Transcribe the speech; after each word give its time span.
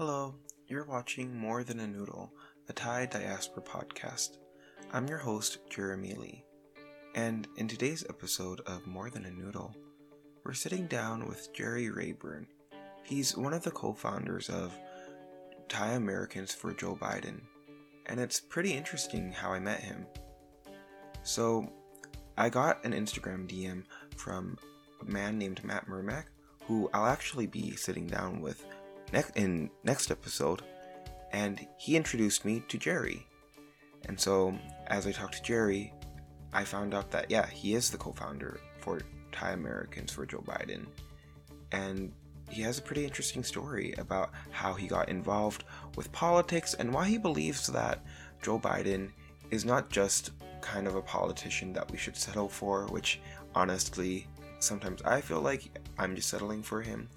Hello, 0.00 0.34
you're 0.66 0.86
watching 0.86 1.36
More 1.36 1.62
Than 1.62 1.78
a 1.78 1.86
Noodle, 1.86 2.32
a 2.70 2.72
Thai 2.72 3.04
diaspora 3.04 3.62
podcast. 3.62 4.38
I'm 4.94 5.06
your 5.06 5.18
host, 5.18 5.58
Jeremy 5.68 6.14
Lee. 6.14 6.42
And 7.14 7.46
in 7.58 7.68
today's 7.68 8.06
episode 8.08 8.62
of 8.62 8.86
More 8.86 9.10
Than 9.10 9.26
a 9.26 9.30
Noodle, 9.30 9.76
we're 10.42 10.54
sitting 10.54 10.86
down 10.86 11.28
with 11.28 11.52
Jerry 11.52 11.90
Rayburn. 11.90 12.46
He's 13.02 13.36
one 13.36 13.52
of 13.52 13.62
the 13.62 13.72
co 13.72 13.92
founders 13.92 14.48
of 14.48 14.74
Thai 15.68 15.88
Americans 15.88 16.54
for 16.54 16.72
Joe 16.72 16.96
Biden, 16.98 17.42
and 18.06 18.18
it's 18.18 18.40
pretty 18.40 18.72
interesting 18.72 19.30
how 19.30 19.52
I 19.52 19.58
met 19.58 19.80
him. 19.80 20.06
So, 21.24 21.70
I 22.38 22.48
got 22.48 22.82
an 22.86 22.92
Instagram 22.92 23.46
DM 23.46 23.84
from 24.16 24.56
a 25.02 25.04
man 25.04 25.36
named 25.36 25.62
Matt 25.62 25.88
Murmack, 25.88 26.24
who 26.64 26.88
I'll 26.94 27.04
actually 27.04 27.46
be 27.46 27.76
sitting 27.76 28.06
down 28.06 28.40
with 28.40 28.64
next 29.12 29.36
in 29.36 29.70
next 29.84 30.10
episode, 30.10 30.62
and 31.32 31.66
he 31.78 31.96
introduced 31.96 32.44
me 32.44 32.62
to 32.68 32.78
Jerry. 32.78 33.26
And 34.06 34.18
so, 34.18 34.56
as 34.86 35.06
I 35.06 35.12
talked 35.12 35.34
to 35.34 35.42
Jerry, 35.42 35.92
I 36.52 36.64
found 36.64 36.94
out 36.94 37.10
that 37.10 37.30
yeah, 37.30 37.46
he 37.46 37.74
is 37.74 37.90
the 37.90 37.98
co-founder 37.98 38.60
for 38.78 39.00
Thai 39.32 39.52
Americans 39.52 40.12
for 40.12 40.26
Joe 40.26 40.42
Biden, 40.46 40.86
and 41.72 42.12
he 42.50 42.62
has 42.62 42.78
a 42.78 42.82
pretty 42.82 43.04
interesting 43.04 43.44
story 43.44 43.94
about 43.98 44.30
how 44.50 44.74
he 44.74 44.88
got 44.88 45.08
involved 45.08 45.64
with 45.96 46.10
politics 46.12 46.74
and 46.74 46.92
why 46.92 47.06
he 47.06 47.16
believes 47.16 47.66
that 47.68 48.04
Joe 48.42 48.58
Biden 48.58 49.10
is 49.50 49.64
not 49.64 49.88
just 49.90 50.32
kind 50.60 50.86
of 50.86 50.96
a 50.96 51.02
politician 51.02 51.72
that 51.72 51.90
we 51.90 51.96
should 51.96 52.16
settle 52.16 52.48
for, 52.48 52.86
which 52.86 53.20
honestly, 53.54 54.26
sometimes 54.58 55.02
I 55.02 55.20
feel 55.20 55.40
like 55.40 55.70
I'm 55.98 56.16
just 56.16 56.28
settling 56.28 56.62
for 56.62 56.82
him, 56.82 57.08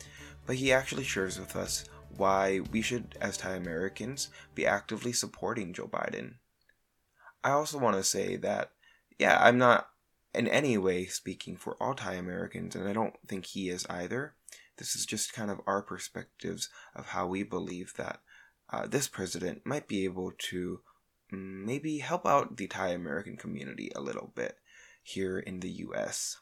but 0.45 0.57
he 0.57 0.71
actually 0.71 1.03
shares 1.03 1.39
with 1.39 1.55
us 1.55 1.85
why 2.15 2.61
we 2.71 2.81
should, 2.81 3.15
as 3.19 3.37
Thai 3.37 3.55
Americans, 3.55 4.29
be 4.53 4.65
actively 4.65 5.13
supporting 5.13 5.73
Joe 5.73 5.87
Biden. 5.87 6.35
I 7.43 7.51
also 7.51 7.77
want 7.77 7.97
to 7.97 8.03
say 8.03 8.35
that, 8.37 8.71
yeah, 9.17 9.37
I'm 9.41 9.57
not 9.57 9.89
in 10.33 10.47
any 10.47 10.77
way 10.77 11.05
speaking 11.05 11.57
for 11.57 11.75
all 11.81 11.93
Thai 11.93 12.13
Americans, 12.13 12.75
and 12.75 12.87
I 12.87 12.93
don't 12.93 13.15
think 13.27 13.45
he 13.45 13.69
is 13.69 13.85
either. 13.89 14.35
This 14.77 14.95
is 14.95 15.05
just 15.05 15.33
kind 15.33 15.51
of 15.51 15.61
our 15.67 15.81
perspectives 15.81 16.69
of 16.95 17.07
how 17.07 17.27
we 17.27 17.43
believe 17.43 17.93
that 17.97 18.19
uh, 18.71 18.87
this 18.87 19.07
president 19.07 19.65
might 19.65 19.87
be 19.87 20.03
able 20.03 20.31
to 20.49 20.81
mm, 21.31 21.65
maybe 21.65 21.99
help 21.99 22.25
out 22.25 22.57
the 22.57 22.67
Thai 22.67 22.89
American 22.89 23.37
community 23.37 23.91
a 23.95 24.01
little 24.01 24.31
bit 24.35 24.57
here 25.03 25.37
in 25.37 25.59
the 25.59 25.69
US. 25.69 26.37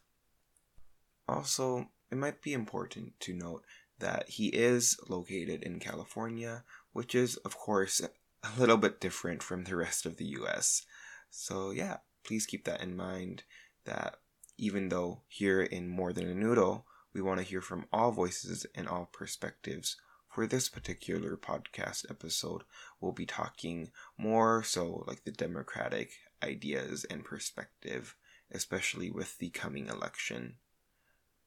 Also, 1.27 1.89
it 2.09 2.17
might 2.17 2.41
be 2.41 2.53
important 2.53 3.19
to 3.21 3.33
note 3.33 3.63
that 4.01 4.29
he 4.29 4.47
is 4.47 4.97
located 5.07 5.63
in 5.63 5.79
California, 5.79 6.63
which 6.91 7.15
is, 7.15 7.37
of 7.37 7.57
course, 7.57 8.01
a 8.43 8.59
little 8.59 8.77
bit 8.77 8.99
different 8.99 9.41
from 9.41 9.63
the 9.63 9.75
rest 9.75 10.05
of 10.05 10.17
the 10.17 10.25
US. 10.25 10.83
So, 11.29 11.71
yeah, 11.71 11.97
please 12.23 12.45
keep 12.45 12.65
that 12.65 12.81
in 12.81 12.95
mind 12.95 13.43
that 13.85 14.17
even 14.57 14.89
though 14.89 15.21
here 15.27 15.61
in 15.61 15.87
More 15.87 16.13
Than 16.13 16.27
a 16.27 16.35
Noodle, 16.35 16.85
we 17.13 17.21
want 17.21 17.39
to 17.39 17.45
hear 17.45 17.61
from 17.61 17.85
all 17.91 18.11
voices 18.11 18.65
and 18.75 18.87
all 18.87 19.09
perspectives. 19.11 19.97
For 20.29 20.47
this 20.47 20.69
particular 20.69 21.35
podcast 21.35 22.09
episode, 22.09 22.63
we'll 23.01 23.11
be 23.11 23.25
talking 23.25 23.91
more 24.17 24.63
so 24.63 25.03
like 25.05 25.25
the 25.25 25.31
democratic 25.31 26.11
ideas 26.41 27.05
and 27.09 27.25
perspective, 27.25 28.15
especially 28.49 29.11
with 29.11 29.37
the 29.39 29.49
coming 29.49 29.87
election. 29.87 30.55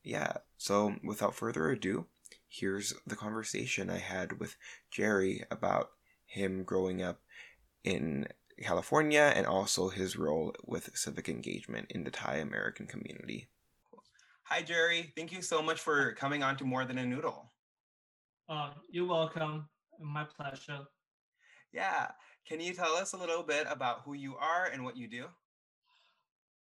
Yeah, 0.03 0.39
so 0.59 0.97
without 1.03 1.35
further 1.35 1.71
ado, 1.71 2.07
here's 2.55 2.95
the 3.07 3.17
conversation 3.17 3.91
I 3.91 3.99
had 3.99 4.39
with 4.39 4.57
Jerry 4.91 5.43
about 5.51 5.91
him 6.27 6.63
growing 6.63 7.03
up 7.03 7.21
in 7.83 8.29
California 8.63 9.33
and 9.35 9.47
also 9.47 9.89
his 9.89 10.17
role 10.17 10.55
with 10.65 10.97
civic 10.97 11.29
engagement 11.29 11.87
in 11.91 12.05
the 12.05 12.11
Thai 12.11 12.37
American 12.37 12.87
community. 12.87 13.49
Hi, 14.45 14.63
Jerry. 14.63 15.13
Thank 15.17 15.33
you 15.33 15.43
so 15.43 15.63
much 15.63 15.81
for 15.81 16.13
coming 16.13 16.43
on 16.43 16.57
to 16.59 16.65
More 16.65 16.85
Than 16.85 16.99
a 16.99 17.07
Noodle. 17.07 17.51
Uh, 18.49 18.71
you're 18.91 19.09
welcome. 19.09 19.69
My 20.01 20.25
pleasure. 20.25 20.81
Yeah. 21.73 22.09
Can 22.47 22.61
you 22.61 22.75
tell 22.75 22.95
us 22.95 23.15
a 23.15 23.17
little 23.17 23.43
bit 23.43 23.67
about 23.69 24.03
who 24.05 24.15
you 24.15 24.37
are 24.37 24.67
and 24.73 24.85
what 24.85 24.97
you 24.97 25.09
do? 25.09 25.25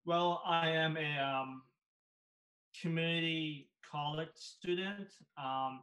Well, 0.05 0.41
I 0.45 0.69
am 0.69 0.97
a 0.97 1.19
um, 1.19 1.61
community 2.81 3.69
college 3.89 4.29
student. 4.35 5.07
Um, 5.37 5.81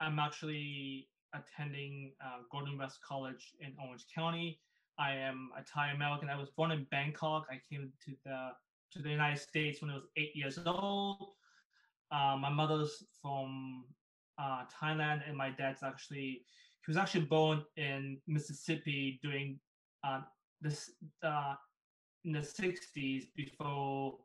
I'm 0.00 0.18
actually 0.18 1.08
attending 1.34 2.12
uh, 2.24 2.42
Golden 2.50 2.78
West 2.78 2.98
College 3.06 3.52
in 3.60 3.72
Orange 3.82 4.06
County. 4.14 4.60
I 4.98 5.14
am 5.14 5.50
a 5.56 5.62
Thai 5.62 5.92
American. 5.92 6.28
I 6.28 6.36
was 6.36 6.50
born 6.50 6.70
in 6.72 6.86
Bangkok. 6.90 7.46
I 7.50 7.60
came 7.70 7.92
to 8.04 8.12
the 8.24 8.50
to 8.92 9.02
the 9.02 9.08
United 9.08 9.38
States 9.38 9.80
when 9.80 9.90
I 9.90 9.94
was 9.94 10.04
eight 10.16 10.34
years 10.34 10.58
old. 10.66 11.34
Uh, 12.10 12.36
my 12.38 12.50
mother's 12.50 13.04
from 13.22 13.84
uh, 14.38 14.64
Thailand, 14.82 15.22
and 15.28 15.36
my 15.36 15.50
dad's 15.50 15.82
actually 15.82 16.44
he 16.84 16.90
was 16.90 16.96
actually 16.96 17.26
born 17.26 17.64
in 17.76 18.18
Mississippi 18.26 19.20
during 19.22 19.60
uh, 20.02 20.22
this 20.60 20.90
uh, 21.22 21.54
in 22.24 22.32
the 22.32 22.40
'60s 22.40 23.24
before 23.36 24.18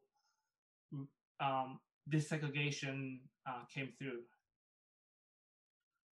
um, 1.40 1.80
desegregation 2.10 3.20
uh, 3.48 3.64
came 3.74 3.90
through. 3.98 4.22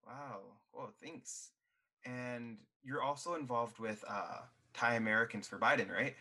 Wow. 0.06 0.40
Oh, 0.76 0.90
thanks. 1.02 1.52
And 2.06 2.58
you're 2.84 3.02
also 3.02 3.36
involved 3.36 3.80
with 3.80 4.04
uh, 4.10 4.42
Thai 4.74 4.96
Americans 4.96 5.48
for 5.48 5.58
Biden, 5.58 5.90
right? 5.90 6.16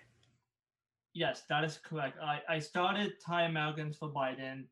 Yes, 1.15 1.43
that 1.49 1.65
is 1.65 1.79
correct. 1.83 2.19
I, 2.23 2.41
I 2.49 2.59
started 2.59 3.15
Thai 3.25 3.43
Americans 3.43 3.97
for 3.99 4.09
Biden 4.09 4.65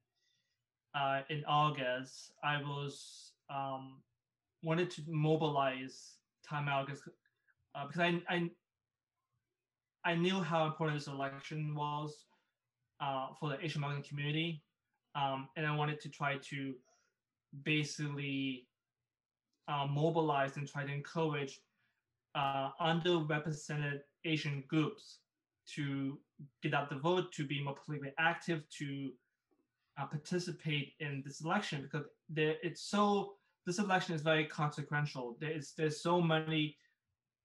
uh, 0.94 1.21
in 1.28 1.44
August. 1.47 2.33
I 2.43 2.59
was 2.62 3.33
um, 3.50 4.00
wanted 4.62 4.91
to 4.93 5.03
mobilize 5.09 6.16
Thai 6.49 6.60
Americans 6.60 7.03
uh, 7.75 7.87
because 7.87 8.00
I, 8.00 8.22
I 8.28 8.50
I 10.05 10.15
knew 10.15 10.41
how 10.41 10.65
important 10.65 10.99
this 10.99 11.09
election 11.09 11.75
was 11.75 12.25
uh, 13.00 13.28
for 13.39 13.50
the 13.50 13.62
Asian 13.62 13.84
American 13.84 14.03
community, 14.03 14.62
um, 15.15 15.48
and 15.56 15.66
I 15.66 15.75
wanted 15.75 16.00
to 16.00 16.09
try 16.09 16.37
to 16.37 16.75
basically 17.65 18.66
uh, 19.69 19.87
mobilize 19.87 20.56
and 20.56 20.69
try 20.69 20.84
to 20.84 20.93
encourage 20.93 21.60
uh, 22.34 22.71
underrepresented 22.81 24.00
Asian 24.25 24.62
groups 24.69 25.19
to 25.75 26.19
get 26.62 26.75
out 26.75 26.88
the 26.91 26.97
vote, 26.97 27.32
to 27.32 27.47
be 27.47 27.62
more 27.62 27.75
politically 27.75 28.12
active, 28.19 28.62
to 28.78 29.12
uh, 30.00 30.06
participate 30.06 30.94
in 31.00 31.22
this 31.25 31.41
election 31.41 31.82
because 31.82 32.06
there, 32.28 32.56
it's 32.62 32.82
so 32.82 33.34
this 33.66 33.78
election 33.78 34.15
is 34.15 34.22
very 34.22 34.44
consequential. 34.44 35.37
There 35.41 35.50
is 35.50 35.72
there's 35.77 36.03
so 36.03 36.21
many 36.21 36.77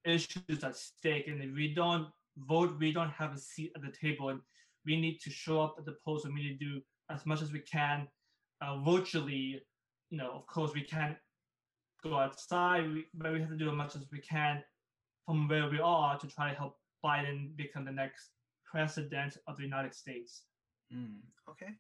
issues 0.05 0.63
at 0.63 0.75
stake, 0.75 1.27
and 1.27 1.41
if 1.41 1.53
we 1.53 1.73
don't 1.73 2.07
vote, 2.37 2.77
we 2.79 2.91
don't 2.91 3.09
have 3.11 3.33
a 3.33 3.37
seat 3.37 3.71
at 3.75 3.81
the 3.81 3.91
table, 3.91 4.29
and 4.29 4.39
we 4.85 4.99
need 4.99 5.19
to 5.21 5.29
show 5.29 5.61
up 5.61 5.75
at 5.77 5.85
the 5.85 5.97
polls, 6.03 6.25
and 6.25 6.33
we 6.33 6.43
need 6.43 6.59
to 6.59 6.65
do 6.65 6.81
as 7.09 7.25
much 7.25 7.41
as 7.41 7.51
we 7.51 7.59
can 7.59 8.07
uh, 8.61 8.77
virtually. 8.79 9.61
You 10.09 10.17
know, 10.17 10.31
of 10.31 10.45
course, 10.47 10.71
we 10.73 10.81
can't 10.81 11.17
go 12.03 12.17
outside, 12.17 12.87
we, 12.93 13.05
but 13.13 13.33
we 13.33 13.39
have 13.39 13.49
to 13.49 13.57
do 13.57 13.69
as 13.69 13.75
much 13.75 13.95
as 13.95 14.05
we 14.11 14.19
can 14.19 14.63
from 15.25 15.47
where 15.47 15.69
we 15.69 15.79
are 15.79 16.17
to 16.19 16.27
try 16.27 16.51
to 16.51 16.55
help 16.55 16.77
Biden 17.03 17.55
become 17.57 17.85
the 17.85 17.91
next 17.91 18.29
president 18.69 19.37
of 19.47 19.57
the 19.57 19.63
United 19.63 19.93
States. 19.93 20.43
Mm, 20.93 21.19
okay, 21.49 21.71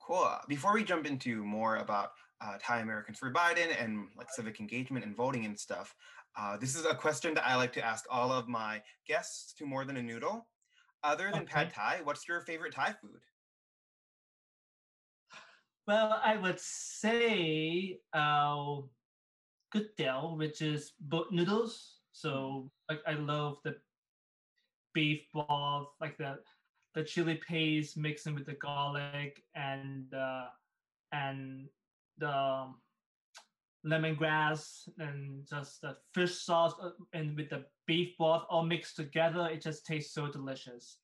cool. 0.00 0.28
Before 0.48 0.74
we 0.74 0.84
jump 0.84 1.06
into 1.06 1.44
more 1.44 1.76
about 1.76 2.10
uh, 2.40 2.58
Thai 2.60 2.80
Americans 2.80 3.18
for 3.18 3.32
Biden 3.32 3.68
and 3.80 4.08
like 4.16 4.28
civic 4.30 4.58
engagement 4.58 5.04
and 5.04 5.16
voting 5.16 5.44
and 5.44 5.58
stuff, 5.58 5.94
uh, 6.36 6.56
this 6.56 6.74
is 6.74 6.86
a 6.86 6.94
question 6.94 7.34
that 7.34 7.46
I 7.46 7.56
like 7.56 7.72
to 7.74 7.84
ask 7.84 8.04
all 8.10 8.32
of 8.32 8.48
my 8.48 8.82
guests 9.06 9.52
to 9.54 9.66
More 9.66 9.84
Than 9.84 9.96
a 9.96 10.02
Noodle. 10.02 10.46
Other 11.04 11.30
than 11.32 11.42
okay. 11.42 11.52
pad 11.52 11.70
thai, 11.74 12.00
what's 12.04 12.28
your 12.28 12.40
favorite 12.42 12.74
Thai 12.74 12.94
food? 13.00 13.20
Well, 15.86 16.20
I 16.22 16.36
would 16.36 16.60
say 16.60 17.98
uh, 18.12 18.82
Gudel, 19.74 20.36
which 20.36 20.62
is 20.62 20.92
boat 21.00 21.28
noodles. 21.32 21.98
So 22.12 22.30
mm. 22.30 22.70
like 22.88 23.00
I 23.06 23.14
love 23.14 23.58
the 23.64 23.76
beef 24.94 25.22
broth, 25.32 25.88
like 26.00 26.16
the 26.18 26.38
the 26.94 27.02
chili 27.02 27.40
paste 27.48 27.96
mixing 27.96 28.34
with 28.34 28.46
the 28.46 28.52
garlic 28.54 29.42
and 29.54 30.12
uh, 30.14 30.46
and 31.12 31.68
the 32.18 32.30
um, 32.30 32.76
lemongrass 33.84 34.88
and 34.98 35.46
just 35.48 35.80
the 35.80 35.96
fish 36.14 36.34
sauce 36.34 36.74
uh, 36.80 36.90
and 37.12 37.36
with 37.36 37.50
the 37.50 37.64
beef 37.86 38.16
broth 38.18 38.44
all 38.48 38.64
mixed 38.64 38.96
together. 38.96 39.48
It 39.50 39.62
just 39.62 39.84
tastes 39.86 40.14
so 40.14 40.28
delicious. 40.28 40.98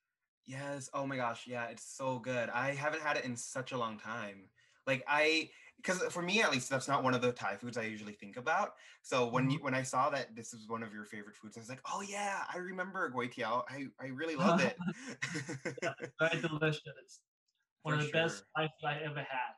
Yes. 0.47 0.89
Oh 0.95 1.07
my 1.07 1.17
gosh. 1.17 1.47
Yeah, 1.47 1.67
it's 1.67 1.85
so 1.85 2.19
good. 2.19 2.49
I 2.51 2.73
haven't 2.75 3.03
had 3.03 3.17
it 3.17 3.25
in 3.25 3.37
such 3.37 3.73
a 3.73 3.79
long 3.79 3.99
time. 3.99 4.45
Like 4.89 5.05
I 5.07 5.51
because 5.77 6.03
for 6.13 6.23
me 6.23 6.43
at 6.43 6.51
least 6.51 6.69
that's 6.69 6.89
not 6.89 7.05
one 7.05 7.15
of 7.15 7.23
the 7.23 7.33
thai 7.33 7.57
foods 7.57 7.77
i 7.79 7.83
usually 7.83 8.15
think 8.15 8.37
about 8.37 8.73
so 9.03 9.29
when 9.29 9.49
Mhm. 9.49 9.53
you 9.53 9.63
when 9.63 9.75
i 9.75 9.83
saw 9.83 10.11
that 10.11 10.35
this 10.35 10.53
was 10.53 10.67
one 10.69 10.83
of 10.83 10.93
your 10.93 11.05
favorite 11.05 11.37
foods 11.37 11.57
i 11.57 11.61
was 11.61 11.69
like 11.69 11.81
oh 11.93 12.01
yeah 12.03 12.45
i 12.53 12.59
remember 12.59 13.09
goi 13.11 13.29
tiao 13.33 13.63
i 13.69 13.87
i 14.01 14.09
really 14.09 14.35
love 14.37 14.61
it 14.61 14.77
Very 16.21 16.41
delicious. 16.43 17.21
One 17.83 17.95
For 17.95 17.99
of 18.01 18.07
the 18.07 18.11
best 18.13 18.45
sure. 18.45 18.47
Thai 18.57 18.65
food 18.67 18.87
I 18.89 18.99
ever 19.03 19.23
had. 19.23 19.53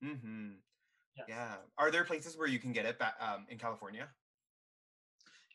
hmm 0.00 0.52
Yes. 1.16 1.26
yeah 1.28 1.58
are 1.78 1.90
there 1.90 2.04
places 2.04 2.36
where 2.36 2.48
you 2.48 2.58
can 2.58 2.72
get 2.72 2.86
it 2.86 2.98
back 2.98 3.16
um, 3.20 3.46
in 3.48 3.58
california 3.58 4.14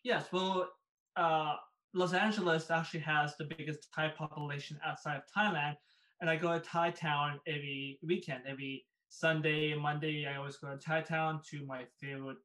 Yes, 0.04 0.32
well, 0.32 0.72
uh, 1.16 1.58
Los 1.94 2.14
Angeles 2.14 2.70
actually 2.72 3.02
has 3.02 3.36
the 3.38 3.46
biggest 3.46 3.92
Thai 3.94 4.10
population 4.10 4.80
outside 4.84 5.18
of 5.18 5.24
Thailand, 5.36 5.78
and 6.22 6.30
I 6.30 6.38
go 6.38 6.54
to 6.58 6.64
Thai 6.64 6.92
Town 6.92 7.40
every 7.48 8.00
weekend. 8.02 8.46
Every 8.48 8.88
Sunday 9.10 9.72
and 9.72 9.82
Monday, 9.82 10.26
I 10.28 10.38
always 10.38 10.58
go 10.58 10.70
to 10.70 10.78
Thai 10.78 11.02
Town 11.02 11.42
to 11.50 11.66
my 11.66 11.86
favorite 12.00 12.38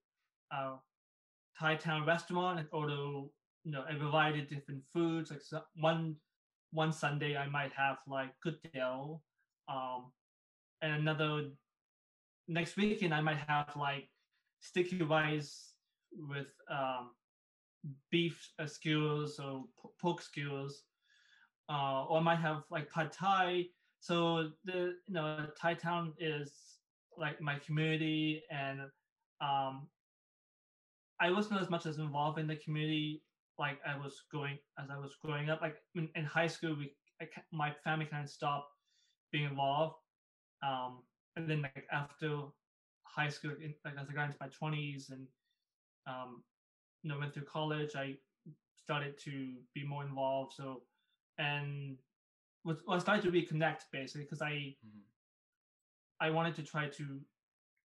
uh, 0.50 0.76
Thai 1.58 1.76
Town 1.76 2.06
restaurant 2.06 2.58
and 2.58 2.68
order, 2.72 2.94
you 2.94 3.30
know, 3.72 3.84
a 3.88 3.96
variety 3.96 4.40
of 4.40 4.48
different 4.48 4.82
foods. 4.92 5.30
Like 5.30 5.42
so, 5.42 5.62
one 5.76 6.16
one 6.72 6.92
Sunday, 6.92 7.36
I 7.36 7.46
might 7.46 7.72
have 7.74 7.98
like 8.08 8.30
good 8.42 8.56
deal, 8.72 9.22
um, 9.68 10.10
and 10.82 10.94
another 10.94 11.50
next 12.48 12.76
weekend, 12.76 13.14
I 13.14 13.20
might 13.20 13.38
have 13.46 13.70
like 13.76 14.08
sticky 14.60 15.02
rice 15.02 15.74
with 16.12 16.48
um, 16.70 17.10
beef 18.10 18.50
skewers 18.66 19.38
or 19.38 19.64
pork 20.00 20.22
skewers, 20.22 20.82
uh, 21.68 22.04
or 22.06 22.18
I 22.18 22.22
might 22.22 22.40
have 22.40 22.64
like 22.70 22.90
pad 22.90 23.12
thai. 23.12 23.66
So 24.04 24.50
the 24.66 24.96
you 25.06 25.14
know 25.14 25.46
Thai 25.58 25.72
town 25.72 26.12
is 26.18 26.52
like 27.16 27.40
my 27.40 27.58
community, 27.58 28.42
and 28.50 28.80
um, 29.40 29.88
I 31.18 31.30
wasn't 31.30 31.62
as 31.62 31.70
much 31.70 31.86
as 31.86 31.96
involved 31.96 32.38
in 32.38 32.46
the 32.46 32.56
community 32.56 33.22
like 33.58 33.78
I 33.86 33.96
was 33.96 34.24
growing 34.30 34.58
as 34.78 34.90
I 34.90 34.98
was 34.98 35.16
growing 35.24 35.48
up. 35.48 35.62
Like 35.62 35.76
in, 35.94 36.10
in 36.16 36.24
high 36.26 36.48
school, 36.48 36.76
we 36.76 36.92
I, 37.22 37.28
my 37.50 37.72
family 37.82 38.04
kind 38.04 38.22
of 38.22 38.28
stopped 38.28 38.68
being 39.32 39.46
involved, 39.46 39.94
um, 40.62 40.98
and 41.36 41.48
then 41.48 41.62
like 41.62 41.86
after 41.90 42.40
high 43.04 43.30
school, 43.30 43.52
in, 43.52 43.72
like 43.86 43.94
as 43.98 44.10
I 44.10 44.12
got 44.12 44.26
into 44.26 44.36
my 44.38 44.48
twenties 44.48 45.08
and 45.08 45.26
um, 46.06 46.42
you 47.02 47.08
know 47.08 47.18
went 47.18 47.32
through 47.32 47.44
college, 47.44 47.96
I 47.96 48.16
started 48.76 49.18
to 49.20 49.54
be 49.74 49.82
more 49.82 50.04
involved. 50.04 50.52
So 50.58 50.82
and 51.38 51.96
was 52.64 52.78
I 52.88 52.98
started 52.98 53.22
to 53.24 53.30
reconnect 53.30 53.82
basically 53.92 54.22
because 54.24 54.42
I 54.42 54.76
Mhm. 54.84 55.02
I 56.20 56.30
wanted 56.30 56.54
to 56.56 56.62
try 56.62 56.88
to 56.88 57.20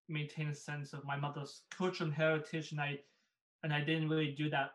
maintain 0.10 0.50
a 0.50 0.56
sense 0.56 0.94
of 0.94 1.04
my 1.06 1.18
mother's 1.18 1.64
culture 1.72 2.04
and 2.04 2.14
heritage, 2.14 2.72
and 2.72 2.82
I 2.82 3.00
and 3.64 3.74
I 3.74 3.82
didn't 3.82 4.10
really 4.10 4.34
do 4.34 4.50
that 4.50 4.72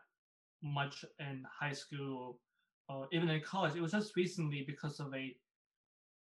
much 0.61 1.05
in 1.19 1.45
high 1.59 1.73
school 1.73 2.41
or 2.89 3.07
even 3.11 3.29
in 3.29 3.41
college. 3.41 3.75
It 3.75 3.81
was 3.81 3.91
just 3.91 4.15
recently 4.15 4.63
because 4.63 4.99
of 4.99 5.13
a 5.13 5.35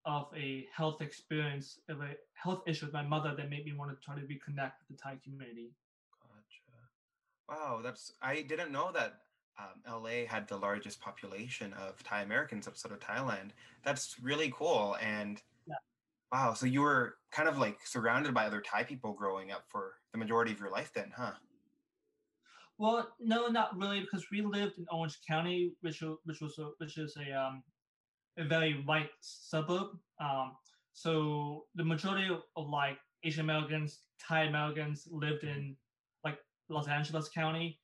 of 0.07 0.29
a 0.37 0.67
health 0.75 1.01
experience 1.01 1.81
of 1.89 2.01
a 2.03 2.15
health 2.35 2.63
issue 2.67 2.85
with 2.87 2.93
my 2.93 3.03
mother 3.03 3.35
that 3.35 3.49
made 3.49 3.65
me 3.65 3.73
want 3.73 3.91
to 3.91 3.97
try 4.05 4.15
to 4.15 4.21
reconnect 4.23 4.73
with 4.79 4.89
the 4.91 4.97
Thai 5.03 5.19
community. 5.25 5.75
Gotcha. 6.21 6.89
Wow, 7.49 7.81
that's 7.83 8.13
I 8.23 8.43
didn't 8.43 8.73
know 8.73 8.93
that 8.93 9.24
um, 9.59 10.03
LA 10.03 10.27
had 10.27 10.49
the 10.49 10.57
largest 10.57 11.01
population 11.01 11.73
of 11.75 12.03
Thai 12.03 12.23
Americans 12.23 12.67
outside 12.69 12.93
of 12.93 13.01
Thailand. 13.01 13.51
That's 13.85 14.19
really 14.21 14.53
cool. 14.57 14.97
And 15.01 15.43
Yeah. 15.67 15.77
wow, 16.33 16.55
so 16.55 16.67
you 16.67 16.83
were 16.83 17.19
kind 17.31 17.49
of 17.49 17.59
like 17.59 17.87
surrounded 17.87 18.35
by 18.35 18.47
other 18.47 18.61
Thai 18.61 18.85
people 18.85 19.13
growing 19.15 19.51
up 19.53 19.65
for 19.69 20.01
the 20.13 20.19
majority 20.19 20.53
of 20.53 20.61
your 20.61 20.71
life, 20.71 20.93
then, 20.95 21.13
huh? 21.17 21.35
Well, 22.79 23.15
no, 23.21 23.47
not 23.49 23.77
really, 23.79 24.01
because 24.01 24.31
we 24.31 24.41
lived 24.43 24.79
in 24.79 24.87
Orange 24.91 25.19
County, 25.27 25.75
which 25.81 26.03
which 26.25 26.41
was 26.41 26.59
a, 26.59 26.71
which 26.79 26.99
is 26.99 27.17
a 27.17 27.33
um 27.33 27.63
a 28.37 28.45
very 28.45 28.83
white 28.85 29.11
suburb. 29.21 29.99
Um, 30.21 30.57
so 30.93 31.67
the 31.75 31.85
majority 31.85 32.29
of, 32.33 32.43
of 32.57 32.69
like 32.69 32.99
Asian 33.23 33.41
Americans, 33.43 34.01
Thai 34.19 34.45
Americans 34.45 35.07
lived 35.11 35.45
in 35.45 35.77
like 36.25 36.39
Los 36.69 36.89
Angeles 36.89 37.29
County. 37.29 37.81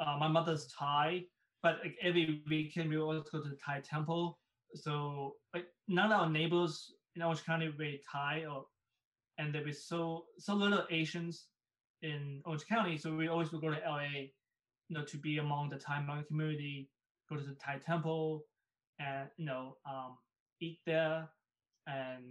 Uh, 0.00 0.16
my 0.18 0.28
mother's 0.28 0.66
Thai, 0.78 1.24
but 1.62 1.78
like 1.82 1.96
every 2.02 2.42
weekend 2.48 2.90
we 2.90 2.98
always 2.98 3.22
go 3.30 3.42
to 3.42 3.48
the 3.48 3.56
Thai 3.64 3.80
temple. 3.80 4.38
So 4.74 5.34
like 5.54 5.66
none 5.88 6.12
of 6.12 6.20
our 6.20 6.30
neighbors 6.30 6.92
in 7.16 7.22
Orange 7.22 7.44
County 7.44 7.72
were 7.78 7.92
Thai, 8.10 8.46
or 8.46 8.64
and 9.38 9.54
there 9.54 9.64
was 9.64 9.86
so 9.86 10.24
so 10.38 10.54
little 10.54 10.84
Asians 10.90 11.46
in 12.02 12.40
Orange 12.46 12.66
County, 12.66 12.96
so 12.96 13.14
we 13.14 13.28
always 13.28 13.52
would 13.52 13.60
go 13.60 13.70
to 13.70 13.80
LA, 13.86 14.08
you 14.88 14.96
know, 14.96 15.04
to 15.04 15.18
be 15.18 15.38
among 15.38 15.68
the 15.70 15.76
Thai 15.76 15.98
American 15.98 16.26
community, 16.28 16.88
go 17.28 17.36
to 17.36 17.42
the 17.42 17.54
Thai 17.54 17.78
temple, 17.78 18.44
and 18.98 19.28
you 19.36 19.44
know, 19.44 19.76
um, 19.88 20.16
eat 20.60 20.78
there, 20.86 21.28
and 21.86 22.24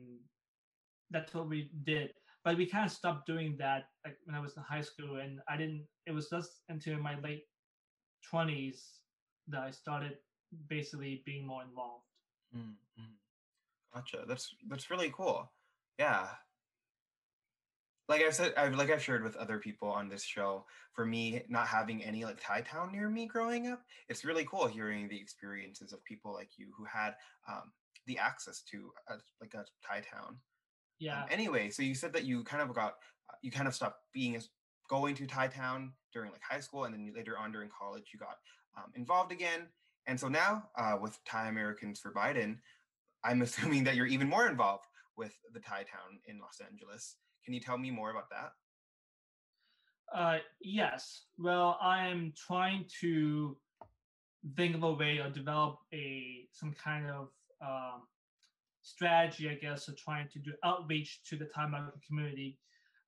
that's 1.11 1.33
what 1.33 1.49
we 1.49 1.69
did. 1.83 2.11
But 2.43 2.57
we 2.57 2.65
kind 2.65 2.85
of 2.85 2.91
stopped 2.91 3.27
doing 3.27 3.57
that 3.59 3.85
like 4.05 4.15
when 4.25 4.35
I 4.35 4.39
was 4.39 4.55
in 4.57 4.63
high 4.63 4.81
school, 4.81 5.17
and 5.17 5.39
I 5.47 5.57
didn't. 5.57 5.85
It 6.07 6.11
was 6.11 6.29
just 6.29 6.63
until 6.69 6.97
my 6.97 7.19
late 7.19 7.43
twenties 8.21 8.83
that 9.47 9.61
I 9.61 9.71
started 9.71 10.17
basically 10.67 11.21
being 11.25 11.45
more 11.45 11.63
involved. 11.63 12.05
Mm, 12.55 12.75
mm. 12.99 13.13
Gotcha. 13.93 14.25
That's 14.27 14.53
that's 14.67 14.89
really 14.89 15.11
cool. 15.15 15.51
Yeah. 15.97 16.27
Like 18.07 18.23
I 18.23 18.31
said, 18.31 18.53
I've 18.57 18.75
like 18.75 18.89
I've 18.89 19.03
shared 19.03 19.23
with 19.23 19.35
other 19.35 19.59
people 19.59 19.89
on 19.89 20.09
this 20.09 20.23
show. 20.23 20.65
For 20.93 21.05
me, 21.05 21.43
not 21.47 21.67
having 21.67 22.03
any 22.03 22.25
like 22.25 22.39
Thai 22.41 22.61
town 22.61 22.91
near 22.91 23.07
me 23.09 23.27
growing 23.27 23.67
up, 23.67 23.83
it's 24.09 24.25
really 24.25 24.45
cool 24.45 24.67
hearing 24.67 25.07
the 25.07 25.19
experiences 25.19 25.93
of 25.93 26.03
people 26.03 26.33
like 26.33 26.49
you 26.57 26.67
who 26.75 26.85
had 26.85 27.13
um, 27.47 27.71
the 28.07 28.17
access 28.17 28.61
to 28.71 28.91
a, 29.09 29.15
like 29.39 29.53
a 29.53 29.65
Thai 29.87 30.01
town. 30.01 30.37
Yeah. 30.99 31.23
Um, 31.23 31.29
anyway, 31.29 31.69
so 31.69 31.83
you 31.83 31.93
said 31.93 32.13
that 32.13 32.25
you 32.25 32.43
kind 32.43 32.63
of 32.63 32.73
got 32.73 32.95
uh, 33.29 33.37
you 33.43 33.51
kind 33.51 33.67
of 33.67 33.75
stopped 33.75 34.01
being 34.11 34.35
as 34.35 34.49
going 34.89 35.15
to 35.15 35.27
Thai 35.27 35.47
Town 35.47 35.93
during 36.13 36.31
like 36.31 36.41
high 36.41 36.59
school, 36.59 36.85
and 36.85 36.93
then 36.93 37.13
later 37.15 37.37
on 37.37 37.51
during 37.51 37.69
college 37.69 38.11
you 38.13 38.19
got 38.19 38.37
um, 38.77 38.91
involved 38.95 39.31
again. 39.31 39.67
And 40.07 40.19
so 40.19 40.27
now 40.27 40.63
uh, 40.77 40.97
with 40.99 41.17
Thai 41.25 41.47
Americans 41.47 41.99
for 41.99 42.11
Biden, 42.11 42.57
I'm 43.23 43.41
assuming 43.43 43.83
that 43.85 43.95
you're 43.95 44.07
even 44.07 44.27
more 44.27 44.47
involved 44.47 44.85
with 45.17 45.33
the 45.53 45.59
Thai 45.59 45.83
Town 45.83 46.19
in 46.27 46.39
Los 46.39 46.59
Angeles. 46.65 47.15
Can 47.45 47.53
you 47.53 47.59
tell 47.59 47.77
me 47.77 47.91
more 47.91 48.11
about 48.11 48.29
that? 48.31 48.51
Uh, 50.13 50.37
yes. 50.61 51.25
Well, 51.37 51.77
I'm 51.81 52.33
trying 52.35 52.85
to 53.01 53.55
think 54.55 54.75
of 54.75 54.83
a 54.83 54.93
way 54.93 55.19
or 55.19 55.29
develop 55.29 55.77
a 55.93 56.47
some 56.51 56.73
kind 56.73 57.05
of 57.07 57.27
um, 57.61 58.03
strategy, 58.81 59.49
I 59.49 59.55
guess, 59.55 59.87
of 59.87 59.97
trying 59.97 60.27
to 60.29 60.39
do 60.39 60.51
outreach 60.63 61.21
to 61.29 61.37
the 61.37 61.45
Thai 61.45 61.65
American 61.65 62.01
community. 62.07 62.57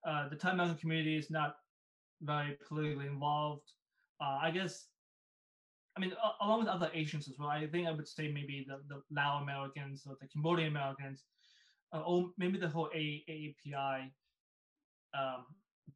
Uh, 0.07 0.29
the 0.29 0.35
Thai 0.35 0.51
American 0.51 0.77
community 0.77 1.17
is 1.17 1.31
not 1.31 1.55
very 2.21 2.57
politically 2.67 3.07
involved. 3.07 3.71
Uh, 4.21 4.39
I 4.41 4.51
guess, 4.51 4.87
I 5.97 5.99
mean, 5.99 6.13
a- 6.13 6.45
along 6.45 6.59
with 6.59 6.67
other 6.67 6.91
Asians 6.93 7.27
as 7.27 7.37
well. 7.37 7.49
I 7.49 7.67
think 7.67 7.87
I 7.87 7.91
would 7.91 8.07
say 8.07 8.31
maybe 8.31 8.65
the, 8.67 8.81
the 8.87 9.01
Lao 9.11 9.41
Americans 9.41 10.03
or 10.07 10.15
the 10.21 10.27
Cambodian 10.27 10.69
Americans, 10.69 11.23
uh, 11.93 12.01
or 12.01 12.31
maybe 12.37 12.57
the 12.57 12.69
whole 12.69 12.89
A- 12.93 13.23
AAPI 13.29 14.11
um, 15.13 15.45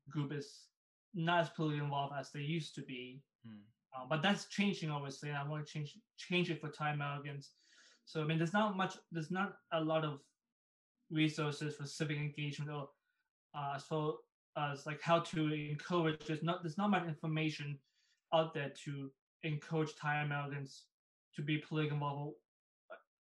group 0.10 0.34
is 0.34 0.66
not 1.14 1.42
as 1.42 1.50
politically 1.50 1.84
involved 1.84 2.14
as 2.20 2.32
they 2.32 2.42
used 2.42 2.76
to 2.76 2.82
be. 2.82 3.22
Hmm. 3.46 3.60
Uh, 3.96 4.06
but 4.10 4.22
that's 4.22 4.48
changing, 4.48 4.92
obviously, 4.92 5.30
and 5.30 5.38
I 5.38 5.48
want 5.48 5.66
to 5.66 5.72
change 5.72 5.98
change 6.18 6.52
it 6.52 6.60
for 6.60 6.70
Thai 6.70 6.92
Americans. 6.92 7.52
So 8.06 8.22
I 8.22 8.26
mean, 8.26 8.38
there's 8.38 8.54
not 8.54 8.76
much, 8.76 8.98
there's 9.12 9.32
not 9.32 9.54
a 9.72 9.82
lot 9.82 10.04
of 10.04 10.20
resources 11.10 11.76
for 11.76 11.86
civic 11.86 12.18
engagement 12.18 12.72
or 12.72 12.90
uh, 13.56 13.74
as 13.76 13.84
far 13.84 14.16
as 14.58 14.86
like 14.86 15.02
how 15.02 15.20
to 15.20 15.54
encourage. 15.54 16.26
There's 16.26 16.44
not 16.44 16.64
there's 16.64 16.78
not 16.78 16.90
much 16.90 17.08
information 17.08 17.78
out 18.34 18.54
there 18.54 18.72
to 18.86 19.12
encourage 19.44 19.96
Thai 19.96 20.22
Americans 20.22 20.86
to 21.36 21.42
be 21.42 21.58
politically 21.58 22.34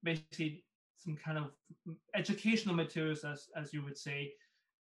Basically, 0.04 0.64
some 0.98 1.18
kind 1.18 1.40
of 1.40 1.52
educational 2.14 2.76
materials, 2.76 3.24
as 3.24 3.48
as 3.56 3.74
you 3.74 3.84
would 3.84 3.98
say, 3.98 4.34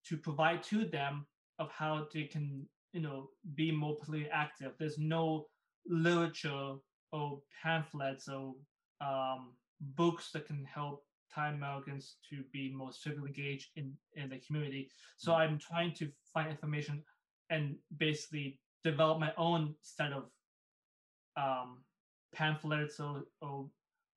to 0.08 0.16
provide 0.16 0.62
to 0.64 0.84
them 0.84 1.26
of 1.60 1.70
how 1.70 2.08
they 2.12 2.24
can 2.24 2.66
you 2.92 3.00
know 3.00 3.28
be 3.54 3.70
more 3.70 3.96
politically 3.96 4.30
active. 4.30 4.72
There's 4.78 4.98
no 4.98 5.46
literature 5.86 6.74
or 7.12 7.40
pamphlets 7.62 8.28
or 8.28 8.54
um, 9.00 9.54
books 9.80 10.30
that 10.32 10.46
can 10.46 10.64
help 10.64 11.04
Thai 11.34 11.50
Americans 11.50 12.16
to 12.30 12.42
be 12.52 12.72
more 12.72 12.90
civically 12.90 13.28
engaged 13.28 13.70
in, 13.76 13.92
in 14.14 14.28
the 14.28 14.38
community. 14.38 14.90
So 15.16 15.34
I'm 15.34 15.58
trying 15.58 15.92
to 15.94 16.08
find 16.32 16.50
information 16.50 17.02
and 17.50 17.76
basically 17.98 18.58
develop 18.84 19.18
my 19.18 19.32
own 19.36 19.74
set 19.82 20.12
of 20.12 20.24
um, 21.36 21.78
pamphlets 22.34 23.00
or 23.00 23.22
or 23.40 23.68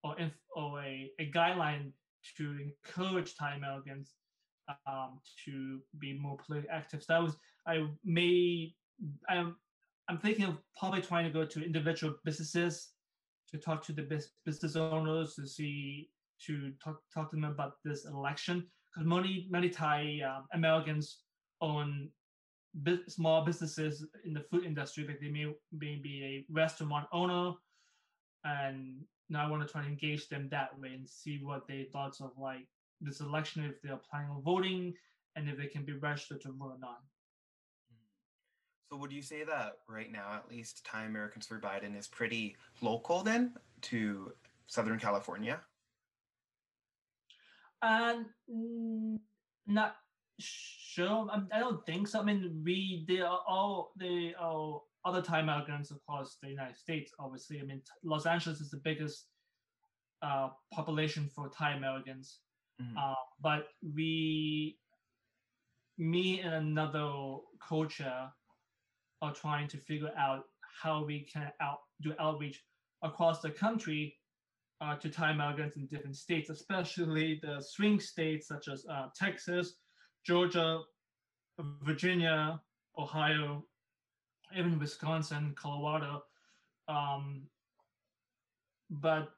or, 0.04 0.20
inf- 0.20 0.34
or 0.56 0.82
a, 0.82 1.12
a 1.20 1.32
guideline 1.32 1.92
to 2.38 2.58
encourage 2.60 3.36
Thai 3.36 3.56
Americans 3.56 4.14
um, 4.88 5.20
to 5.46 5.80
be 6.00 6.18
more 6.18 6.38
politically 6.38 6.70
active. 6.70 7.04
So 7.04 7.16
I 7.16 7.20
was 7.20 7.36
I 7.68 7.88
may 8.04 8.74
I'm 9.30 9.56
I'm 10.08 10.18
thinking 10.18 10.46
of 10.46 10.58
probably 10.78 11.02
trying 11.02 11.26
to 11.26 11.32
go 11.32 11.46
to 11.46 11.64
individual 11.64 12.16
businesses 12.24 12.90
to 13.52 13.58
talk 13.58 13.84
to 13.86 13.94
the 13.94 14.28
business 14.46 14.76
owners 14.76 15.36
to 15.36 15.48
see 15.48 16.10
to 16.46 16.72
talk 16.84 17.02
talk 17.14 17.30
to 17.32 17.36
them 17.36 17.46
about 17.46 17.74
this 17.84 18.06
election 18.06 18.66
because 18.94 19.08
many 19.08 19.48
many 19.50 19.70
Thai 19.70 20.20
um, 20.26 20.46
Americans 20.54 21.20
own 21.62 22.10
small 23.08 23.46
businesses 23.46 24.06
in 24.26 24.34
the 24.34 24.42
food 24.42 24.66
industry, 24.66 25.06
like 25.08 25.20
they 25.20 25.30
may, 25.30 25.46
may 25.72 25.96
be 25.96 26.24
a 26.24 26.54
restaurant 26.54 27.08
owner, 27.14 27.54
and 28.44 29.02
now 29.30 29.46
I 29.46 29.50
want 29.50 29.66
to 29.66 29.72
try 29.72 29.82
to 29.82 29.88
engage 29.88 30.28
them 30.28 30.48
that 30.52 30.78
way 30.80 30.90
and 30.90 31.10
see 31.10 31.40
what 31.42 31.68
they 31.68 31.88
thoughts 31.92 32.22
of 32.22 32.32
like 32.38 32.68
this 33.02 33.22
election, 33.22 33.64
if 33.64 33.82
they're 33.82 34.00
planning 34.10 34.32
on 34.32 34.42
voting, 34.42 34.94
and 35.36 35.50
if 35.50 35.58
they 35.58 35.68
can 35.68 35.86
be 35.86 35.94
registered 35.94 36.42
to 36.42 36.52
vote 36.52 36.74
or 36.74 36.80
not. 36.80 37.00
So 38.90 38.98
would 38.98 39.12
you 39.12 39.22
say 39.22 39.44
that 39.44 39.78
right 39.88 40.12
now, 40.12 40.34
at 40.36 40.50
least 40.50 40.86
Thai 40.86 41.06
Americans 41.06 41.48
for 41.48 41.60
Biden 41.60 41.98
is 41.98 42.08
pretty 42.08 42.56
local 42.82 43.24
then 43.24 43.54
to 43.84 44.32
Southern 44.68 45.00
California? 45.00 45.60
And 47.86 48.26
uh, 48.50 49.20
not 49.68 49.96
sure. 50.40 51.28
I, 51.32 51.42
I 51.56 51.60
don't 51.60 51.86
think 51.86 52.08
so. 52.08 52.20
I 52.20 52.24
mean, 52.24 52.62
we 52.66 53.06
they 53.08 53.22
are 53.22 53.42
all 53.48 53.92
they 54.00 54.34
are 54.40 54.82
other 55.06 55.22
Thai 55.22 55.44
migrants 55.44 55.92
across 55.92 56.38
the 56.42 56.50
United 56.50 56.78
States. 56.78 57.12
Obviously, 57.20 57.60
I 57.62 57.64
mean, 57.64 57.82
Los 58.04 58.26
Angeles 58.26 58.60
is 58.60 58.72
the 58.72 58.82
biggest 58.84 59.28
uh, 60.24 60.50
population 60.74 61.30
for 61.36 61.50
Thai 61.50 61.74
Americans, 61.74 62.40
mm-hmm. 62.82 62.98
uh, 62.98 63.14
but 63.40 63.68
we, 63.96 64.80
me 66.00 66.42
and 66.42 66.56
another 66.56 67.38
culture, 67.68 68.30
are 69.22 69.34
trying 69.34 69.68
to 69.68 69.78
figure 69.78 70.12
out 70.18 70.44
how 70.82 71.06
we 71.06 71.28
can 71.32 71.52
out 71.62 71.80
do 72.02 72.14
outreach 72.20 72.64
across 73.04 73.42
the 73.42 73.52
country 73.52 74.16
uh, 74.82 74.96
to 74.98 75.10
Thai 75.10 75.34
migrants 75.34 75.78
in 75.78 75.88
different 75.88 76.16
states, 76.16 76.50
especially 76.50 77.40
the 77.42 77.62
swing 77.62 78.00
states 78.00 78.48
such 78.48 78.68
as 78.68 78.86
uh, 78.90 79.08
Texas, 79.16 79.76
Georgia, 80.26 80.80
Virginia, 81.84 82.60
Ohio, 82.98 83.64
even 84.56 84.80
Wisconsin, 84.80 85.54
Colorado. 85.58 86.24
Um, 86.88 87.44
but 88.90 89.30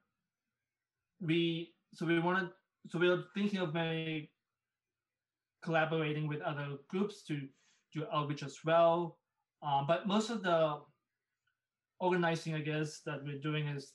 we 1.22 1.74
so 1.94 2.06
we 2.06 2.20
wanted 2.20 2.50
so 2.90 3.00
we 3.00 3.10
were 3.10 3.24
thinking 3.34 3.60
of 3.60 3.74
maybe 3.74 4.32
collaborating 5.64 6.28
with 6.28 6.42
other 6.42 6.78
groups 6.90 7.24
to 7.24 7.42
do 7.94 8.06
outreach 8.14 8.44
as 8.44 8.58
well. 8.66 9.18
Um, 9.64 9.86
but 9.88 10.08
most 10.08 10.30
of 10.30 10.44
the 10.44 10.80
organizing, 12.00 12.54
I 12.54 12.62
guess, 12.62 13.02
that 13.06 13.24
we're 13.24 13.40
doing 13.40 13.68
is 13.68 13.94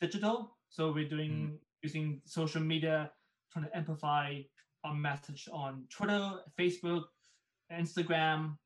digital. 0.00 0.56
So 0.68 0.92
we're 0.92 1.08
doing 1.08 1.30
mm. 1.30 1.58
using 1.82 2.20
social 2.24 2.60
media, 2.60 3.10
trying 3.52 3.66
to 3.66 3.76
amplify 3.76 4.40
our 4.84 4.94
message 4.94 5.48
on 5.52 5.84
Twitter, 5.90 6.40
Facebook, 6.58 7.04
Instagram, 7.72 8.56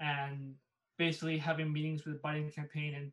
and 0.00 0.54
basically 0.98 1.38
having 1.38 1.72
meetings 1.72 2.04
with 2.04 2.14
the 2.14 2.20
Biden 2.20 2.54
campaign 2.54 2.94
and 2.94 3.12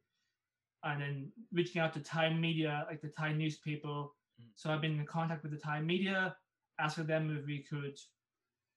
and 0.84 1.02
then 1.02 1.32
reaching 1.52 1.82
out 1.82 1.94
to 1.94 2.00
Thai 2.00 2.34
media, 2.34 2.86
like 2.90 3.02
the 3.02 3.10
Thai 3.10 3.34
newspaper. 3.34 3.88
Mm. 3.88 4.52
So 4.56 4.70
I've 4.70 4.82
been 4.82 5.00
in 5.00 5.06
contact 5.06 5.44
with 5.44 5.52
the 5.52 5.58
Thai 5.58 5.82
media, 5.82 6.36
asking 6.80 7.08
them 7.08 7.36
if 7.38 7.46
we 7.46 7.66
could, 7.70 7.98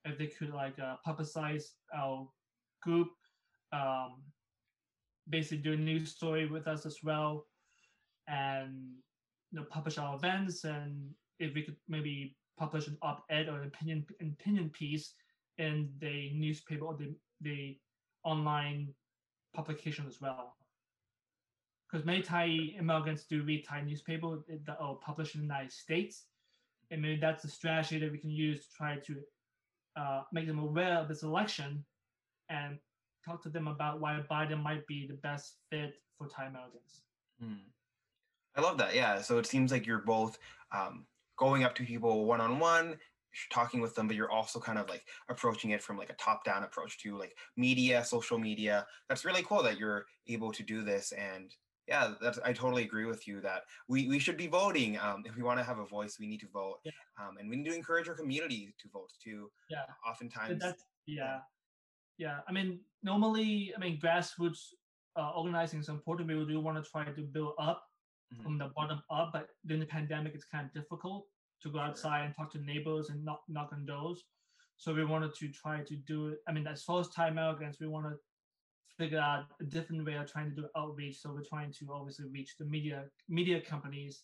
if 0.04 0.18
they 0.18 0.26
could 0.26 0.50
like 0.50 0.78
uh, 0.78 0.96
publicize 1.06 1.64
our 1.94 2.26
group, 2.82 3.08
um, 3.72 4.22
basically 5.28 5.58
do 5.58 5.74
a 5.74 5.76
news 5.76 6.10
story 6.10 6.46
with 6.46 6.66
us 6.66 6.86
as 6.86 6.98
well, 7.02 7.46
and 8.30 8.72
you 9.50 9.58
know 9.58 9.66
publish 9.70 9.98
our 9.98 10.14
events 10.14 10.64
and 10.64 11.10
if 11.38 11.54
we 11.54 11.62
could 11.62 11.76
maybe 11.88 12.36
publish 12.58 12.86
an 12.86 12.96
op-ed 13.02 13.48
or 13.48 13.60
an 13.60 13.66
opinion 13.68 14.06
opinion 14.20 14.70
piece 14.70 15.14
in 15.58 15.90
the 15.98 16.30
newspaper 16.34 16.84
or 16.84 16.94
the, 16.94 17.14
the 17.40 17.76
online 18.24 18.88
publication 19.54 20.04
as 20.06 20.20
well. 20.20 20.56
Because 21.90 22.06
many 22.06 22.22
Thai 22.22 22.46
immigrants 22.78 23.24
do 23.24 23.42
read 23.42 23.66
Thai 23.66 23.82
newspaper 23.82 24.38
that 24.66 24.76
are 24.78 24.94
published 24.96 25.34
in 25.34 25.40
the 25.40 25.46
United 25.46 25.72
States. 25.72 26.26
And 26.90 27.02
maybe 27.02 27.20
that's 27.20 27.44
a 27.44 27.48
strategy 27.48 27.98
that 27.98 28.12
we 28.12 28.18
can 28.18 28.30
use 28.30 28.60
to 28.66 28.72
try 28.76 28.96
to 28.96 29.16
uh, 29.96 30.22
make 30.32 30.46
them 30.46 30.58
aware 30.58 30.98
of 30.98 31.08
this 31.08 31.22
election 31.22 31.84
and 32.48 32.78
talk 33.24 33.42
to 33.42 33.48
them 33.48 33.68
about 33.68 34.00
why 34.00 34.20
Biden 34.30 34.62
might 34.62 34.86
be 34.86 35.06
the 35.06 35.14
best 35.14 35.56
fit 35.68 35.94
for 36.16 36.28
Thai 36.28 36.46
Americans. 36.46 37.02
Hmm. 37.42 37.54
I 38.56 38.60
love 38.60 38.78
that. 38.78 38.94
Yeah. 38.94 39.20
So 39.20 39.38
it 39.38 39.46
seems 39.46 39.72
like 39.72 39.86
you're 39.86 39.98
both 39.98 40.38
um, 40.72 41.06
going 41.36 41.64
up 41.64 41.74
to 41.76 41.84
people 41.84 42.24
one 42.26 42.40
on 42.40 42.58
one 42.58 42.96
talking 43.50 43.80
with 43.80 43.94
them 43.94 44.06
but 44.06 44.16
you're 44.16 44.30
also 44.30 44.58
kind 44.58 44.78
of 44.78 44.88
like 44.88 45.04
approaching 45.28 45.70
it 45.70 45.82
from 45.82 45.96
like 45.96 46.10
a 46.10 46.14
top 46.14 46.44
down 46.44 46.64
approach 46.64 46.98
to 46.98 47.16
like 47.16 47.36
media 47.56 48.04
social 48.04 48.38
media 48.38 48.86
that's 49.08 49.24
really 49.24 49.42
cool 49.42 49.62
that 49.62 49.78
you're 49.78 50.06
able 50.28 50.50
to 50.50 50.62
do 50.62 50.82
this 50.82 51.12
and 51.12 51.54
yeah 51.86 52.12
that's 52.20 52.38
i 52.44 52.52
totally 52.52 52.82
agree 52.82 53.04
with 53.04 53.26
you 53.26 53.40
that 53.40 53.62
we, 53.88 54.08
we 54.08 54.18
should 54.18 54.36
be 54.36 54.46
voting 54.46 54.98
um, 54.98 55.22
if 55.24 55.36
we 55.36 55.42
want 55.42 55.58
to 55.58 55.64
have 55.64 55.78
a 55.78 55.86
voice 55.86 56.18
we 56.18 56.26
need 56.26 56.40
to 56.40 56.48
vote 56.52 56.78
yeah. 56.84 56.92
um, 57.20 57.36
and 57.38 57.48
we 57.48 57.56
need 57.56 57.68
to 57.68 57.74
encourage 57.74 58.08
our 58.08 58.14
community 58.14 58.74
to 58.80 58.88
vote 58.88 59.10
too 59.22 59.50
yeah 59.68 59.84
oftentimes 60.08 60.60
that's, 60.60 60.84
yeah 61.06 61.38
yeah 62.18 62.38
i 62.48 62.52
mean 62.52 62.80
normally 63.02 63.72
i 63.76 63.80
mean 63.80 63.98
grassroots 64.02 64.74
uh, 65.16 65.30
organizing 65.36 65.80
is 65.80 65.88
important 65.88 66.28
we 66.28 66.34
do 66.46 66.60
want 66.60 66.82
to 66.82 66.90
try 66.90 67.04
to 67.04 67.22
build 67.22 67.54
up 67.58 67.89
mm-hmm. 68.32 68.42
from 68.42 68.58
the 68.58 68.70
bottom 68.76 69.02
up, 69.10 69.30
but 69.32 69.48
during 69.66 69.80
the 69.80 69.86
pandemic, 69.86 70.34
it's 70.34 70.44
kind 70.44 70.66
of 70.66 70.72
difficult 70.72 71.26
to 71.62 71.70
go 71.70 71.78
outside 71.78 72.24
and 72.24 72.34
talk 72.34 72.50
to 72.52 72.58
neighbors 72.58 73.10
and 73.10 73.24
knock 73.24 73.42
knock 73.48 73.70
on 73.72 73.84
doors. 73.84 74.24
So 74.76 74.94
we 74.94 75.04
wanted 75.04 75.34
to 75.34 75.48
try 75.48 75.80
to 75.80 75.96
do 75.96 76.28
it. 76.28 76.38
I 76.48 76.52
mean, 76.52 76.66
as 76.66 76.82
far 76.82 77.00
as 77.00 77.08
Thai 77.08 77.28
Americans, 77.28 77.76
we 77.80 77.86
want 77.86 78.06
to 78.06 78.16
figure 78.96 79.18
out 79.18 79.44
a 79.60 79.64
different 79.64 80.04
way 80.06 80.14
of 80.14 80.30
trying 80.30 80.50
to 80.50 80.56
do 80.56 80.66
outreach. 80.76 81.20
So 81.20 81.32
we're 81.32 81.44
trying 81.44 81.72
to 81.72 81.92
obviously 81.92 82.26
reach 82.30 82.56
the 82.58 82.64
media 82.64 83.04
media 83.28 83.60
companies. 83.60 84.22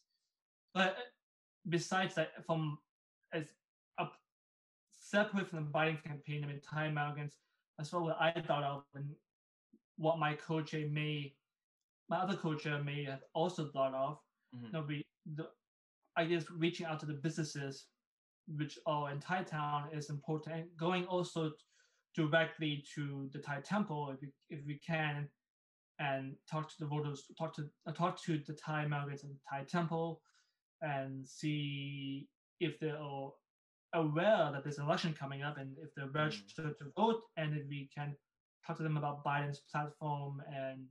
But 0.74 0.96
besides 1.68 2.14
that, 2.14 2.30
from 2.46 2.78
as 3.32 3.44
a 3.98 4.06
separate 4.90 5.48
from 5.48 5.64
the 5.64 5.70
Biden 5.70 6.02
campaign, 6.02 6.44
I 6.44 6.46
mean, 6.46 6.60
Thai 6.60 6.86
Americans, 6.86 7.34
as 7.80 7.92
well 7.92 8.04
what 8.04 8.18
I 8.20 8.32
thought 8.46 8.64
of 8.64 8.82
and 8.94 9.10
what 9.96 10.18
my 10.18 10.34
coach 10.34 10.72
may 10.72 11.34
my 12.08 12.18
other 12.18 12.36
culture 12.36 12.80
may 12.82 13.04
have 13.04 13.22
also 13.34 13.68
thought 13.72 13.94
of. 13.94 14.18
Mm-hmm. 14.54 14.66
You 14.66 14.72
know, 14.72 14.84
we, 14.86 15.06
the, 15.34 15.46
I 16.16 16.24
guess 16.24 16.44
reaching 16.56 16.86
out 16.86 17.00
to 17.00 17.06
the 17.06 17.14
businesses, 17.14 17.86
which 18.56 18.78
are 18.86 19.10
in 19.10 19.20
Thai 19.20 19.42
town, 19.42 19.88
is 19.92 20.10
important. 20.10 20.54
And 20.54 20.64
going 20.78 21.04
also 21.06 21.52
directly 22.14 22.84
to 22.94 23.28
the 23.32 23.40
Thai 23.40 23.60
temple, 23.60 24.14
if 24.14 24.20
we, 24.20 24.28
if 24.50 24.66
we 24.66 24.80
can, 24.86 25.28
and 25.98 26.34
talk 26.50 26.68
to 26.68 26.74
the 26.78 26.86
voters, 26.86 27.24
talk 27.38 27.54
to 27.56 27.64
uh, 27.86 27.92
talk 27.92 28.22
to 28.22 28.38
the 28.46 28.54
Thai 28.54 28.84
in 28.84 28.90
the 28.90 29.38
Thai 29.50 29.64
temple, 29.68 30.20
and 30.82 31.26
see 31.26 32.28
if 32.60 32.78
they 32.80 32.90
are 32.90 33.30
aware 33.94 34.50
that 34.52 34.62
there's 34.62 34.78
an 34.78 34.84
election 34.84 35.14
coming 35.18 35.42
up, 35.42 35.58
and 35.58 35.74
if 35.82 35.90
they're 35.96 36.06
mm. 36.06 36.14
registered 36.14 36.66
mm-hmm. 36.66 36.84
to 36.84 36.92
vote, 36.96 37.22
and 37.36 37.56
if 37.56 37.66
we 37.68 37.88
can 37.96 38.14
talk 38.66 38.76
to 38.76 38.82
them 38.82 38.96
about 38.96 39.24
Biden's 39.24 39.62
platform 39.72 40.42
and 40.54 40.84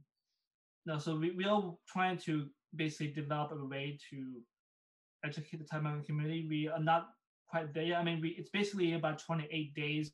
no, 0.85 0.99
so 0.99 1.15
we, 1.15 1.31
we 1.31 1.45
are 1.45 1.73
trying 1.87 2.17
to 2.19 2.47
basically 2.75 3.07
develop 3.07 3.51
a 3.51 3.65
way 3.65 3.97
to 4.11 4.41
educate 5.25 5.57
the 5.57 5.63
Taiwan 5.65 6.03
community. 6.03 6.45
We 6.47 6.67
are 6.67 6.79
not 6.79 7.09
quite 7.49 7.73
there 7.73 7.83
yet. 7.83 7.99
I 7.99 8.03
mean, 8.03 8.21
we, 8.21 8.29
it's 8.37 8.49
basically 8.49 8.93
about 8.93 9.19
28 9.19 9.73
days 9.73 10.11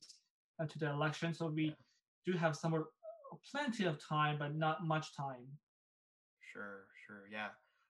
to 0.67 0.79
the 0.79 0.89
election, 0.89 1.33
so 1.33 1.47
we 1.47 1.75
do 2.25 2.33
have 2.33 2.55
somewhat 2.55 2.83
plenty 3.51 3.85
of 3.85 3.97
time, 4.05 4.37
but 4.39 4.55
not 4.55 4.85
much 4.85 5.15
time. 5.15 5.47
Sure, 6.53 6.85
sure, 7.05 7.23
yeah, 7.31 7.47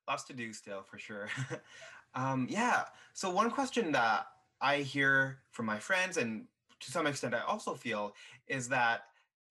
lots 0.08 0.24
to 0.26 0.34
do 0.34 0.54
still 0.54 0.84
for 0.84 0.98
sure. 0.98 1.28
um, 2.16 2.48
yeah. 2.50 2.84
So 3.14 3.30
one 3.30 3.52
question 3.52 3.92
that 3.92 4.28
I 4.62 4.78
hear 4.78 5.40
from 5.52 5.66
my 5.66 5.80
friends, 5.80 6.18
and 6.18 6.46
to 6.80 6.92
some 6.92 7.08
extent 7.08 7.34
I 7.34 7.42
also 7.42 7.74
feel, 7.74 8.14
is 8.48 8.70
that 8.70 9.02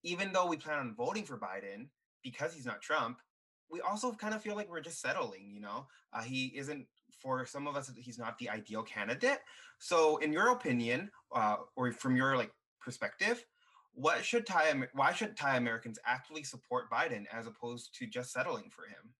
even 0.02 0.32
though 0.32 0.46
we 0.46 0.56
plan 0.56 0.78
on 0.78 0.94
voting 0.94 1.24
for 1.24 1.36
Biden, 1.36 1.88
because 2.22 2.54
he's 2.54 2.66
not 2.66 2.80
Trump, 2.80 3.18
we 3.70 3.80
also 3.80 4.12
kind 4.12 4.34
of 4.34 4.42
feel 4.42 4.56
like 4.56 4.68
we're 4.68 4.80
just 4.80 5.00
settling, 5.00 5.50
you 5.52 5.60
know? 5.60 5.86
Uh, 6.12 6.22
he 6.22 6.52
isn't, 6.56 6.86
for 7.22 7.46
some 7.46 7.66
of 7.68 7.76
us, 7.76 7.90
he's 7.96 8.18
not 8.18 8.36
the 8.38 8.48
ideal 8.48 8.82
candidate. 8.82 9.38
So, 9.78 10.16
in 10.18 10.32
your 10.32 10.50
opinion, 10.50 11.10
uh, 11.34 11.56
or 11.76 11.92
from 11.92 12.16
your 12.16 12.36
like 12.36 12.50
perspective, 12.80 13.44
what 13.92 14.24
should 14.24 14.46
Thai, 14.46 14.72
why 14.94 15.12
should 15.12 15.36
Thai 15.36 15.56
Americans 15.56 15.98
actually 16.06 16.44
support 16.44 16.90
Biden 16.90 17.24
as 17.32 17.46
opposed 17.46 17.94
to 17.98 18.06
just 18.06 18.32
settling 18.32 18.70
for 18.70 18.82
him? 18.86 19.14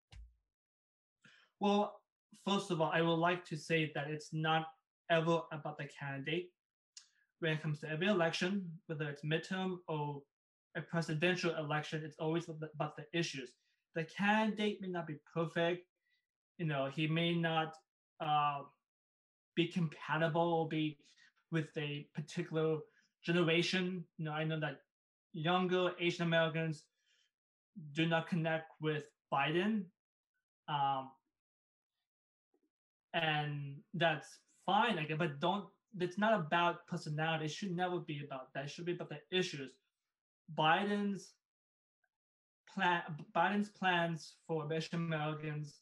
Well, 1.59 2.01
first 2.47 2.71
of 2.71 2.81
all, 2.81 2.91
I 2.91 3.01
would 3.01 3.13
like 3.15 3.45
to 3.45 3.57
say 3.57 3.91
that 3.93 4.09
it's 4.09 4.29
not 4.33 4.65
ever 5.09 5.41
about 5.51 5.77
the 5.77 5.87
candidate. 5.99 6.49
when 7.39 7.53
it 7.53 7.61
comes 7.61 7.79
to 7.81 7.89
every 7.89 8.07
election, 8.07 8.69
whether 8.87 9.09
it's 9.09 9.23
midterm 9.23 9.77
or 9.87 10.21
a 10.75 10.81
presidential 10.81 11.55
election, 11.55 12.03
it's 12.03 12.17
always 12.19 12.47
about 12.47 12.95
the 12.95 13.05
issues. 13.13 13.51
The 13.95 14.05
candidate 14.05 14.79
may 14.81 14.87
not 14.87 15.07
be 15.07 15.15
perfect. 15.33 15.85
You 16.57 16.65
know, 16.65 16.89
he 16.93 17.07
may 17.07 17.33
not 17.33 17.75
uh, 18.19 18.61
be 19.55 19.67
compatible 19.67 20.65
be 20.65 20.97
with 21.51 21.67
a 21.77 22.07
particular 22.15 22.77
generation. 23.23 24.03
You 24.17 24.25
know, 24.25 24.31
I 24.31 24.43
know 24.43 24.59
that 24.59 24.81
younger 25.33 25.91
Asian 25.99 26.23
Americans 26.23 26.85
do 27.93 28.05
not 28.05 28.27
connect 28.27 28.71
with 28.79 29.05
Biden. 29.33 29.83
Um, 30.67 31.09
and 33.13 33.77
that's 33.93 34.39
fine, 34.65 34.97
I 34.97 35.03
guess, 35.03 35.17
but 35.17 35.39
don't 35.39 35.65
it's 35.99 36.17
not 36.17 36.33
about 36.33 36.87
personality. 36.87 37.45
It 37.45 37.51
should 37.51 37.75
never 37.75 37.99
be 37.99 38.21
about 38.23 38.53
that. 38.53 38.65
It 38.65 38.69
should 38.69 38.85
be 38.85 38.93
about 38.93 39.09
the 39.09 39.19
issues. 39.37 39.71
Biden's 40.57 41.33
plan 42.73 43.01
Biden's 43.35 43.69
plans 43.69 44.33
for 44.47 44.71
Asian 44.71 44.99
Americans 44.99 45.81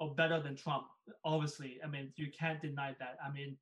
are 0.00 0.10
better 0.10 0.40
than 0.40 0.56
Trump. 0.56 0.86
Obviously, 1.24 1.78
I 1.84 1.88
mean 1.88 2.12
you 2.16 2.30
can't 2.30 2.60
deny 2.60 2.94
that. 2.98 3.18
I 3.24 3.30
mean, 3.32 3.56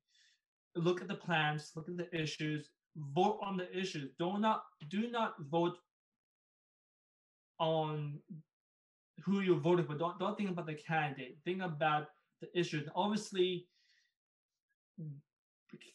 look 0.75 1.01
at 1.01 1.07
the 1.07 1.15
plans, 1.15 1.71
look 1.75 1.89
at 1.89 1.97
the 1.97 2.13
issues, 2.15 2.69
vote 2.95 3.39
on 3.41 3.57
the 3.57 3.75
issues. 3.77 4.11
Do 4.19 4.37
not 4.37 4.63
do 4.89 5.09
not 5.09 5.35
vote 5.49 5.77
on 7.59 8.19
who 9.25 9.41
you're 9.41 9.59
voting 9.59 9.85
for. 9.85 9.95
Don't 9.95 10.19
don't 10.19 10.37
think 10.37 10.49
about 10.49 10.67
the 10.67 10.75
candidate. 10.75 11.37
Think 11.43 11.61
about 11.61 12.07
the 12.41 12.47
issues. 12.57 12.87
Obviously, 12.95 13.67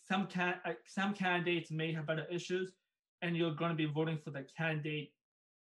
some 0.09 0.27
can 0.27 0.55
some 0.87 1.15
candidates 1.15 1.71
may 1.71 1.93
have 1.93 2.07
better 2.07 2.27
issues, 2.31 2.73
and 3.23 3.37
you're 3.37 3.55
going 3.55 3.71
to 3.71 3.77
be 3.77 3.87
voting 3.87 4.19
for 4.23 4.31
the 4.31 4.45
candidate. 4.57 5.13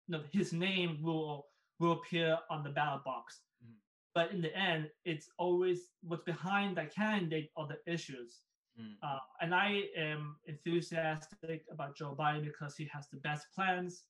You 0.07 0.19
know, 0.19 0.23
his 0.33 0.53
name 0.53 0.99
will 1.03 1.47
will 1.79 1.93
appear 1.93 2.39
on 2.51 2.63
the 2.63 2.71
ballot 2.71 3.05
box. 3.05 3.41
Mm-hmm. 3.65 3.75
But 4.15 4.33
in 4.33 4.43
the 4.43 4.57
end, 4.57 4.89
it's 5.05 5.31
always 5.39 5.91
what's 6.03 6.25
behind 6.25 6.77
that 6.77 6.95
candidate 6.95 7.51
are 7.57 7.67
the 7.67 7.93
issues. 7.93 8.41
Mm. 8.81 8.95
Uh, 9.03 9.19
and 9.41 9.55
I 9.55 9.83
am 9.97 10.37
enthusiastic 10.47 11.65
about 11.71 11.97
Joe 11.97 12.17
Biden 12.19 12.45
because 12.45 12.77
he 12.77 12.89
has 12.93 13.07
the 13.11 13.19
best 13.19 13.47
plans. 13.55 14.05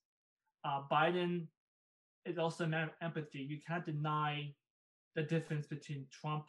Uh, 0.65 0.83
Biden 0.91 1.47
is 2.25 2.39
also 2.39 2.65
a 2.65 2.69
man 2.69 2.85
of 2.85 2.91
empathy. 3.01 3.41
You 3.41 3.59
can't 3.67 3.85
deny 3.85 4.55
the 5.15 5.23
difference 5.23 5.67
between 5.67 6.07
Trump 6.11 6.45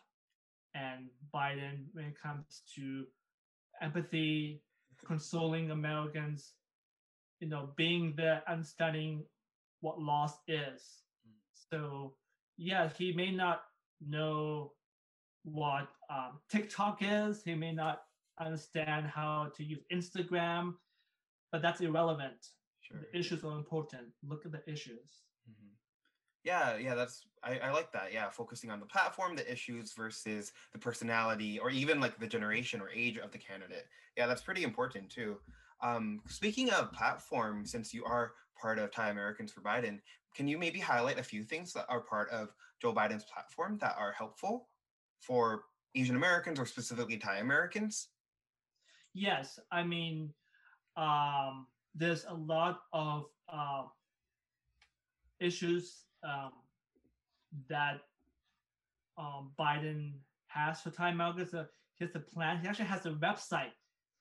and 0.75 1.07
Biden 1.33 1.86
when 1.93 2.05
it 2.05 2.15
comes 2.22 2.62
to 2.75 3.05
empathy, 3.81 4.62
consoling 5.05 5.72
Americans, 5.72 6.53
you 7.44 7.50
know, 7.50 7.72
being 7.76 8.14
there, 8.16 8.42
understanding 8.48 9.26
what 9.82 10.00
loss 10.00 10.36
is. 10.48 10.82
Mm. 11.28 11.36
So 11.70 12.14
yeah, 12.58 12.90
he 12.98 13.12
may 13.12 13.32
not 13.32 13.64
know 14.00 14.72
what 15.44 15.90
um, 16.10 16.40
TikTok 16.50 17.00
is. 17.02 17.44
He 17.44 17.54
may 17.54 17.74
not 17.74 18.04
understand 18.40 19.08
how 19.08 19.52
to 19.58 19.64
use 19.64 19.84
Instagram, 19.92 20.76
but 21.52 21.62
that's 21.62 21.82
irrelevant. 21.82 22.48
Sure. 22.80 23.00
The 23.02 23.20
issues 23.20 23.44
are 23.44 23.58
important. 23.58 24.08
Look 24.26 24.46
at 24.46 24.54
the 24.54 24.64
issues. 24.66 25.10
Mm-hmm. 25.50 25.74
Yeah, 26.46 26.78
yeah, 26.78 26.96
that's 26.96 27.26
I, 27.44 27.60
I 27.60 27.72
like 27.72 27.92
that. 27.92 28.14
Yeah, 28.14 28.30
focusing 28.30 28.72
on 28.72 28.80
the 28.80 28.86
platform, 28.86 29.36
the 29.36 29.52
issues 29.52 29.92
versus 29.92 30.54
the 30.72 30.80
personality, 30.80 31.60
or 31.60 31.70
even 31.72 32.00
like 32.00 32.18
the 32.20 32.28
generation 32.28 32.80
or 32.80 32.90
age 32.90 33.18
of 33.18 33.34
the 33.34 33.38
candidate. 33.38 33.88
Yeah, 34.16 34.28
that's 34.28 34.42
pretty 34.42 34.64
important 34.64 35.10
too. 35.10 35.40
Um, 35.84 36.22
speaking 36.28 36.70
of 36.72 36.94
platform, 36.94 37.66
since 37.66 37.94
you 37.94 38.06
are 38.06 38.32
part 38.60 38.80
of 38.80 38.92
Thai 38.92 39.10
Americans 39.10 39.52
for 39.52 39.62
Biden, 39.62 40.00
can 40.34 40.48
you 40.48 40.58
maybe 40.58 40.80
highlight 40.80 41.20
a 41.20 41.24
few 41.24 41.44
things 41.44 41.74
that 41.74 41.86
are 41.90 42.00
part 42.00 42.30
of 42.30 42.50
Joe 42.82 42.94
Biden's 42.94 43.25
platform 43.25 43.78
that 43.82 43.96
are 44.00 44.13
helpful 44.13 44.70
for 45.20 45.66
Asian 45.94 46.16
Americans 46.16 46.60
or 46.60 46.66
specifically 46.66 47.18
Thai 47.18 47.40
Americans? 47.40 48.07
Yes, 49.14 49.60
I 49.72 49.84
mean, 49.84 50.34
um, 50.96 51.68
there's 51.94 52.25
a 52.27 52.34
lot 52.34 52.79
of 52.94 53.25
uh, 53.51 53.84
issues 55.42 56.05
um, 56.24 56.51
that 57.70 58.00
um, 59.18 59.51
Biden 59.60 60.14
has 60.48 60.81
for 60.81 60.92
Thai 60.92 61.10
Americans. 61.10 61.53
Uh, 61.53 61.66
has 62.00 62.16
a 62.16 62.20
plan. 62.20 62.60
He 62.62 62.68
actually 62.68 62.86
has 62.86 63.05
a 63.05 63.12
website 63.12 63.72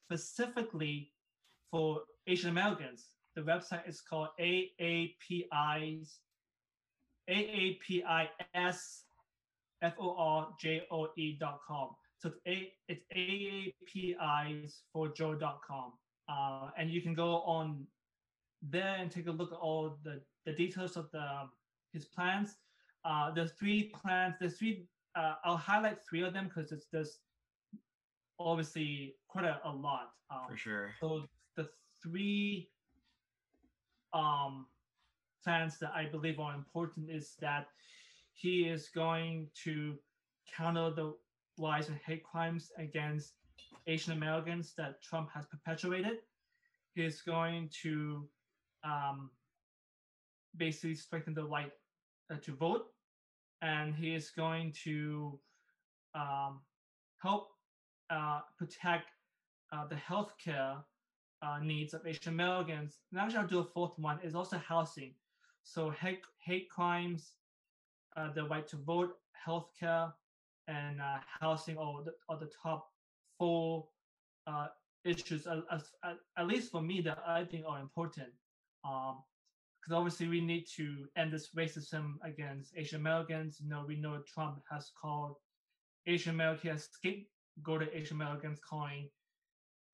specifically 0.05 1.11
for 1.73 2.03
Asian 2.29 2.51
Americans. 2.51 3.07
The 3.35 3.43
website 3.43 3.89
is 3.89 4.01
called 4.01 4.29
AAPI's 4.39 6.21
AAPIS 7.29 9.03
F-O-R-J-O-E.com. 9.83 11.89
So 12.19 12.29
it's, 12.29 12.39
A, 12.47 12.73
it's 12.89 13.05
AAPIs 13.17 14.75
for 14.93 15.09
Joe.com. 15.09 15.95
Uh, 16.29 16.71
and 16.79 16.89
you 16.91 17.03
can 17.03 17.15
go 17.15 17.41
on 17.41 17.85
there 18.63 18.95
and 18.99 19.11
take 19.11 19.27
a 19.27 19.33
look 19.33 19.51
at 19.53 19.59
all 19.59 19.99
the, 20.05 20.21
the 20.47 20.53
details 20.53 20.97
of 20.97 21.11
the 21.11 21.49
his 21.93 22.05
plans. 22.05 22.59
Uh, 23.05 23.33
there's 23.33 23.51
three 23.53 23.93
plans. 24.03 24.37
There's 24.39 24.57
three. 24.57 24.87
Uh, 25.17 25.35
I'll 25.45 25.57
highlight 25.57 25.99
three 26.09 26.23
of 26.23 26.33
them 26.33 26.47
because 26.47 26.71
it's 26.73 26.87
just 26.87 27.19
obviously 28.39 29.17
quite 29.29 29.45
a, 29.45 29.61
a 29.65 29.71
lot. 29.71 30.13
Um, 30.31 30.43
for 30.49 30.57
sure. 30.57 30.95
So 31.01 31.27
the 31.57 31.69
three 32.03 32.71
um, 34.12 34.67
plans 35.45 35.79
that 35.79 35.93
I 35.95 36.07
believe 36.07 36.38
are 36.38 36.55
important 36.55 37.11
is 37.11 37.37
that 37.41 37.69
he 38.35 38.69
is 38.69 38.88
going 38.88 39.49
to 39.65 39.97
counter 40.57 40.91
the 40.91 41.15
lies 41.59 41.88
and 41.88 41.99
hate 42.07 42.25
crimes 42.25 42.71
against 42.79 43.35
Asian 43.87 44.12
Americans 44.12 44.75
that 44.77 45.03
Trump 45.03 45.31
has 45.35 45.47
perpetuated. 45.47 46.19
He's 46.95 47.23
going 47.23 47.71
to 47.83 48.29
um, 48.85 49.31
basically 50.57 50.95
strengthen 50.95 51.35
the 51.35 51.45
right 51.45 51.73
uh, 52.31 52.37
to 52.43 52.53
vote, 52.53 52.87
and 53.62 53.95
he 53.95 54.15
is 54.15 54.31
going 54.31 54.75
to 54.85 55.38
um, 56.15 56.61
help 57.23 57.49
uh, 58.11 58.41
protect 58.59 59.07
uh, 59.73 59.87
the 59.87 59.95
healthcare 59.95 60.83
uh, 61.43 61.59
needs 61.61 61.93
of 61.95 62.07
Asian 62.07 62.33
Americans. 62.33 62.99
And 63.11 63.21
actually, 63.21 63.39
I'll 63.39 63.47
do 63.47 63.59
a 63.59 63.65
fourth 63.65 63.99
one 63.99 64.19
is 64.23 64.35
also 64.35 64.59
housing. 64.59 65.15
So 65.65 65.91
hate, 65.91 66.21
hate 66.45 66.69
crimes 66.71 67.33
uh, 68.17 68.33
the 68.33 68.45
right 68.45 68.67
to 68.69 68.77
vote, 68.77 69.17
healthcare, 69.47 70.13
and 70.69 71.01
uh, 71.01 71.19
housing 71.41 71.77
are 71.79 72.03
the, 72.05 72.15
are 72.29 72.39
the 72.39 72.51
top 72.63 72.89
four 73.39 73.87
uh, 74.47 74.69
issues, 75.05 75.47
as, 75.71 75.83
at 76.37 76.47
least 76.47 76.71
for 76.71 76.83
me, 76.83 77.01
that 77.01 77.19
I 77.27 77.45
think 77.45 77.65
are 77.67 77.81
important. 77.81 78.29
Because 78.83 79.91
um, 79.91 79.95
obviously, 79.97 80.29
we 80.29 80.41
need 80.41 80.67
to 80.77 81.07
end 81.17 81.33
this 81.33 81.51
racism 81.57 82.15
against 82.25 82.73
Asian 82.77 83.01
Americans. 83.01 83.59
You 83.61 83.69
know, 83.69 83.85
we 83.87 83.97
know 83.97 84.21
Trump 84.33 84.63
has 84.71 84.91
called 85.01 85.37
Asian 86.07 86.35
Americans 86.35 86.89
scapegoated 86.97 87.89
Asian 87.95 88.17
Americans, 88.17 88.59
calling 88.69 89.09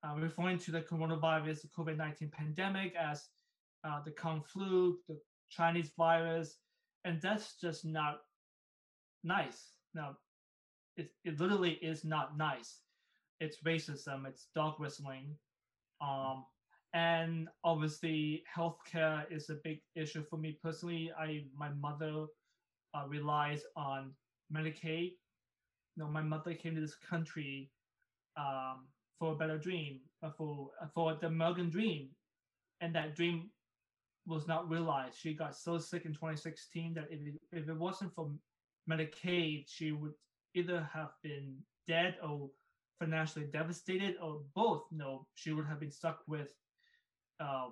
uh, 0.03 0.15
referring 0.17 0.57
to 0.59 0.71
the 0.71 0.81
coronavirus, 0.81 1.61
the 1.61 1.67
COVID 1.77 1.97
19 1.97 2.31
pandemic, 2.31 2.93
as 2.95 3.27
uh, 3.83 4.01
the 4.03 4.11
Kung 4.11 4.41
flu, 4.41 4.97
the 5.07 5.19
Chinese 5.49 5.91
virus, 5.97 6.57
and 7.05 7.21
that's 7.21 7.55
just 7.59 7.85
not 7.85 8.19
nice. 9.23 9.71
Now, 9.93 10.17
it, 10.97 11.11
it 11.23 11.39
literally 11.39 11.73
is 11.81 12.03
not 12.03 12.37
nice. 12.37 12.81
It's 13.39 13.63
racism. 13.63 14.27
It's 14.27 14.47
dog 14.53 14.79
whistling. 14.79 15.35
Um, 16.01 16.45
and 16.93 17.47
obviously, 17.63 18.43
healthcare 18.53 19.23
is 19.31 19.49
a 19.49 19.57
big 19.63 19.79
issue 19.95 20.23
for 20.29 20.37
me 20.37 20.57
personally. 20.61 21.11
I 21.17 21.43
my 21.55 21.69
mother 21.69 22.25
uh, 22.93 23.05
relies 23.07 23.63
on 23.75 24.11
Medicaid. 24.53 25.11
You 25.95 26.03
know, 26.03 26.07
my 26.07 26.21
mother 26.21 26.53
came 26.53 26.75
to 26.75 26.81
this 26.81 26.95
country 26.95 27.71
um, 28.37 28.87
for 29.19 29.33
a 29.33 29.35
better 29.35 29.57
dream, 29.57 29.99
uh, 30.23 30.31
for 30.31 30.71
uh, 30.81 30.87
for 30.93 31.15
the 31.15 31.27
American 31.27 31.69
dream, 31.69 32.09
and 32.81 32.95
that 32.95 33.15
dream 33.15 33.49
was 34.25 34.47
not 34.47 34.69
realized. 34.69 35.17
She 35.17 35.33
got 35.33 35.55
so 35.55 35.77
sick 35.77 36.05
in 36.05 36.13
2016 36.13 36.93
that 36.93 37.07
if 37.09 37.19
it, 37.19 37.33
if 37.51 37.67
it 37.67 37.77
wasn't 37.77 38.13
for 38.13 38.31
Medicaid, 38.89 39.65
she 39.67 39.91
would 39.91 40.13
either 40.55 40.87
have 40.93 41.09
been 41.23 41.55
dead 41.87 42.15
or 42.23 42.49
financially 42.99 43.45
devastated 43.45 44.15
or 44.21 44.41
both. 44.55 44.83
No, 44.91 45.25
she 45.35 45.51
would 45.51 45.65
have 45.65 45.79
been 45.79 45.91
stuck 45.91 46.19
with 46.27 46.49
uh, 47.39 47.69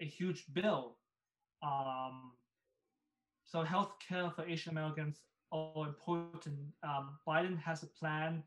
a 0.00 0.04
huge 0.04 0.44
bill. 0.52 0.96
Um, 1.62 2.32
so 3.44 3.64
healthcare 3.64 4.34
for 4.34 4.44
Asian 4.46 4.72
Americans 4.72 5.20
are 5.52 5.86
important. 5.86 6.58
Um, 6.82 7.18
Biden 7.26 7.58
has 7.58 7.82
a 7.82 7.86
plan 7.86 8.42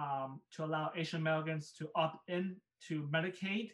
um, 0.00 0.40
to 0.52 0.64
allow 0.64 0.90
Asian 0.96 1.20
Americans 1.20 1.72
to 1.78 1.90
opt 1.94 2.28
in 2.28 2.56
to 2.88 3.08
Medicaid. 3.12 3.70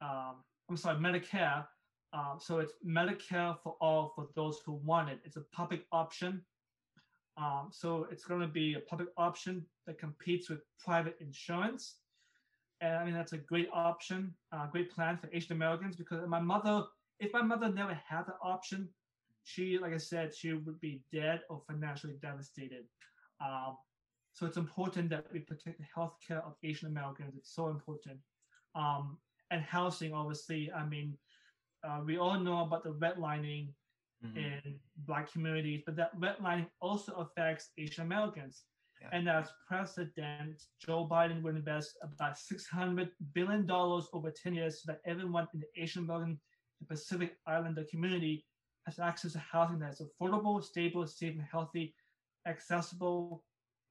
Um, 0.00 0.36
I'm 0.68 0.76
sorry, 0.76 0.96
Medicare. 0.96 1.66
Uh, 2.12 2.38
so 2.38 2.60
it's 2.60 2.72
Medicare 2.86 3.56
for 3.62 3.76
all 3.80 4.12
for 4.14 4.28
those 4.34 4.60
who 4.64 4.72
want 4.72 5.10
it. 5.10 5.20
It's 5.24 5.36
a 5.36 5.44
public 5.52 5.82
option. 5.92 6.42
Um, 7.36 7.68
so 7.70 8.06
it's 8.10 8.24
going 8.24 8.40
to 8.40 8.48
be 8.48 8.74
a 8.74 8.80
public 8.80 9.08
option 9.18 9.66
that 9.86 9.98
competes 9.98 10.48
with 10.48 10.60
private 10.82 11.16
insurance. 11.20 11.96
And 12.80 12.96
I 12.96 13.04
mean, 13.04 13.14
that's 13.14 13.32
a 13.34 13.38
great 13.38 13.68
option, 13.72 14.34
uh, 14.52 14.66
great 14.68 14.90
plan 14.90 15.18
for 15.18 15.28
Asian 15.32 15.52
Americans 15.52 15.96
because 15.96 16.26
my 16.26 16.40
mother, 16.40 16.84
if 17.20 17.32
my 17.32 17.42
mother 17.42 17.70
never 17.70 17.98
had 18.08 18.22
the 18.26 18.34
option, 18.42 18.88
she, 19.44 19.78
like 19.78 19.92
I 19.92 19.98
said, 19.98 20.34
she 20.34 20.52
would 20.54 20.80
be 20.80 21.02
dead 21.12 21.40
or 21.50 21.62
financially 21.66 22.16
devastated. 22.20 22.84
Um, 23.40 23.76
so 24.36 24.44
it's 24.44 24.58
important 24.58 25.08
that 25.08 25.24
we 25.32 25.40
protect 25.40 25.78
the 25.78 25.86
health 25.94 26.18
care 26.26 26.42
of 26.44 26.56
Asian 26.62 26.88
Americans. 26.88 27.32
It's 27.38 27.54
so 27.54 27.68
important. 27.68 28.18
Um, 28.74 29.16
and 29.50 29.62
housing, 29.62 30.12
obviously, 30.12 30.70
I 30.70 30.84
mean, 30.84 31.16
uh, 31.82 32.02
we 32.04 32.18
all 32.18 32.38
know 32.38 32.60
about 32.60 32.84
the 32.84 32.92
redlining 32.92 33.68
mm-hmm. 34.22 34.36
in 34.36 34.60
Black 35.06 35.32
communities, 35.32 35.84
but 35.86 35.96
that 35.96 36.14
redlining 36.20 36.66
also 36.82 37.14
affects 37.14 37.70
Asian 37.78 38.04
Americans. 38.04 38.64
Yeah. 39.00 39.08
And 39.12 39.26
as 39.26 39.48
President 39.66 40.62
Joe 40.84 41.08
Biden 41.10 41.40
will 41.40 41.56
invest 41.56 41.96
about 42.02 42.36
$600 42.36 43.08
billion 43.32 43.70
over 43.70 44.30
10 44.30 44.54
years 44.54 44.82
so 44.82 44.92
that 44.92 45.00
everyone 45.06 45.48
in 45.54 45.60
the 45.60 45.82
Asian 45.82 46.04
American 46.04 46.38
and 46.80 46.88
Pacific 46.90 47.38
Islander 47.46 47.84
community 47.90 48.44
has 48.84 48.98
access 48.98 49.32
to 49.32 49.38
housing 49.38 49.78
that 49.78 49.94
is 49.94 50.02
affordable, 50.02 50.62
stable, 50.62 51.06
safe, 51.06 51.32
and 51.32 51.46
healthy, 51.50 51.94
accessible, 52.46 53.42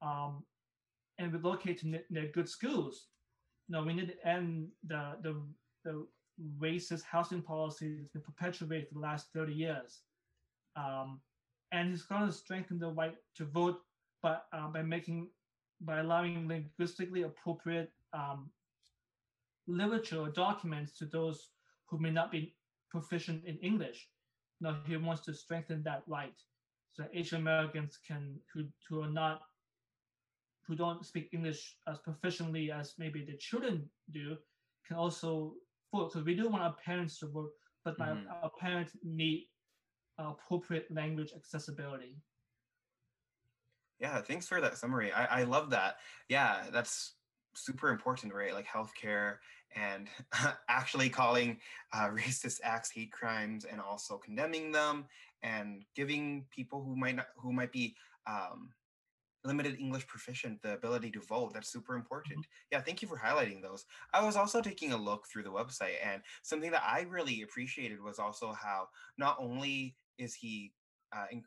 um, 0.06 0.44
and 1.18 1.34
relocated 1.34 2.00
near 2.10 2.28
good 2.34 2.48
schools. 2.48 3.08
You 3.68 3.74
know, 3.74 3.84
we 3.84 3.94
need 3.94 4.10
to 4.10 4.28
end 4.28 4.68
the, 4.86 5.16
the, 5.24 5.42
the 5.84 6.06
racist 6.60 7.04
housing 7.04 7.42
policy 7.42 7.96
that's 7.96 8.10
been 8.10 8.22
perpetuated 8.22 8.90
for 8.90 8.96
the 8.96 9.00
last 9.00 9.28
30 9.34 9.54
years. 9.54 10.02
Um, 10.76 11.22
and 11.72 11.90
he's 11.90 12.04
going 12.04 12.28
to 12.28 12.32
strengthen 12.32 12.80
the 12.80 12.90
right 12.90 13.16
to 13.38 13.46
vote 13.46 13.80
but 14.22 14.46
uh, 14.54 14.68
by 14.68 14.82
making 14.82 15.28
by 15.82 16.00
allowing 16.00 16.48
linguistically 16.48 17.24
appropriate 17.24 17.92
um, 18.14 18.50
literature 19.68 20.20
or 20.20 20.30
documents 20.30 20.98
to 20.98 21.06
those 21.06 21.50
who 21.88 22.00
may 22.00 22.10
not 22.10 22.32
be 22.32 22.56
proficient 22.90 23.44
in 23.46 23.58
English. 23.58 24.08
Now 24.62 24.78
he 24.88 24.98
wants 24.98 25.24
to 25.26 25.34
strengthen 25.34 25.84
that 25.84 26.02
right 26.08 26.34
so 26.94 27.04
that 27.04 27.12
Asian 27.14 27.42
Americans 27.42 28.00
can 28.08 28.40
who 28.52 28.64
who 28.88 29.04
are 29.04 29.16
not 29.24 29.42
who 30.68 30.76
don't 30.76 31.06
speak 31.06 31.30
English 31.34 31.76
as 31.88 31.98
proficiently 32.00 32.72
as 32.72 32.94
maybe 32.98 33.24
the 33.24 33.38
children 33.38 33.88
do 34.12 34.36
can 34.88 34.98
also 34.98 35.54
vote. 35.94 36.12
So 36.12 36.22
we 36.22 36.36
do 36.36 36.50
want 36.50 36.64
our 36.64 36.76
parents 36.84 37.20
to 37.20 37.28
vote, 37.28 37.52
but 37.84 37.98
mm-hmm. 37.98 38.28
our 38.44 38.52
parents 38.60 38.94
need 39.04 39.48
appropriate 40.18 40.88
language 40.92 41.32
accessibility. 41.36 42.16
Yeah, 44.00 44.22
thanks 44.22 44.48
for 44.48 44.60
that 44.60 44.78
summary. 44.78 45.12
I, 45.12 45.42
I 45.42 45.44
love 45.44 45.70
that. 45.70 45.98
Yeah, 46.30 46.64
that's 46.72 47.14
super 47.54 47.90
important, 47.90 48.34
right? 48.34 48.54
Like 48.54 48.68
healthcare 48.68 49.38
and 49.76 50.08
actually 50.70 51.10
calling 51.10 51.58
uh, 51.94 52.10
racist 52.10 52.60
acts 52.64 52.92
hate 52.92 53.12
crimes 53.12 53.66
and 53.66 53.80
also 53.80 54.18
condemning 54.18 54.72
them 54.72 55.06
and 55.44 55.84
giving 55.96 56.46
people 56.54 56.84
who 56.84 56.96
might 56.96 57.16
not 57.16 57.28
who 57.38 57.54
might 57.54 57.72
be 57.72 57.96
um, 58.28 58.70
limited 59.46 59.80
English 59.80 60.08
proficient 60.08 60.62
the 60.62 60.74
ability 60.74 61.12
to 61.12 61.22
vote. 61.22 61.54
That's 61.54 61.72
super 61.72 61.96
important. 61.96 62.40
Mm-hmm. 62.40 62.72
Yeah, 62.72 62.82
thank 62.82 63.02
you 63.02 63.08
for 63.08 63.18
highlighting 63.18 63.62
those. 63.62 63.86
I 64.14 64.24
was 64.26 64.36
also 64.36 64.62
taking 64.62 64.92
a 64.92 64.98
look 64.98 65.28
through 65.28 65.44
the 65.44 65.52
website, 65.52 65.96
and 66.04 66.22
something 66.44 66.72
that 66.72 66.84
I 66.86 67.02
really 67.10 67.42
appreciated 67.42 68.02
was 68.02 68.20
also 68.20 68.54
how 68.54 68.88
not 69.18 69.38
only 69.40 69.96
is 70.18 70.34
he 70.34 70.72
uh, 71.16 71.26
in, 71.32 71.44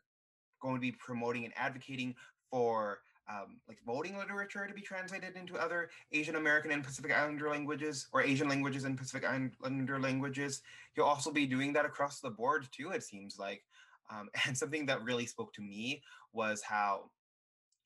going 0.61 0.75
to 0.75 0.81
be 0.81 0.93
promoting 0.93 1.45
and 1.45 1.55
advocating 1.57 2.15
for 2.51 3.01
um, 3.31 3.61
like 3.69 3.79
voting 3.87 4.17
literature 4.17 4.67
to 4.67 4.73
be 4.73 4.81
translated 4.81 5.37
into 5.37 5.57
other 5.57 5.91
Asian 6.13 6.37
American 6.37 6.71
and 6.71 6.83
Pacific 6.83 7.13
Islander 7.13 7.51
languages 7.51 8.09
or 8.13 8.23
Asian 8.23 8.49
languages 8.49 8.85
and 8.85 8.97
Pacific 8.97 9.29
Islander 9.29 10.01
languages. 10.01 10.63
He'll 10.95 11.05
also 11.05 11.31
be 11.31 11.47
doing 11.47 11.73
that 11.75 11.85
across 11.85 12.21
the 12.21 12.31
board 12.31 12.67
too, 12.73 12.91
it 12.91 13.03
seems 13.03 13.39
like. 13.39 13.65
Um, 14.11 14.31
and 14.47 14.57
something 14.57 14.87
that 14.87 15.05
really 15.05 15.27
spoke 15.27 15.53
to 15.55 15.63
me 15.63 16.03
was 16.33 16.63
how 16.63 17.11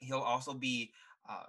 he'll 0.02 0.18
also 0.18 0.52
be 0.52 0.92
uh, 1.28 1.44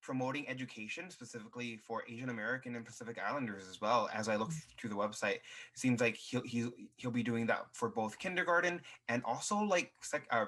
promoting 0.00 0.48
education 0.48 1.10
specifically 1.10 1.76
for 1.76 2.02
Asian 2.08 2.30
American 2.30 2.74
and 2.76 2.84
Pacific 2.84 3.18
Islanders 3.18 3.68
as 3.68 3.80
well. 3.80 4.08
As 4.12 4.28
I 4.28 4.36
look 4.36 4.50
mm. 4.50 4.62
through 4.78 4.90
the 4.90 4.96
website, 4.96 5.36
it 5.36 5.42
seems 5.76 6.00
like 6.00 6.16
he'll 6.16 6.42
he'll, 6.42 6.72
he'll 6.96 7.10
be 7.10 7.22
doing 7.22 7.46
that 7.46 7.66
for 7.72 7.88
both 7.88 8.18
kindergarten 8.18 8.80
and 9.08 9.22
also 9.24 9.58
like 9.58 9.92
sec- 10.00 10.28
uh, 10.30 10.46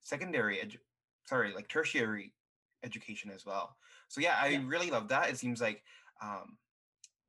secondary 0.00 0.56
edu- 0.56 0.78
sorry, 1.24 1.54
like 1.54 1.68
tertiary 1.68 2.32
education 2.84 3.30
as 3.34 3.46
well. 3.46 3.76
So 4.08 4.20
yeah, 4.20 4.36
I 4.40 4.48
yeah. 4.48 4.62
really 4.66 4.90
love 4.90 5.08
that. 5.08 5.30
It 5.30 5.38
seems 5.38 5.60
like 5.60 5.82
um, 6.22 6.56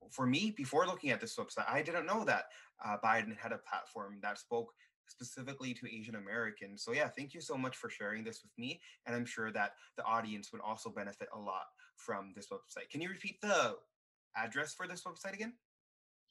for 0.10 0.26
me, 0.26 0.54
before 0.56 0.86
looking 0.86 1.12
at 1.12 1.22
this 1.22 1.36
website, 1.36 1.70
I 1.70 1.82
didn't 1.82 2.06
know 2.06 2.24
that 2.26 2.46
uh, 2.84 2.98
Biden 3.04 3.38
had 3.38 3.52
a 3.52 3.58
platform 3.58 4.18
that 4.22 4.38
spoke 4.38 4.74
specifically 5.10 5.74
to 5.74 5.88
Asian 5.94 6.16
Americans. 6.16 6.84
So 6.84 6.94
yeah, 6.94 7.08
thank 7.08 7.34
you 7.34 7.42
so 7.42 7.58
much 7.58 7.78
for 7.78 7.90
sharing 7.90 8.24
this 8.24 8.42
with 8.44 8.52
me, 8.58 8.80
and 9.06 9.16
I'm 9.16 9.26
sure 9.26 9.52
that 9.52 9.72
the 9.98 10.04
audience 10.04 10.52
would 10.52 10.62
also 10.62 10.90
benefit 10.90 11.28
a 11.34 11.40
lot 11.40 11.66
from 11.96 12.34
this 12.36 12.48
website. 12.52 12.90
Can 12.90 13.02
you 13.02 13.10
repeat 13.10 13.42
the 13.42 13.76
address 14.36 14.74
for 14.74 14.88
this 14.88 15.04
website 15.04 15.34
again? 15.34 15.54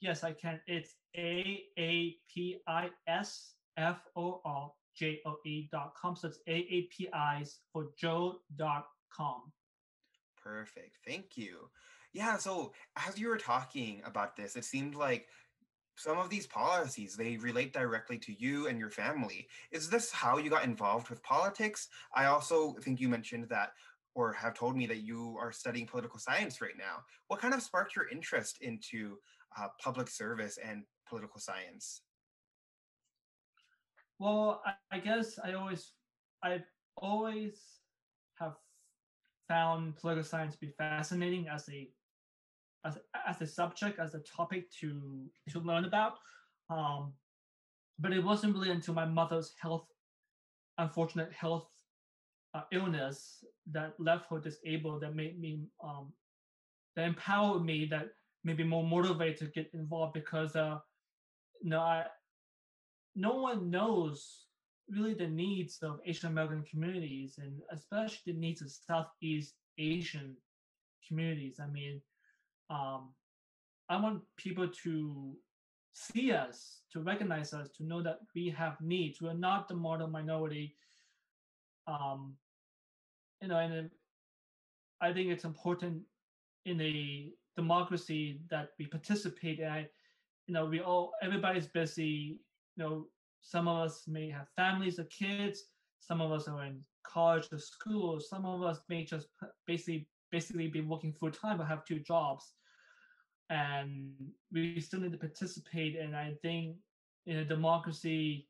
Yes, 0.00 0.22
I 0.22 0.32
can. 0.32 0.60
It's 0.66 0.94
A 1.16 1.64
A 1.78 2.16
P 2.32 2.58
I 2.68 2.90
S 3.08 3.54
F 3.76 4.00
O 4.16 4.40
R 4.44 4.70
J 4.96 5.20
O 5.26 5.36
E 5.44 5.68
dot 5.72 5.92
com. 6.00 6.16
So 6.16 6.28
it's 6.28 6.38
AAPIs 6.48 7.56
for 7.72 7.90
Joe 7.98 8.36
dot 8.56 8.86
com. 9.12 9.52
Perfect. 10.42 10.98
Thank 11.06 11.36
you. 11.36 11.68
Yeah. 12.12 12.36
So 12.36 12.72
as 12.96 13.18
you 13.18 13.28
were 13.28 13.38
talking 13.38 14.00
about 14.04 14.36
this, 14.36 14.56
it 14.56 14.64
seemed 14.64 14.94
like 14.94 15.26
some 15.98 16.18
of 16.18 16.30
these 16.30 16.46
policies 16.46 17.16
they 17.16 17.36
relate 17.36 17.72
directly 17.72 18.18
to 18.18 18.32
you 18.40 18.68
and 18.68 18.78
your 18.78 18.90
family. 18.90 19.48
Is 19.72 19.90
this 19.90 20.12
how 20.12 20.38
you 20.38 20.48
got 20.48 20.64
involved 20.64 21.10
with 21.10 21.22
politics? 21.22 21.88
I 22.14 22.26
also 22.26 22.74
think 22.80 23.00
you 23.00 23.08
mentioned 23.08 23.48
that 23.50 23.72
or 24.14 24.32
have 24.32 24.54
told 24.54 24.76
me 24.76 24.86
that 24.86 24.98
you 24.98 25.36
are 25.40 25.52
studying 25.52 25.86
political 25.86 26.18
science 26.18 26.60
right 26.60 26.76
now. 26.78 27.02
What 27.26 27.40
kind 27.40 27.52
of 27.54 27.62
sparked 27.62 27.94
your 27.94 28.08
interest 28.08 28.58
into 28.60 29.16
uh, 29.58 29.68
public 29.82 30.08
service 30.08 30.58
and 30.64 30.84
political 31.08 31.40
science? 31.40 32.02
Well, 34.18 34.62
I, 34.90 34.98
guess 34.98 35.38
I 35.42 35.52
always, 35.52 35.92
I 36.42 36.62
always 36.96 37.60
have 38.40 38.54
found 39.48 39.96
political 39.96 40.28
science 40.28 40.54
to 40.54 40.60
be 40.60 40.72
fascinating 40.76 41.46
as 41.48 41.68
a 41.68 41.88
as, 42.84 42.98
as 43.26 43.40
a 43.40 43.46
subject, 43.46 43.98
as 43.98 44.14
a 44.14 44.20
topic 44.20 44.70
to 44.80 45.26
to 45.50 45.60
learn 45.60 45.84
about. 45.84 46.14
Um, 46.70 47.12
but 47.98 48.12
it 48.12 48.22
wasn't 48.22 48.54
really 48.54 48.70
until 48.70 48.94
my 48.94 49.06
mother's 49.06 49.52
health, 49.60 49.86
unfortunate 50.78 51.32
health 51.32 51.68
uh, 52.54 52.62
illness 52.72 53.44
that 53.72 53.94
left 53.98 54.26
her 54.30 54.38
disabled 54.38 55.02
that 55.02 55.14
made 55.14 55.38
me 55.38 55.60
um, 55.82 56.12
that 56.96 57.06
empowered 57.06 57.64
me 57.64 57.86
that 57.90 58.08
maybe 58.44 58.64
more 58.64 58.84
motivated 58.84 59.38
to 59.38 59.46
get 59.46 59.70
involved 59.74 60.14
because 60.14 60.56
uh, 60.56 60.78
you 61.62 61.70
know 61.70 61.80
I 61.80 62.04
no 63.14 63.34
one 63.34 63.70
knows 63.70 64.46
really 64.88 65.14
the 65.14 65.26
needs 65.26 65.78
of 65.82 66.00
Asian 66.06 66.30
American 66.30 66.64
communities 66.64 67.38
and 67.38 67.60
especially 67.72 68.32
the 68.32 68.38
needs 68.38 68.62
of 68.62 68.70
Southeast 68.70 69.54
Asian 69.76 70.36
communities. 71.06 71.60
I 71.62 71.66
mean, 71.66 72.00
um, 72.70 73.10
I 73.88 74.00
want 74.00 74.22
people 74.36 74.68
to 74.84 75.34
see 75.92 76.32
us, 76.32 76.80
to 76.92 77.00
recognize 77.00 77.52
us, 77.52 77.68
to 77.76 77.84
know 77.84 78.02
that 78.02 78.18
we 78.34 78.48
have 78.50 78.80
needs. 78.80 79.20
We're 79.20 79.32
not 79.32 79.68
the 79.68 79.74
model 79.74 80.08
minority. 80.08 80.76
Um, 81.86 82.34
you 83.40 83.48
know, 83.48 83.58
and 83.58 83.90
I 85.00 85.12
think 85.12 85.30
it's 85.30 85.44
important 85.44 86.02
in 86.66 86.80
a 86.80 87.30
democracy 87.56 88.40
that 88.50 88.70
we 88.78 88.86
participate. 88.86 89.60
And 89.60 89.72
I, 89.72 89.88
you 90.46 90.54
know, 90.54 90.66
we 90.66 90.80
all 90.80 91.12
everybody's 91.22 91.66
busy 91.66 92.38
you 92.78 92.84
know, 92.84 93.06
some 93.40 93.66
of 93.68 93.78
us 93.78 94.04
may 94.06 94.30
have 94.30 94.46
families 94.56 94.98
or 94.98 95.04
kids, 95.04 95.64
some 95.98 96.20
of 96.20 96.30
us 96.30 96.46
are 96.46 96.64
in 96.64 96.80
college 97.04 97.48
or 97.52 97.58
school, 97.58 98.20
some 98.20 98.46
of 98.46 98.62
us 98.62 98.80
may 98.88 99.04
just 99.04 99.26
basically 99.66 100.08
basically 100.30 100.68
be 100.68 100.82
working 100.82 101.12
full 101.12 101.30
time 101.30 101.60
or 101.60 101.64
have 101.64 101.84
two 101.84 101.98
jobs. 101.98 102.52
And 103.50 104.12
we 104.52 104.80
still 104.80 105.00
need 105.00 105.12
to 105.12 105.18
participate. 105.18 105.96
And 105.96 106.14
I 106.14 106.34
think 106.42 106.76
in 107.26 107.38
a 107.38 107.44
democracy, 107.44 108.48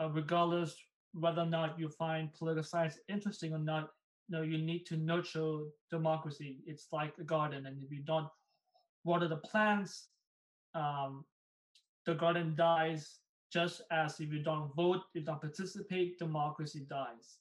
uh, 0.00 0.10
regardless 0.10 0.76
whether 1.12 1.42
or 1.42 1.46
not 1.46 1.78
you 1.78 1.88
find 1.88 2.32
political 2.34 2.62
science 2.62 2.98
interesting 3.08 3.54
or 3.54 3.58
not, 3.58 3.90
you 4.28 4.36
know, 4.36 4.42
you 4.42 4.58
need 4.58 4.84
to 4.86 4.96
nurture 4.96 5.60
democracy. 5.90 6.58
It's 6.66 6.88
like 6.92 7.14
a 7.18 7.24
garden, 7.24 7.66
and 7.66 7.82
if 7.82 7.90
you 7.90 8.02
don't 8.02 8.28
water 9.04 9.28
the 9.28 9.36
plants, 9.36 10.08
um, 10.74 11.24
the 12.04 12.14
garden 12.14 12.54
dies 12.56 13.18
just 13.52 13.82
as 13.90 14.20
if 14.20 14.32
you 14.32 14.42
don't 14.42 14.74
vote, 14.74 15.02
if 15.14 15.20
you 15.20 15.22
don't 15.22 15.40
participate, 15.40 16.18
democracy 16.18 16.86
dies. 16.90 17.38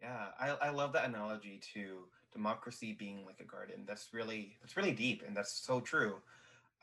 Yeah, 0.00 0.26
I, 0.38 0.50
I 0.50 0.70
love 0.70 0.92
that 0.92 1.08
analogy 1.08 1.60
to 1.74 2.04
democracy 2.34 2.94
being 2.98 3.24
like 3.24 3.40
a 3.40 3.44
garden. 3.44 3.84
That's 3.86 4.08
really 4.12 4.56
that's 4.60 4.76
really 4.76 4.92
deep 4.92 5.22
and 5.26 5.36
that's 5.36 5.52
so 5.52 5.80
true. 5.80 6.16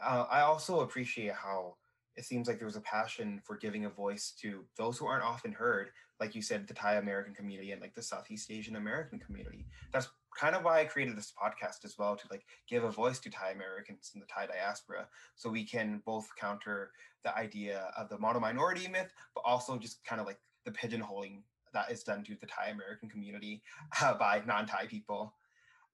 Uh, 0.03 0.25
I 0.31 0.41
also 0.41 0.79
appreciate 0.79 1.33
how 1.33 1.75
it 2.15 2.25
seems 2.25 2.47
like 2.47 2.57
there 2.57 2.65
was 2.65 2.75
a 2.75 2.81
passion 2.81 3.39
for 3.43 3.55
giving 3.55 3.85
a 3.85 3.89
voice 3.89 4.33
to 4.41 4.65
those 4.77 4.97
who 4.97 5.05
aren't 5.05 5.23
often 5.23 5.51
heard, 5.51 5.91
like 6.19 6.35
you 6.35 6.41
said, 6.41 6.67
the 6.67 6.73
Thai 6.73 6.95
American 6.95 7.33
community 7.33 7.71
and 7.71 7.81
like 7.81 7.93
the 7.93 8.01
Southeast 8.01 8.51
Asian 8.51 8.75
American 8.75 9.19
community. 9.19 9.65
That's 9.93 10.09
kind 10.37 10.55
of 10.55 10.63
why 10.63 10.79
I 10.79 10.85
created 10.85 11.17
this 11.17 11.33
podcast 11.41 11.85
as 11.85 11.97
well 11.97 12.15
to 12.15 12.27
like 12.29 12.45
give 12.67 12.83
a 12.83 12.91
voice 12.91 13.19
to 13.19 13.29
Thai 13.29 13.51
Americans 13.51 14.11
in 14.13 14.19
the 14.19 14.27
Thai 14.27 14.47
diaspora, 14.47 15.07
so 15.35 15.49
we 15.49 15.63
can 15.63 16.01
both 16.05 16.27
counter 16.39 16.91
the 17.23 17.35
idea 17.37 17.91
of 17.97 18.09
the 18.09 18.17
model 18.17 18.41
minority 18.41 18.87
myth, 18.87 19.13
but 19.35 19.43
also 19.45 19.77
just 19.77 20.03
kind 20.03 20.19
of 20.19 20.27
like 20.27 20.39
the 20.65 20.71
pigeonholing 20.71 21.41
that 21.73 21.91
is 21.91 22.03
done 22.03 22.23
to 22.23 22.35
the 22.41 22.47
Thai 22.47 22.69
American 22.69 23.09
community 23.09 23.61
uh, 24.01 24.13
by 24.15 24.41
non-Thai 24.45 24.87
people. 24.87 25.33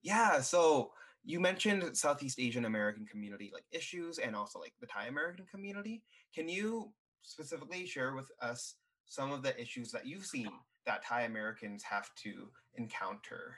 Yeah, 0.04 0.42
so 0.42 0.92
you 1.24 1.40
mentioned 1.40 1.98
Southeast 1.98 2.40
Asian 2.40 2.66
American 2.66 3.06
community 3.06 3.52
like 3.54 3.66
issues 3.72 4.18
and 4.18 4.36
also 4.36 4.60
like 4.60 4.74
the 4.80 4.88
Thai 4.88 5.08
American 5.08 5.46
community. 5.52 6.04
Can 6.34 6.48
you 6.48 6.92
specifically 7.22 7.86
share 7.86 8.16
with 8.16 8.32
us 8.42 8.76
some 9.06 9.32
of 9.32 9.44
the 9.44 9.60
issues 9.60 9.92
that 9.92 10.06
you've 10.06 10.26
seen 10.26 10.50
that 10.86 11.04
Thai 11.04 11.24
Americans 11.24 11.84
have 11.84 12.10
to 12.24 12.50
encounter? 12.76 13.56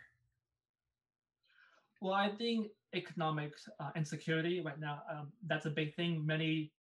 Well, 2.02 2.14
I 2.14 2.30
think 2.30 2.70
economic 2.96 3.52
uh, 3.80 3.92
insecurity 3.96 4.62
right 4.62 4.80
now, 4.80 5.02
um, 5.12 5.32
that's 5.48 5.66
a 5.66 5.70
big 5.70 5.96
thing. 5.96 6.26
Many 6.26 6.72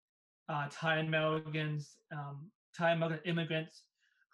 uh, 0.47 0.67
Thai 0.71 0.99
Americans, 0.99 1.97
um, 2.11 2.49
Thai 2.75 2.93
American 2.93 3.19
immigrants 3.25 3.83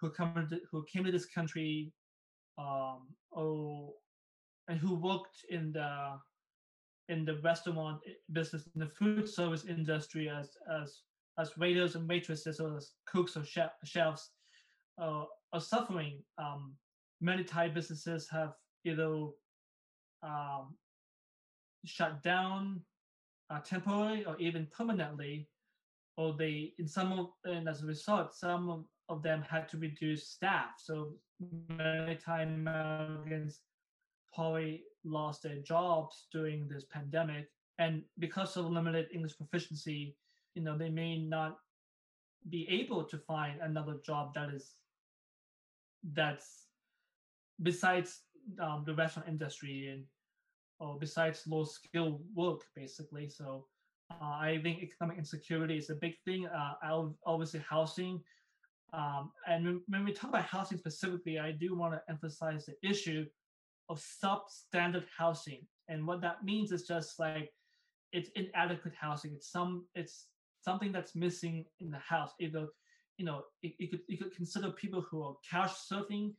who 0.00 0.10
come 0.10 0.46
to, 0.48 0.60
who 0.70 0.84
came 0.90 1.04
to 1.04 1.12
this 1.12 1.26
country, 1.26 1.92
um, 2.58 3.08
oh, 3.34 3.94
and 4.68 4.78
who 4.78 4.94
worked 4.94 5.44
in 5.50 5.72
the 5.72 6.18
in 7.08 7.24
the 7.24 7.38
restaurant 7.38 8.00
business, 8.32 8.68
in 8.74 8.80
the 8.80 8.88
food 8.88 9.28
service 9.28 9.64
industry 9.64 10.28
as 10.28 10.56
as 10.82 11.02
as 11.38 11.56
waiters 11.56 11.96
and 11.96 12.08
waitresses 12.08 12.60
or 12.60 12.76
as 12.76 12.92
cooks 13.06 13.36
or 13.36 13.44
chef, 13.44 13.70
chefs, 13.84 14.30
uh, 15.00 15.24
are 15.52 15.60
suffering. 15.60 16.22
Um, 16.38 16.74
many 17.20 17.44
Thai 17.44 17.68
businesses 17.68 18.28
have 18.30 18.54
either 18.84 19.26
um, 20.22 20.74
shut 21.84 22.22
down 22.22 22.80
uh, 23.50 23.60
temporarily 23.60 24.24
or 24.24 24.36
even 24.38 24.66
permanently, 24.76 25.48
or 26.16 26.34
they 26.38 26.72
in 26.78 26.88
some 26.88 27.12
of, 27.12 27.26
and 27.44 27.68
as 27.68 27.82
a 27.82 27.86
result, 27.86 28.34
some 28.34 28.70
of, 28.70 28.84
of 29.08 29.22
them 29.22 29.42
had 29.42 29.68
to 29.68 29.76
reduce 29.76 30.28
staff. 30.28 30.70
So 30.78 31.12
many 31.68 32.16
Thai 32.16 32.42
Americans 32.42 33.60
probably 34.36 34.84
lost 35.04 35.42
their 35.42 35.58
jobs 35.58 36.26
during 36.30 36.68
this 36.68 36.84
pandemic, 36.84 37.48
and 37.78 38.02
because 38.18 38.56
of 38.56 38.66
limited 38.66 39.06
English 39.12 39.36
proficiency, 39.36 40.16
you 40.54 40.62
know 40.62 40.76
they 40.78 40.90
may 40.90 41.18
not 41.18 41.58
be 42.48 42.68
able 42.68 43.02
to 43.04 43.18
find 43.18 43.60
another 43.60 43.96
job 44.04 44.32
that 44.34 44.50
is 44.50 44.74
that's 46.12 46.66
besides 47.62 48.22
um, 48.60 48.84
the 48.86 48.94
restaurant 48.94 49.28
industry 49.28 49.88
and 49.92 50.04
or 50.78 50.98
besides 50.98 51.42
low 51.46 51.64
skill 51.64 52.20
work 52.34 52.60
basically. 52.76 53.28
So 53.28 53.66
uh, 54.10 54.38
i 54.40 54.60
think 54.62 54.82
economic 54.82 55.18
insecurity 55.18 55.76
is 55.76 55.90
a 55.90 55.94
big 55.94 56.14
thing 56.24 56.46
uh, 56.46 56.74
obviously 57.26 57.60
housing. 57.68 58.20
Um, 58.92 59.32
and 59.48 59.80
when 59.88 60.04
we 60.04 60.12
talk 60.12 60.30
about 60.30 60.44
housing 60.44 60.78
specifically 60.78 61.38
i 61.38 61.50
do 61.50 61.76
want 61.76 61.94
to 61.94 62.02
emphasize 62.08 62.66
the 62.66 62.76
issue 62.88 63.26
of 63.88 64.00
substandard 64.00 65.04
housing. 65.16 65.66
And 65.88 66.06
what 66.06 66.20
that 66.22 66.44
means 66.44 66.72
is 66.72 66.86
just 66.86 67.18
like 67.18 67.52
it's 68.12 68.30
inadequate 68.34 68.94
housing. 68.98 69.32
It's 69.34 69.50
some 69.50 69.86
it's 69.94 70.26
something 70.60 70.92
that's 70.92 71.14
missing 71.14 71.64
in 71.80 71.90
the 71.90 71.98
house. 71.98 72.32
Either 72.40 72.66
you 73.18 73.24
know 73.24 73.42
you, 73.62 73.72
you 73.78 73.88
could 73.88 74.00
you 74.08 74.18
could 74.18 74.34
consider 74.34 74.70
people 74.70 75.00
who 75.02 75.22
are 75.22 75.34
couch 75.48 75.72
surfing 75.90 76.34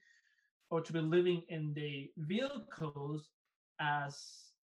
or 0.70 0.82
to 0.82 0.92
be 0.92 1.00
living 1.00 1.44
in 1.50 1.74
the 1.74 2.10
vehicles 2.18 3.30
as 3.80 4.18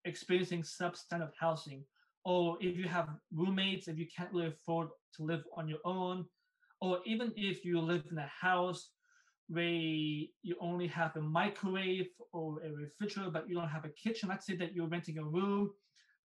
experiencing 0.05 0.63
substandard 0.63 1.31
housing. 1.39 1.83
Or 2.25 2.57
if 2.61 2.77
you 2.77 2.87
have 2.87 3.09
roommates 3.33 3.87
if 3.87 3.97
you 3.97 4.07
can't 4.15 4.31
really 4.33 4.47
afford 4.47 4.89
to 5.15 5.23
live 5.23 5.43
on 5.55 5.67
your 5.67 5.79
own 5.85 6.25
or 6.81 6.99
even 7.05 7.31
if 7.37 7.63
you 7.63 7.79
live 7.79 8.03
in 8.11 8.17
a 8.17 8.31
house 8.41 8.89
where 9.49 9.65
you 9.65 10.55
only 10.59 10.87
have 10.87 11.15
a 11.15 11.21
microwave 11.21 12.07
or 12.31 12.61
a 12.63 12.71
refrigerator 12.71 13.29
but 13.29 13.47
you 13.47 13.55
don't 13.55 13.69
have 13.69 13.85
a 13.85 13.89
kitchen. 13.89 14.29
Let's 14.29 14.45
say 14.45 14.55
that 14.57 14.73
you're 14.73 14.87
renting 14.87 15.17
a 15.17 15.23
room 15.23 15.71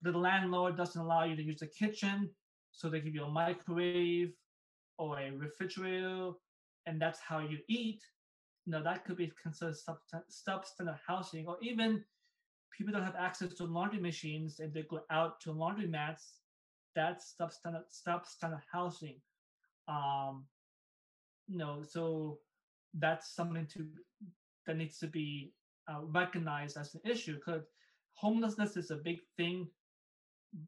the 0.03 0.13
landlord 0.13 0.77
doesn't 0.77 1.01
allow 1.01 1.25
you 1.25 1.37
to 1.37 1.43
use 1.43 1.61
the 1.61 1.67
kitchen 1.67 2.31
so 2.71 2.89
they 2.89 3.01
give 3.01 3.15
you 3.15 3.25
a 3.25 3.31
microwave 3.31 4.33
or 4.99 5.19
a 5.19 5.31
refrigerator 5.31 6.31
and 6.87 7.01
that's 7.01 7.21
how 7.21 7.41
you 7.41 7.59
eat. 7.69 8.03
Now 8.67 8.83
that 8.83 9.05
could 9.05 9.17
be 9.17 9.33
considered 9.43 9.75
substandard 9.75 10.99
housing 11.07 11.47
or 11.47 11.57
even 11.63 12.05
people 12.77 12.93
don't 12.93 13.03
have 13.03 13.17
access 13.17 13.55
to 13.55 13.65
laundry 13.65 14.01
machines 14.01 14.61
and 14.61 14.73
they 14.73 14.83
go 14.83 15.01
out 15.11 15.41
to 15.41 15.53
laundromats. 15.53 16.35
That's 16.95 17.35
substandard 17.41 17.85
substandard 18.07 18.63
housing. 18.71 19.21
Um 19.89 20.45
you 21.49 21.59
know 21.59 21.83
so 21.83 22.39
that's 22.95 23.35
something 23.35 23.67
to 23.67 23.87
that 24.67 24.77
needs 24.77 24.99
to 24.99 25.07
be 25.07 25.53
uh, 25.91 26.01
recognized 26.03 26.77
as 26.77 26.95
an 26.95 27.01
issue 27.05 27.35
because 27.35 27.65
homelessness 28.15 28.77
is 28.77 28.91
a 28.91 28.97
big 28.97 29.19
thing 29.37 29.69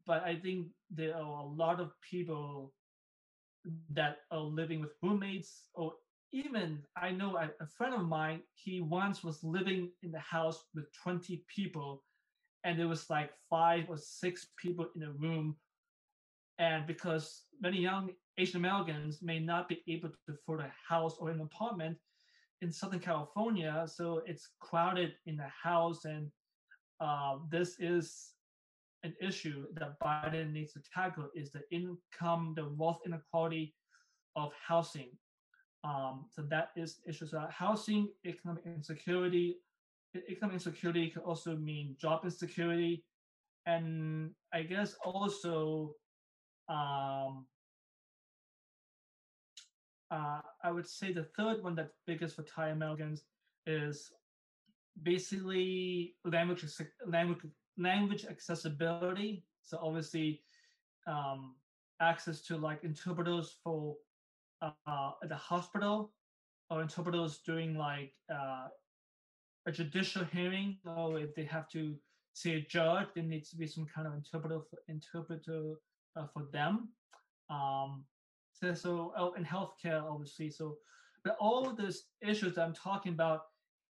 but 0.05 0.23
i 0.23 0.35
think 0.35 0.67
there 0.89 1.15
are 1.15 1.41
a 1.41 1.45
lot 1.45 1.79
of 1.79 1.91
people 2.01 2.73
that 3.89 4.17
are 4.31 4.39
living 4.39 4.81
with 4.81 4.91
roommates 5.03 5.63
or 5.73 5.93
even 6.31 6.79
I 6.95 7.11
know 7.11 7.35
a, 7.35 7.49
a, 7.61 7.67
friend 7.67 7.93
of 7.93 8.07
mine, 8.07 8.41
he 8.53 8.81
once 8.81 9.23
was 9.23 9.43
living 9.43 9.91
in 10.01 10.11
the 10.11 10.19
house 10.19 10.63
with 10.73 10.85
20 11.03 11.43
people, 11.53 12.03
and 12.63 12.79
there 12.79 12.87
was 12.87 13.09
like 13.09 13.31
five 13.49 13.85
or 13.89 13.97
six 13.97 14.47
people 14.57 14.87
in 14.95 15.03
a 15.03 15.11
room. 15.11 15.55
And 16.57 16.87
because 16.87 17.43
many 17.59 17.79
young 17.79 18.11
Asian 18.37 18.57
Americans 18.57 19.21
may 19.21 19.39
not 19.39 19.67
be 19.67 19.83
able 19.87 20.09
to 20.09 20.33
afford 20.33 20.61
a 20.61 20.71
house 20.87 21.17
or 21.19 21.31
an 21.31 21.41
apartment 21.41 21.97
in 22.61 22.71
Southern 22.71 22.99
California, 22.99 23.85
so 23.87 24.21
it's 24.25 24.49
crowded 24.59 25.13
in 25.25 25.37
the 25.37 25.49
house, 25.63 26.05
and 26.05 26.29
uh, 26.99 27.37
this 27.49 27.79
is 27.79 28.33
an 29.03 29.13
issue 29.19 29.65
that 29.73 29.99
Biden 29.99 30.53
needs 30.53 30.73
to 30.73 30.81
tackle: 30.93 31.29
is 31.35 31.51
the 31.51 31.63
income, 31.71 32.53
the 32.55 32.69
wealth 32.77 32.99
inequality 33.05 33.75
of 34.35 34.51
housing 34.67 35.09
um, 35.83 36.25
so 36.29 36.43
that 36.43 36.69
is 36.75 36.99
issues 37.07 37.33
about 37.33 37.51
housing, 37.51 38.09
economic 38.25 38.63
insecurity. 38.65 39.57
Economic 40.29 40.55
insecurity 40.55 41.09
can 41.09 41.21
also 41.23 41.55
mean 41.55 41.95
job 41.99 42.21
insecurity, 42.23 43.03
and 43.65 44.31
I 44.53 44.63
guess 44.63 44.95
also 45.03 45.95
um, 46.69 47.45
uh, 50.11 50.41
I 50.63 50.71
would 50.71 50.87
say 50.87 51.13
the 51.13 51.23
third 51.23 51.63
one 51.63 51.75
that's 51.75 51.93
biggest 52.05 52.35
for 52.35 52.43
Thai 52.43 52.69
Americans 52.69 53.23
is 53.65 54.11
basically 55.03 56.15
language 56.25 56.65
language 57.07 57.39
language 57.77 58.25
accessibility. 58.25 59.45
So 59.61 59.79
obviously, 59.81 60.41
um, 61.07 61.55
access 62.01 62.41
to 62.41 62.57
like 62.57 62.83
interpreters 62.83 63.55
for 63.63 63.95
uh, 64.61 65.11
at 65.23 65.29
the 65.29 65.35
hospital 65.35 66.11
or 66.69 66.81
interpreters 66.81 67.39
doing 67.45 67.77
like 67.77 68.13
uh, 68.33 68.67
a 69.65 69.71
judicial 69.71 70.25
hearing 70.25 70.77
or 70.85 71.19
if 71.19 71.33
they 71.35 71.43
have 71.43 71.69
to 71.69 71.95
see 72.33 72.53
a 72.53 72.61
judge 72.61 73.07
there 73.13 73.23
needs 73.23 73.49
to 73.49 73.57
be 73.57 73.67
some 73.67 73.85
kind 73.93 74.07
of 74.07 74.13
interpreter 74.13 74.59
for, 74.69 74.79
interpreter 74.87 75.73
uh, 76.15 76.25
for 76.33 76.47
them 76.51 76.89
um, 77.49 78.03
so, 78.73 79.33
in 79.37 79.43
healthcare 79.43 80.03
obviously 80.03 80.49
so 80.49 80.77
but 81.23 81.35
all 81.39 81.73
these 81.73 82.03
issues 82.21 82.55
that 82.55 82.63
i'm 82.63 82.73
talking 82.73 83.13
about 83.13 83.41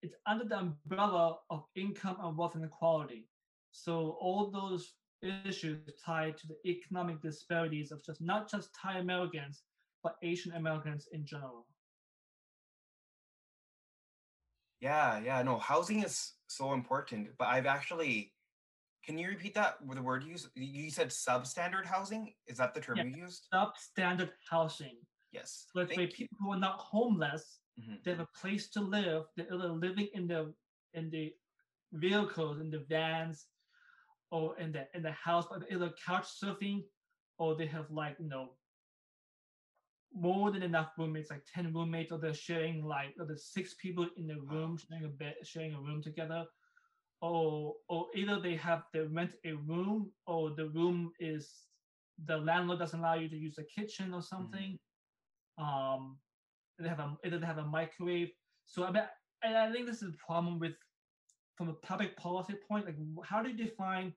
it's 0.02 0.16
under 0.26 0.46
the 0.46 0.58
umbrella 0.58 1.38
of 1.50 1.64
income 1.76 2.18
and 2.24 2.38
wealth 2.38 2.56
inequality 2.56 3.28
so 3.72 4.18
all 4.20 4.52
those 4.52 4.94
issues 5.22 5.78
tied 6.04 6.38
to 6.38 6.48
the 6.48 6.58
economic 6.66 7.22
disparities 7.22 7.92
of 7.92 8.04
just 8.04 8.22
not 8.22 8.50
just 8.50 8.70
thai 8.74 8.98
americans 9.00 9.64
but 10.04 10.18
Asian 10.22 10.54
Americans 10.54 11.08
in 11.12 11.26
general. 11.26 11.68
Yeah, 14.80 15.20
yeah, 15.20 15.44
no, 15.44 15.58
housing 15.60 16.04
is 16.04 16.34
so 16.48 16.74
important, 16.74 17.30
but 17.38 17.48
I've 17.48 17.68
actually 17.68 18.34
Can 19.04 19.18
you 19.18 19.28
repeat 19.30 19.54
that 19.56 19.84
with 19.84 19.98
the 19.98 20.04
word 20.04 20.24
you 20.24 20.32
used? 20.32 20.50
You 20.56 20.92
said 20.92 21.10
substandard 21.10 21.86
housing. 21.86 22.34
Is 22.48 22.58
that 22.58 22.74
the 22.74 22.82
term 22.82 22.98
Yeah. 22.98 23.04
you 23.06 23.16
used? 23.24 23.48
Substandard 23.52 24.32
housing. 24.50 24.98
Yes. 25.32 25.68
So 25.74 25.82
it's 25.82 25.98
where 25.98 26.08
people 26.08 26.38
who 26.40 26.52
are 26.52 26.60
not 26.60 26.78
homeless, 26.80 27.62
Mhm. 27.80 28.04
they 28.04 28.12
have 28.12 28.20
a 28.20 28.28
place 28.40 28.70
to 28.72 28.82
live. 28.82 29.26
They're 29.36 29.52
either 29.54 29.70
living 29.70 30.08
in 30.14 30.28
the 30.28 30.54
in 30.94 31.10
the 31.10 31.34
vehicles, 31.94 32.60
in 32.60 32.70
the 32.70 32.80
vans, 32.80 33.48
or 34.30 34.58
in 34.60 34.72
the 34.74 34.88
in 34.96 35.02
the 35.02 35.14
house, 35.14 35.48
but 35.48 35.72
either 35.72 35.90
couch 36.06 36.28
surfing, 36.28 36.84
or 37.38 37.56
they 37.56 37.66
have 37.68 37.90
like 37.90 38.20
you 38.20 38.28
know 38.28 38.58
more 40.14 40.52
than 40.52 40.62
enough 40.64 40.92
roommates, 40.98 41.30
like 41.30 41.46
ten 41.46 41.74
roommates, 41.74 42.12
or 42.12 42.20
they're 42.20 42.34
sharing 42.34 42.84
like 42.84 43.16
or 43.18 43.26
there's 43.26 43.46
six 43.46 43.74
people 43.76 44.08
in 44.18 44.28
the 44.28 44.40
room 44.42 44.78
sharing 44.78 45.06
a 45.06 45.08
bed, 45.08 45.36
sharing 45.44 45.74
a 45.74 45.82
room 45.82 46.04
together, 46.04 46.46
or 47.22 47.76
or 47.88 48.08
either 48.16 48.40
they 48.40 48.56
have 48.56 48.84
they 48.94 49.02
rent 49.02 49.36
a 49.46 49.54
room, 49.54 50.12
or 50.26 50.52
the 50.52 50.70
room 50.70 51.12
is 51.20 51.50
the 52.26 52.38
landlord 52.38 52.80
doesn't 52.80 53.00
allow 53.00 53.16
you 53.16 53.30
to 53.30 53.38
use 53.38 53.56
the 53.56 53.64
kitchen 53.64 54.14
or 54.14 54.22
something. 54.22 54.78
Um, 55.58 56.18
they 56.80 56.90
have 56.90 57.00
a 57.00 57.16
either 57.26 57.38
they 57.40 57.46
have 57.46 57.60
a 57.60 57.66
microwave. 57.66 58.30
So 58.66 58.84
I 58.84 58.92
mean, 58.92 59.04
and 59.44 59.58
I 59.58 59.72
think 59.72 59.86
this 59.86 60.02
is 60.02 60.14
a 60.14 60.26
problem 60.26 60.60
with 60.60 60.74
from 61.56 61.70
a 61.70 61.74
public 61.74 62.18
policy 62.18 62.56
point. 62.68 62.86
Like, 62.86 62.96
how 63.24 63.44
do 63.44 63.50
you 63.50 63.58
define 63.58 64.14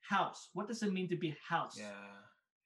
house? 0.00 0.50
What 0.54 0.66
does 0.66 0.82
it 0.82 0.92
mean 0.92 1.08
to 1.08 1.16
be 1.16 1.36
house? 1.48 1.76
Yeah. 1.78 1.92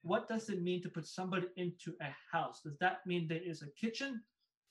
What 0.03 0.29
does 0.29 0.49
it 0.49 0.63
mean 0.63 0.83
to 0.83 0.89
put 0.89 1.07
somebody 1.07 1.47
into 1.57 1.95
a 2.01 2.15
house? 2.33 2.61
Does 2.65 2.77
that 2.79 2.99
mean 3.07 3.27
there 3.29 3.43
is 3.43 3.63
a 3.63 3.69
kitchen? 3.79 4.23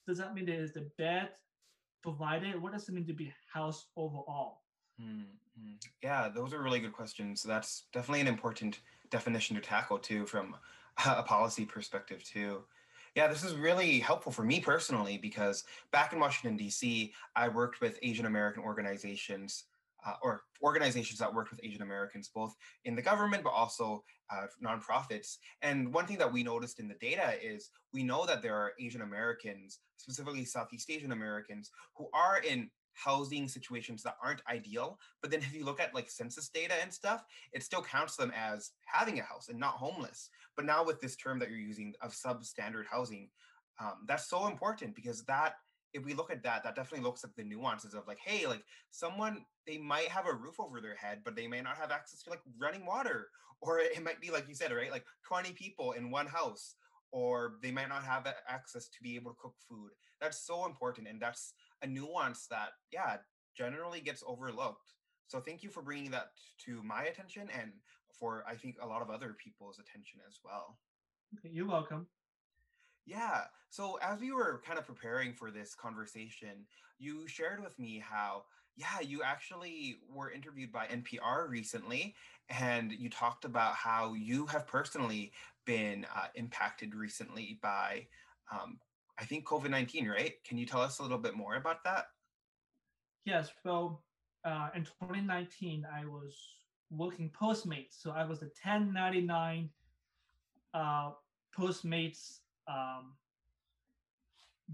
Does 0.08 0.18
that 0.18 0.34
mean 0.34 0.46
there 0.46 0.62
is 0.62 0.74
the 0.74 0.90
bed 0.98 1.30
provided? 2.04 2.62
What 2.62 2.74
does 2.74 2.88
it 2.88 2.94
mean 2.94 3.08
to 3.08 3.14
be 3.14 3.34
housed 3.52 3.86
overall? 3.96 4.62
Mm, 5.02 5.24
mm. 5.60 5.76
Yeah, 6.04 6.30
those 6.30 6.54
are 6.54 6.62
really 6.62 6.80
good 6.80 6.94
questions. 6.94 7.42
That's 7.42 7.86
definitely 7.94 8.22
an 8.22 8.28
important 8.28 8.82
definition 9.10 9.56
to 9.56 9.62
tackle 9.62 9.98
too, 9.98 10.26
from 10.28 10.56
a 11.06 11.24
policy 11.24 11.66
perspective 11.66 12.24
too. 12.24 12.64
Yeah, 13.16 13.28
this 13.28 13.44
is 13.44 13.56
really 13.56 14.00
helpful 14.00 14.32
for 14.32 14.44
me 14.44 14.60
personally 14.60 15.18
because 15.18 15.66
back 15.92 16.14
in 16.14 16.20
Washington 16.20 16.58
D.C., 16.58 17.14
I 17.36 17.48
worked 17.48 17.80
with 17.80 18.00
Asian 18.02 18.26
American 18.26 18.64
organizations 18.64 19.66
uh, 20.06 20.14
or 20.22 20.44
organizations 20.62 21.20
that 21.20 21.34
worked 21.34 21.52
with 21.52 21.60
Asian 21.64 21.82
Americans, 21.82 22.30
both 22.34 22.54
in 22.86 22.96
the 22.96 23.02
government 23.02 23.44
but 23.44 23.54
also 23.54 24.04
uh, 24.32 24.46
nonprofits. 24.64 25.38
And 25.62 25.94
one 25.94 26.06
thing 26.06 26.18
that 26.18 26.32
we 26.32 26.44
noticed 26.44 26.80
in 26.80 26.88
the 26.88 26.96
data 26.96 27.34
is 27.42 27.70
we 27.94 28.04
know 28.04 28.26
that 28.26 28.42
there 28.42 28.56
are 28.56 28.74
Asian 28.80 29.02
Americans, 29.02 29.80
specifically 29.98 30.46
Southeast 30.46 30.90
Asian 30.90 31.12
Americans, 31.12 31.72
who 31.96 32.08
are 32.14 32.40
in 32.40 32.70
housing 32.94 33.48
situations 33.48 34.04
that 34.04 34.16
aren't 34.24 34.42
ideal. 34.50 35.00
But 35.22 35.32
then 35.32 35.42
if 35.42 35.54
you 35.54 35.66
look 35.66 35.80
at 35.80 35.96
like 35.96 36.10
census 36.10 36.50
data 36.50 36.76
and 36.82 36.94
stuff, 36.94 37.24
it 37.52 37.64
still 37.64 37.82
counts 37.82 38.16
them 38.16 38.32
as 38.36 38.72
having 38.86 39.20
a 39.20 39.24
house 39.24 39.50
and 39.50 39.60
not 39.60 39.74
homeless. 39.74 40.30
But 40.56 40.66
now 40.66 40.86
with 40.86 41.02
this 41.02 41.16
term 41.16 41.40
that 41.40 41.50
you're 41.50 41.58
using 41.58 41.94
of 42.02 42.14
substandard 42.14 42.86
housing, 42.90 43.30
um, 43.80 44.06
that's 44.08 44.30
so 44.30 44.48
important 44.48 44.96
because 44.96 45.24
that 45.26 45.56
if 45.94 46.04
we 46.04 46.14
look 46.14 46.32
at 46.32 46.44
that, 46.44 46.64
that 46.64 46.76
definitely 46.76 47.06
looks 47.06 47.24
like 47.24 47.36
the 47.36 47.44
nuances 47.44 47.94
of 47.94 48.08
like, 48.08 48.20
hey, 48.24 48.48
like 48.48 48.64
someone 48.92 49.46
they 49.68 49.78
might 49.78 50.08
have 50.10 50.28
a 50.28 50.34
roof 50.34 50.60
over 50.60 50.82
their 50.82 50.96
head, 50.96 51.20
but 51.24 51.36
they 51.36 51.48
may 51.48 51.62
not 51.62 51.78
have 51.78 51.92
access 51.92 52.24
to 52.24 52.30
like 52.30 52.42
running 52.60 52.86
water, 52.86 53.30
or 53.62 53.80
it 53.80 54.04
might 54.04 54.20
be 54.20 54.32
like 54.32 54.48
you 54.48 54.56
said, 54.56 54.72
right, 54.72 54.92
like 54.92 55.06
20 55.28 55.52
people 55.54 55.94
in 55.94 56.12
one 56.12 56.28
house, 56.28 56.76
or 57.12 57.54
they 57.62 57.72
might 57.72 57.90
not 57.90 58.04
have 58.04 58.28
access 58.48 58.88
to 58.90 58.98
be 59.02 59.16
able 59.16 59.32
to 59.32 59.38
cook 59.42 59.56
food. 59.70 59.92
That's 60.20 60.46
so 60.46 60.66
important, 60.66 61.08
and 61.08 61.22
that's 61.22 61.54
a 61.82 61.88
nuance 61.88 62.48
that 62.48 62.70
yeah 62.92 63.18
generally 63.56 64.02
gets 64.02 64.24
overlooked. 64.26 64.94
So 65.28 65.40
thank 65.40 65.64
you 65.64 65.70
for 65.70 65.82
bringing 65.82 66.12
that 66.12 66.30
to 66.66 66.82
my 66.84 67.06
attention 67.06 67.48
and 67.58 67.72
for 68.20 68.44
I 68.48 68.56
think 68.56 68.78
a 68.82 68.88
lot 68.88 69.02
of 69.02 69.10
other 69.10 69.36
people's 69.44 69.80
attention 69.80 70.20
as 70.28 70.40
well. 70.44 70.78
You're 71.44 71.68
welcome. 71.68 72.08
Yeah. 73.06 73.42
So 73.70 73.98
as 74.02 74.20
we 74.20 74.32
were 74.32 74.62
kind 74.66 74.78
of 74.78 74.86
preparing 74.86 75.34
for 75.34 75.52
this 75.52 75.76
conversation, 75.76 76.66
you 77.00 77.28
shared 77.28 77.62
with 77.62 77.78
me 77.80 78.04
how, 78.04 78.44
yeah, 78.76 79.02
you 79.02 79.24
actually 79.24 79.98
were 80.14 80.32
interviewed 80.32 80.72
by 80.72 80.88
NPR 80.88 81.50
recently, 81.50 82.16
and 82.50 82.92
you 82.92 83.10
talked 83.10 83.46
about 83.46 83.76
how 83.76 84.14
you 84.14 84.46
have 84.48 84.68
personally 84.68 85.32
been 85.66 86.06
uh, 86.16 86.28
impacted 86.36 86.96
recently 86.96 87.60
by, 87.62 88.08
um, 88.52 88.80
I 89.20 89.26
think, 89.26 89.46
COVID 89.46 89.70
19, 89.70 90.08
right? 90.08 90.34
Can 90.44 90.58
you 90.58 90.66
tell 90.66 90.82
us 90.82 91.00
a 91.00 91.02
little 91.02 91.18
bit 91.18 91.36
more 91.36 91.56
about 91.56 91.84
that? 91.84 92.06
Yes, 93.26 93.50
well, 93.64 94.04
uh, 94.46 94.70
in 94.76 94.84
2019, 94.84 95.86
I 95.92 96.06
was 96.06 96.36
working 96.90 97.30
Postmates. 97.30 98.02
So 98.02 98.12
I 98.12 98.26
was 98.26 98.42
a 98.42 98.52
1099 98.64 99.70
uh, 100.74 101.12
Postmates 101.58 102.40
um, 102.68 103.14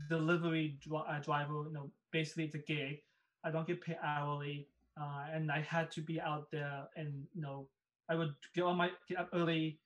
delivery 0.10 0.78
dri- 0.82 1.04
uh, 1.08 1.19
driver. 1.19 1.63
You 1.67 1.73
know, 1.73 1.91
basically 2.12 2.45
it's 2.45 2.56
a 2.56 2.60
gig. 2.60 3.02
I 3.43 3.52
don't 3.52 3.67
get 3.67 3.82
paid 3.82 3.97
hourly, 4.04 4.67
uh, 4.99 5.25
and 5.34 5.52
I 5.52 5.62
had 5.62 5.91
to 5.91 6.02
be 6.02 6.19
out 6.19 6.52
there. 6.52 6.88
And 6.95 7.25
you 7.34 7.41
know, 7.41 7.67
I 8.10 8.15
would 8.15 8.34
get 8.54 8.63
on 8.63 8.78
my 8.78 8.91
get 9.08 9.19
up 9.19 9.30
early, 9.34 9.80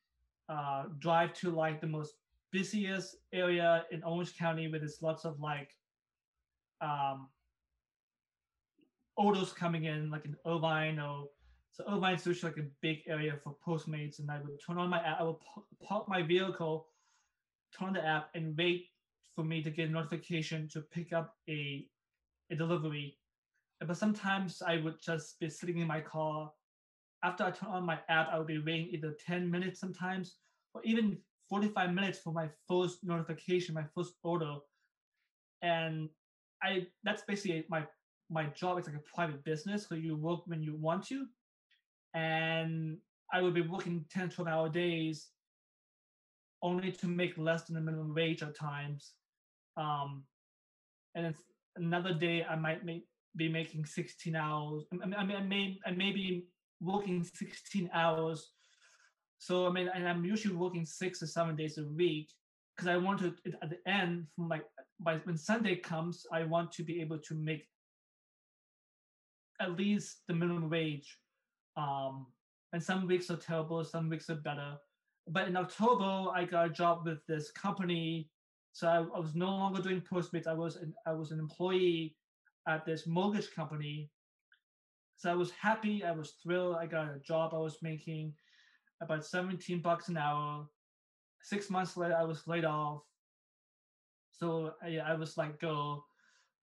uh, 0.50 0.86
drive 1.00 1.34
to 1.36 1.52
like 1.52 1.82
the 1.82 1.88
most 1.88 2.16
busiest 2.52 3.18
area 3.32 3.86
in 3.92 4.04
Orange 4.04 4.38
County 4.38 4.68
where 4.68 4.80
there's 4.80 5.02
lots 5.02 5.26
of 5.26 5.40
like 5.40 5.72
um, 6.82 7.28
orders 9.18 9.54
coming 9.54 9.86
in, 9.86 10.10
like 10.10 10.26
in 10.26 10.36
Irvine 10.46 11.00
or 11.00 11.28
so 11.74 11.84
Irvine's 11.90 12.26
usually 12.26 12.52
like 12.52 12.60
a 12.60 12.68
big 12.82 13.00
area 13.08 13.34
for 13.44 13.56
Postmates, 13.66 14.20
and 14.20 14.30
I 14.30 14.40
would 14.40 14.60
turn 14.66 14.78
on 14.78 14.90
my. 14.90 15.02
I 15.02 15.24
would 15.24 15.40
pa- 15.40 15.64
park 15.84 16.08
my 16.08 16.22
vehicle, 16.22 16.86
turn 17.78 17.90
on 17.90 17.94
the 17.94 18.06
app, 18.06 18.30
and 18.36 18.58
wait 18.58 18.88
for 19.36 19.44
me 19.44 19.62
to 19.64 19.72
get 19.72 19.90
a 19.90 19.92
notification 19.92 20.68
to 20.70 20.82
pick 20.82 21.14
up 21.14 21.36
a 21.50 21.88
a 22.52 22.56
delivery. 22.56 23.18
Uh, 23.82 23.86
but 23.86 23.98
sometimes 23.98 24.62
I 24.62 24.78
would 24.78 25.02
just 25.02 25.40
be 25.40 25.50
sitting 25.50 25.80
in 25.80 25.88
my 25.88 26.02
car. 26.02 26.52
After 27.24 27.44
I 27.44 27.52
turn 27.52 27.70
on 27.70 27.86
my 27.86 28.00
app, 28.10 28.30
I 28.32 28.38
would 28.38 28.48
be 28.48 28.60
waiting 28.60 28.90
either 28.92 29.16
10 29.26 29.50
minutes 29.50 29.80
sometimes, 29.80 30.38
or 30.74 30.82
even 30.84 31.18
45 31.50 31.94
minutes 31.94 32.20
for 32.20 32.34
my 32.34 32.50
first 32.68 33.04
notification, 33.04 33.74
my 33.74 33.86
first 33.96 34.14
order. 34.24 34.56
And 35.62 36.10
I 36.62 36.88
that's 37.04 37.24
basically 37.24 37.66
my 37.70 37.86
my 38.30 38.46
job 38.46 38.80
is 38.80 38.88
like 38.88 38.96
a 38.96 39.16
private 39.16 39.44
business, 39.44 39.88
so 39.88 39.96
you 39.96 40.16
work 40.16 40.42
when 40.46 40.62
you 40.64 40.76
want 40.76 41.06
to. 41.08 41.28
And 42.14 42.98
I 43.32 43.42
would 43.42 43.54
be 43.54 43.62
working 43.62 44.06
10, 44.12 44.30
12 44.30 44.48
hour 44.48 44.70
days 44.70 45.30
only 46.64 46.92
to 46.94 47.08
make 47.08 47.38
less 47.38 47.66
than 47.66 47.76
the 47.76 47.82
minimum 47.82 48.16
wage 48.16 48.42
at 48.42 48.58
times. 48.58 49.12
Um, 49.78 50.24
and 51.14 51.28
it's 51.28 51.44
another 51.76 52.14
day 52.14 52.44
I 52.44 52.56
might 52.56 52.86
make, 52.86 53.06
be 53.36 53.50
making 53.50 53.86
16 53.86 54.36
hours. 54.36 54.86
I 54.92 55.06
mean, 55.06 55.36
I 55.36 55.42
may, 55.42 55.78
I 55.86 55.92
may 55.92 56.12
be 56.12 56.48
working 56.82 57.24
16 57.24 57.90
hours. 57.94 58.50
So, 59.38 59.68
I 59.68 59.72
mean, 59.72 59.90
and 59.94 60.08
I'm 60.08 60.24
usually 60.24 60.56
working 60.56 60.86
six 60.86 61.22
or 61.22 61.28
seven 61.28 61.56
days 61.56 61.78
a 61.78 61.84
week 61.84 62.30
because 62.76 62.88
I 62.88 62.98
want 62.98 63.20
to, 63.20 63.34
at 63.62 63.70
the 63.70 63.92
end, 63.92 64.28
from 64.36 64.48
like, 64.48 64.64
by 65.00 65.18
when 65.26 65.38
Sunday 65.38 65.76
comes, 65.76 66.26
I 66.32 66.44
want 66.46 66.72
to 66.74 66.84
be 66.84 67.02
able 67.02 67.20
to 67.20 67.36
make 67.36 67.68
at 69.60 69.78
least 69.78 70.22
the 70.28 70.34
minimum 70.34 70.70
wage. 70.70 71.18
Um, 71.76 72.28
and 72.72 72.82
some 72.82 73.06
weeks 73.06 73.30
are 73.30 73.38
terrible, 73.38 73.84
some 73.84 74.10
weeks 74.10 74.30
are 74.30 74.36
better. 74.36 74.78
But 75.28 75.48
in 75.48 75.56
October, 75.56 76.32
I 76.36 76.46
got 76.46 76.68
a 76.68 76.70
job 76.70 77.06
with 77.06 77.26
this 77.28 77.52
company, 77.52 78.30
so 78.74 78.88
I, 78.88 78.98
I 79.16 79.20
was 79.20 79.36
no 79.36 79.48
longer 79.48 79.82
doing 79.82 80.02
Postmates. 80.02 80.48
I 80.48 80.54
was 80.54 80.76
an, 80.78 80.94
I 81.06 81.14
was 81.14 81.32
an 81.32 81.40
employee 81.40 82.16
at 82.68 82.86
this 82.86 83.08
mortgage 83.08 83.54
company. 83.56 84.10
So 85.16 85.32
I 85.32 85.36
was 85.36 85.52
happy. 85.52 86.04
I 86.04 86.12
was 86.12 86.34
thrilled. 86.44 86.76
I 86.76 86.88
got 86.88 87.16
a 87.16 87.20
job. 87.20 87.54
I 87.54 87.60
was 87.60 87.78
making 87.82 88.34
about 89.02 89.26
17 89.26 89.82
bucks 89.82 90.10
an 90.10 90.18
hour. 90.18 90.68
Six 91.44 91.70
months 91.70 91.96
later, 91.96 92.16
I 92.18 92.24
was 92.24 92.48
laid 92.48 92.66
off. 92.66 93.04
So 94.32 94.74
uh, 94.84 94.88
I, 94.88 94.98
I 94.98 95.16
was 95.16 95.38
like, 95.38 95.60
go 95.60 96.04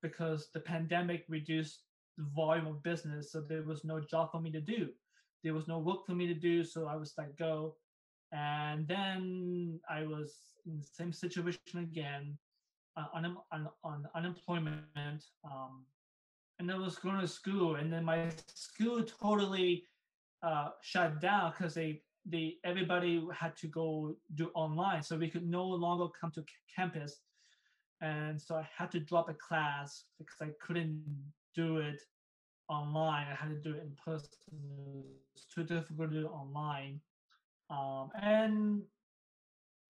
because 0.02 0.48
the 0.52 0.60
pandemic 0.60 1.24
reduced 1.28 1.80
the 2.18 2.24
volume 2.34 2.66
of 2.66 2.82
business. 2.82 3.32
So 3.32 3.40
there 3.40 3.62
was 3.62 3.84
no 3.84 4.00
job 4.00 4.32
for 4.32 4.40
me 4.40 4.50
to 4.52 4.60
do. 4.60 4.88
There 5.44 5.54
was 5.54 5.68
no 5.68 5.78
work 5.78 6.06
for 6.06 6.12
me 6.12 6.26
to 6.26 6.34
do. 6.34 6.64
So 6.64 6.86
I 6.86 6.96
was 6.96 7.14
like, 7.16 7.36
go. 7.36 7.76
And 8.32 8.86
then 8.86 9.80
I 9.88 10.04
was 10.04 10.34
in 10.66 10.78
the 10.78 10.86
same 10.86 11.12
situation 11.12 11.78
again 11.78 12.38
uh, 12.96 13.06
on, 13.12 13.36
on, 13.52 13.68
on 13.82 14.06
unemployment. 14.14 15.24
Um, 15.44 15.84
and 16.60 16.70
I 16.70 16.76
was 16.76 16.96
going 16.96 17.18
to 17.20 17.26
school, 17.26 17.76
and 17.76 17.90
then 17.90 18.04
my 18.04 18.28
school 18.54 19.02
totally 19.02 19.84
uh, 20.42 20.68
shut 20.82 21.20
down 21.20 21.52
because 21.52 21.74
they 21.74 22.02
they 22.26 22.56
everybody 22.64 23.26
had 23.34 23.56
to 23.56 23.66
go 23.66 24.14
do 24.34 24.50
online, 24.54 25.02
so 25.02 25.16
we 25.16 25.30
could 25.30 25.48
no 25.48 25.64
longer 25.64 26.06
come 26.20 26.30
to 26.32 26.44
campus, 26.76 27.20
and 28.02 28.40
so 28.40 28.56
I 28.56 28.68
had 28.76 28.90
to 28.92 29.00
drop 29.00 29.30
a 29.30 29.34
class 29.34 30.04
because 30.18 30.36
I 30.42 30.50
couldn't 30.60 31.02
do 31.54 31.78
it 31.78 32.02
online. 32.68 33.26
I 33.32 33.34
had 33.34 33.48
to 33.48 33.70
do 33.70 33.74
it 33.74 33.82
in 33.82 33.96
person. 34.04 34.28
It's 35.34 35.46
too 35.46 35.64
difficult 35.64 36.10
to 36.10 36.20
do 36.20 36.26
it 36.26 36.30
online. 36.30 37.00
Um, 37.70 38.10
and 38.20 38.82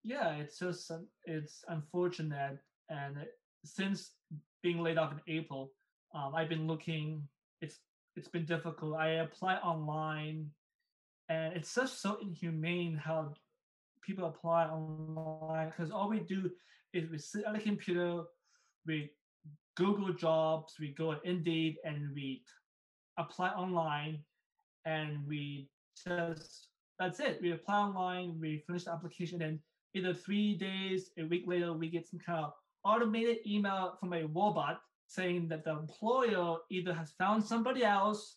yeah, 0.04 0.34
it's 0.36 0.58
just 0.58 0.90
it's 1.24 1.64
unfortunate. 1.68 2.58
And 2.88 3.16
since 3.64 4.12
being 4.62 4.80
laid 4.80 4.98
off 4.98 5.12
in 5.12 5.34
April, 5.34 5.72
um, 6.14 6.34
I've 6.34 6.48
been 6.48 6.66
looking. 6.66 7.26
It's 7.60 7.78
it's 8.16 8.28
been 8.28 8.44
difficult. 8.44 8.96
I 8.96 9.22
apply 9.24 9.56
online, 9.56 10.50
and 11.28 11.56
it's 11.56 11.74
just 11.74 12.02
so 12.02 12.18
inhumane 12.20 12.96
how 12.96 13.34
people 14.02 14.26
apply 14.26 14.64
online 14.66 15.68
because 15.70 15.90
all 15.90 16.08
we 16.08 16.20
do 16.20 16.50
is 16.92 17.10
we 17.10 17.18
sit 17.18 17.44
at 17.44 17.54
a 17.54 17.60
computer, 17.60 18.22
we 18.86 19.10
Google 19.76 20.12
jobs, 20.12 20.74
we 20.80 20.88
go 20.88 21.10
on 21.10 21.20
Indeed, 21.24 21.76
and 21.84 22.10
we 22.14 22.42
apply 23.18 23.50
online, 23.50 24.18
and 24.84 25.26
we 25.26 25.68
just 26.06 26.68
that's 27.00 27.18
it. 27.18 27.40
We 27.40 27.52
apply 27.52 27.78
online, 27.78 28.38
we 28.38 28.62
finish 28.66 28.84
the 28.84 28.92
application, 28.92 29.40
and 29.40 29.58
either 29.94 30.12
three 30.12 30.54
days, 30.54 31.10
a 31.18 31.24
week 31.24 31.44
later, 31.46 31.72
we 31.72 31.88
get 31.88 32.06
some 32.06 32.20
kind 32.20 32.44
of 32.44 32.52
automated 32.84 33.38
email 33.46 33.96
from 33.98 34.12
a 34.12 34.26
robot 34.26 34.80
saying 35.06 35.48
that 35.48 35.64
the 35.64 35.70
employer 35.70 36.58
either 36.70 36.94
has 36.94 37.12
found 37.18 37.42
somebody 37.42 37.84
else 37.84 38.36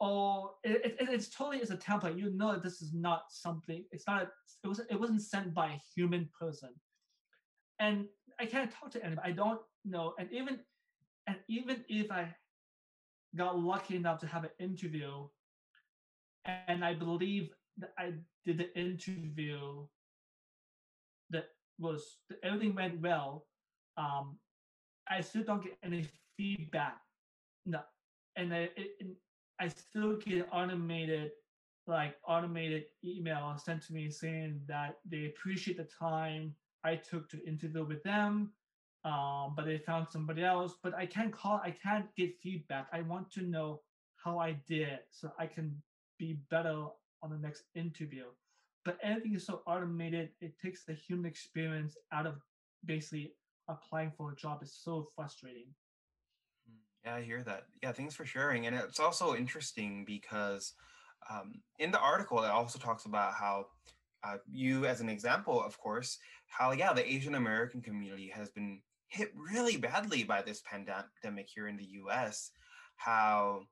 or 0.00 0.52
it, 0.64 0.96
it, 0.98 1.08
it's 1.10 1.28
totally 1.28 1.58
is 1.58 1.70
a 1.70 1.76
template. 1.76 2.18
You 2.18 2.30
know 2.30 2.52
that 2.52 2.62
this 2.64 2.82
is 2.82 2.92
not 2.92 3.24
something. 3.28 3.84
It's 3.92 4.04
not. 4.08 4.28
It 4.64 4.66
was. 4.66 4.80
It 4.90 4.98
wasn't 4.98 5.22
sent 5.22 5.54
by 5.54 5.66
a 5.66 5.80
human 5.94 6.28
person, 6.38 6.70
and 7.78 8.06
I 8.40 8.46
can't 8.46 8.72
talk 8.72 8.90
to 8.92 9.04
anybody. 9.04 9.28
I 9.28 9.32
don't 9.32 9.60
know. 9.84 10.14
And 10.18 10.28
even, 10.32 10.58
and 11.28 11.36
even 11.48 11.84
if 11.88 12.10
I 12.10 12.34
got 13.36 13.60
lucky 13.60 13.94
enough 13.94 14.18
to 14.20 14.26
have 14.26 14.42
an 14.42 14.50
interview, 14.58 15.28
and 16.66 16.84
I 16.84 16.94
believe 16.94 17.50
I 17.98 18.14
did 18.44 18.58
the 18.58 18.78
interview 18.78 19.86
that 21.30 21.46
was 21.78 22.18
everything 22.42 22.74
went 22.74 23.00
well. 23.00 23.46
Um, 23.96 24.38
I 25.08 25.20
still 25.20 25.44
don't 25.44 25.62
get 25.62 25.76
any 25.82 26.06
feedback. 26.36 26.98
No, 27.66 27.80
and 28.36 28.54
I, 28.54 28.70
it, 28.76 29.16
I 29.60 29.68
still 29.68 30.16
get 30.16 30.48
automated, 30.52 31.32
like 31.86 32.16
automated 32.26 32.84
email 33.04 33.56
sent 33.58 33.82
to 33.84 33.92
me 33.92 34.10
saying 34.10 34.60
that 34.68 34.96
they 35.08 35.26
appreciate 35.26 35.76
the 35.76 35.84
time 35.84 36.54
I 36.84 36.96
took 36.96 37.28
to 37.30 37.46
interview 37.46 37.84
with 37.84 38.02
them, 38.02 38.52
um, 39.04 39.54
but 39.56 39.66
they 39.66 39.78
found 39.78 40.08
somebody 40.10 40.44
else. 40.44 40.74
But 40.82 40.94
I 40.94 41.06
can't 41.06 41.32
call. 41.32 41.60
I 41.64 41.70
can't 41.70 42.06
get 42.16 42.40
feedback. 42.42 42.88
I 42.92 43.02
want 43.02 43.30
to 43.32 43.42
know 43.42 43.82
how 44.16 44.38
I 44.38 44.56
did 44.66 45.00
so 45.10 45.32
I 45.38 45.46
can 45.46 45.82
be 46.18 46.38
better 46.50 46.86
on 47.22 47.30
the 47.30 47.38
next 47.38 47.64
interview. 47.74 48.24
But 48.84 48.98
everything 49.02 49.34
is 49.34 49.46
so 49.46 49.62
automated. 49.66 50.30
It 50.40 50.58
takes 50.58 50.84
the 50.84 50.94
human 50.94 51.26
experience 51.26 51.96
out 52.12 52.26
of 52.26 52.34
basically 52.84 53.32
applying 53.68 54.12
for 54.16 54.32
a 54.32 54.36
job 54.36 54.62
is 54.62 54.74
so 54.74 55.08
frustrating. 55.14 55.66
Mm, 56.68 56.78
yeah, 57.04 57.14
I 57.14 57.22
hear 57.22 57.42
that. 57.44 57.64
Yeah, 57.82 57.92
thanks 57.92 58.14
for 58.14 58.24
sharing. 58.24 58.66
And 58.66 58.74
it's 58.74 58.98
also 58.98 59.36
interesting 59.36 60.04
because 60.04 60.74
um, 61.30 61.60
in 61.78 61.92
the 61.92 62.00
article, 62.00 62.42
it 62.42 62.50
also 62.50 62.78
talks 62.78 63.04
about 63.04 63.34
how 63.34 63.66
uh, 64.24 64.38
you, 64.50 64.86
as 64.86 65.00
an 65.00 65.08
example, 65.08 65.62
of 65.62 65.78
course, 65.78 66.18
how, 66.46 66.72
yeah, 66.72 66.92
the 66.92 67.08
Asian 67.10 67.34
American 67.34 67.80
community 67.80 68.32
has 68.34 68.50
been 68.50 68.80
hit 69.08 69.32
really 69.36 69.76
badly 69.76 70.24
by 70.24 70.42
this 70.42 70.62
pandemic 70.62 71.48
here 71.54 71.68
in 71.68 71.76
the 71.76 71.88
US. 72.04 72.50
How, 72.96 73.62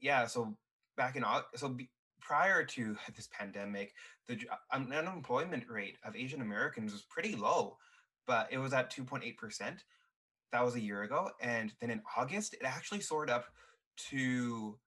yeah, 0.00 0.26
so 0.26 0.56
back 0.96 1.16
in 1.16 1.24
so 1.56 1.76
prior 2.24 2.64
to 2.64 2.96
this 3.14 3.28
pandemic, 3.38 3.94
the 4.26 4.38
uh, 4.50 4.56
unemployment 4.72 5.68
rate 5.68 5.98
of 6.04 6.16
Asian 6.16 6.40
Americans 6.40 6.92
was 6.92 7.02
pretty 7.02 7.36
low 7.36 7.76
but 8.26 8.48
it 8.50 8.58
was 8.58 8.72
at 8.72 8.92
2.8%. 8.92 9.34
That 10.52 10.64
was 10.64 10.74
a 10.74 10.80
year 10.80 11.02
ago. 11.02 11.30
And 11.40 11.72
then 11.80 11.90
in 11.90 12.02
August, 12.16 12.54
it 12.54 12.62
actually 12.64 13.00
soared 13.00 13.30
up 13.30 13.46
to 14.10 14.78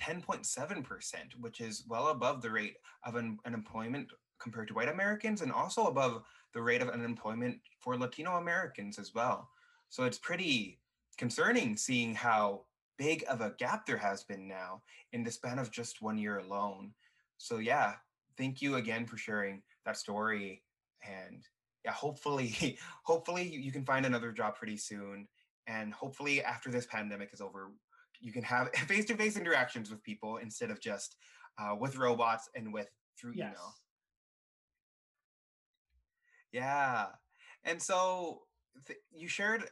10.7%, 0.00 0.84
which 1.40 1.60
is 1.60 1.84
well 1.88 2.08
above 2.08 2.42
the 2.42 2.50
rate 2.50 2.76
of 3.04 3.16
un- 3.16 3.38
unemployment 3.46 4.08
compared 4.38 4.68
to 4.68 4.74
white 4.74 4.88
Americans 4.88 5.40
and 5.40 5.50
also 5.50 5.86
above 5.86 6.22
the 6.52 6.60
rate 6.60 6.82
of 6.82 6.90
unemployment 6.90 7.58
for 7.80 7.96
Latino 7.96 8.36
Americans 8.36 8.98
as 8.98 9.14
well. 9.14 9.48
So 9.88 10.04
it's 10.04 10.18
pretty 10.18 10.80
concerning 11.16 11.76
seeing 11.76 12.14
how 12.14 12.64
big 12.98 13.24
of 13.28 13.40
a 13.40 13.54
gap 13.58 13.86
there 13.86 13.96
has 13.96 14.24
been 14.24 14.48
now 14.48 14.82
in 15.12 15.22
the 15.22 15.30
span 15.30 15.58
of 15.58 15.70
just 15.70 16.02
one 16.02 16.18
year 16.18 16.38
alone. 16.38 16.92
So, 17.38 17.58
yeah, 17.58 17.94
thank 18.38 18.62
you 18.62 18.76
again 18.76 19.06
for 19.06 19.16
sharing 19.16 19.62
that 19.84 19.96
story. 19.96 20.62
And 21.04 21.42
yeah, 21.84 21.92
hopefully, 21.92 22.78
hopefully 23.04 23.48
you 23.48 23.72
can 23.72 23.84
find 23.84 24.06
another 24.06 24.32
job 24.32 24.56
pretty 24.56 24.76
soon. 24.76 25.28
And 25.66 25.92
hopefully 25.92 26.42
after 26.42 26.70
this 26.70 26.86
pandemic 26.86 27.30
is 27.32 27.40
over, 27.40 27.72
you 28.20 28.32
can 28.32 28.42
have 28.42 28.70
face-to-face 28.74 29.36
interactions 29.36 29.90
with 29.90 30.02
people 30.02 30.38
instead 30.38 30.70
of 30.70 30.80
just 30.80 31.16
uh, 31.58 31.74
with 31.78 31.96
robots 31.96 32.48
and 32.54 32.72
with 32.72 32.88
through 33.18 33.32
yes. 33.34 33.48
email. 33.48 33.74
Yeah. 36.52 37.06
And 37.64 37.82
so 37.82 38.42
th- 38.86 38.98
you 39.12 39.28
shared 39.28 39.64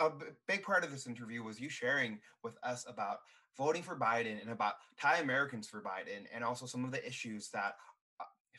a 0.00 0.12
big 0.46 0.62
part 0.62 0.84
of 0.84 0.90
this 0.90 1.06
interview 1.06 1.42
was 1.42 1.60
you 1.60 1.68
sharing 1.68 2.20
with 2.42 2.56
us 2.62 2.84
about 2.88 3.18
voting 3.56 3.82
for 3.82 3.96
Biden 3.96 4.40
and 4.40 4.50
about 4.50 4.74
Thai 5.00 5.18
Americans 5.18 5.68
for 5.68 5.82
Biden 5.82 6.26
and 6.32 6.44
also 6.44 6.66
some 6.66 6.84
of 6.84 6.92
the 6.92 7.06
issues 7.06 7.50
that 7.50 7.74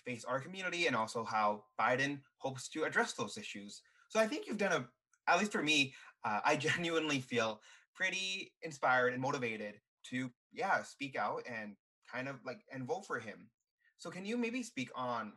face 0.10 0.26
our 0.26 0.40
community 0.40 0.88
and 0.88 0.96
also 0.96 1.24
how 1.24 1.64
Biden 1.80 2.20
hopes 2.38 2.68
to 2.70 2.84
address 2.84 3.14
those 3.14 3.38
issues. 3.38 3.82
So 4.10 4.20
I 4.20 4.28
think 4.28 4.48
you've 4.48 4.58
done 4.58 4.72
a, 4.72 5.32
at 5.32 5.40
least 5.40 5.52
for 5.52 5.62
me, 5.62 5.94
uh, 6.26 6.40
I 6.44 6.56
genuinely 6.68 7.20
feel 7.20 7.62
pretty 7.96 8.52
inspired 8.64 9.14
and 9.14 9.22
motivated 9.22 9.76
to, 10.10 10.32
yeah, 10.52 10.82
speak 10.84 11.16
out 11.16 11.44
and 11.50 11.76
kind 12.12 12.28
of 12.28 12.38
like 12.46 12.62
and 12.72 12.88
vote 12.88 13.06
for 13.06 13.20
him. 13.20 13.50
So 13.98 14.10
can 14.10 14.26
you 14.26 14.38
maybe 14.38 14.64
speak 14.64 14.90
on 14.96 15.34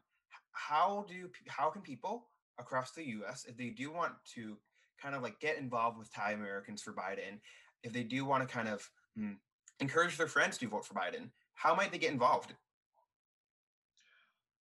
how 0.53 1.05
do 1.09 1.29
how 1.49 1.71
can 1.71 1.83
people 1.83 2.29
across 2.59 2.93
the 2.93 3.07
U.S. 3.09 3.45
if 3.49 3.57
they 3.57 3.71
do 3.71 3.91
want 3.91 4.13
to 4.35 4.57
kind 5.03 5.15
of 5.15 5.23
like 5.23 5.41
get 5.41 5.59
involved 5.59 5.99
with 5.99 6.13
Thai 6.13 6.33
Americans 6.33 6.83
for 6.83 6.93
Biden, 6.93 7.41
if 7.83 7.93
they 7.93 8.05
do 8.05 8.25
want 8.25 8.47
to 8.47 8.55
kind 8.55 8.69
of 8.69 8.89
mm, 9.19 9.37
encourage 9.81 10.17
their 10.17 10.29
friends 10.29 10.59
to 10.59 10.69
vote 10.69 10.87
for 10.87 10.95
Biden, 10.95 11.31
how 11.55 11.75
might 11.75 11.93
they 11.93 11.99
get 11.99 12.13
involved? 12.13 12.55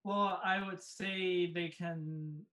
Well, 0.03 0.41
I 0.45 0.65
would 0.67 0.83
say 0.83 1.51
they 1.53 1.69
can 1.69 2.45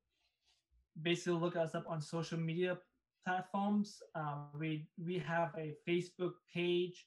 basically 1.01 1.39
look 1.39 1.55
us 1.55 1.75
up 1.75 1.85
on 1.87 2.01
social 2.01 2.37
media 2.37 2.77
platforms. 3.25 3.97
Uh, 4.15 4.45
we 4.57 4.87
we 5.03 5.17
have 5.19 5.51
a 5.57 5.73
Facebook 5.87 6.33
page, 6.53 7.05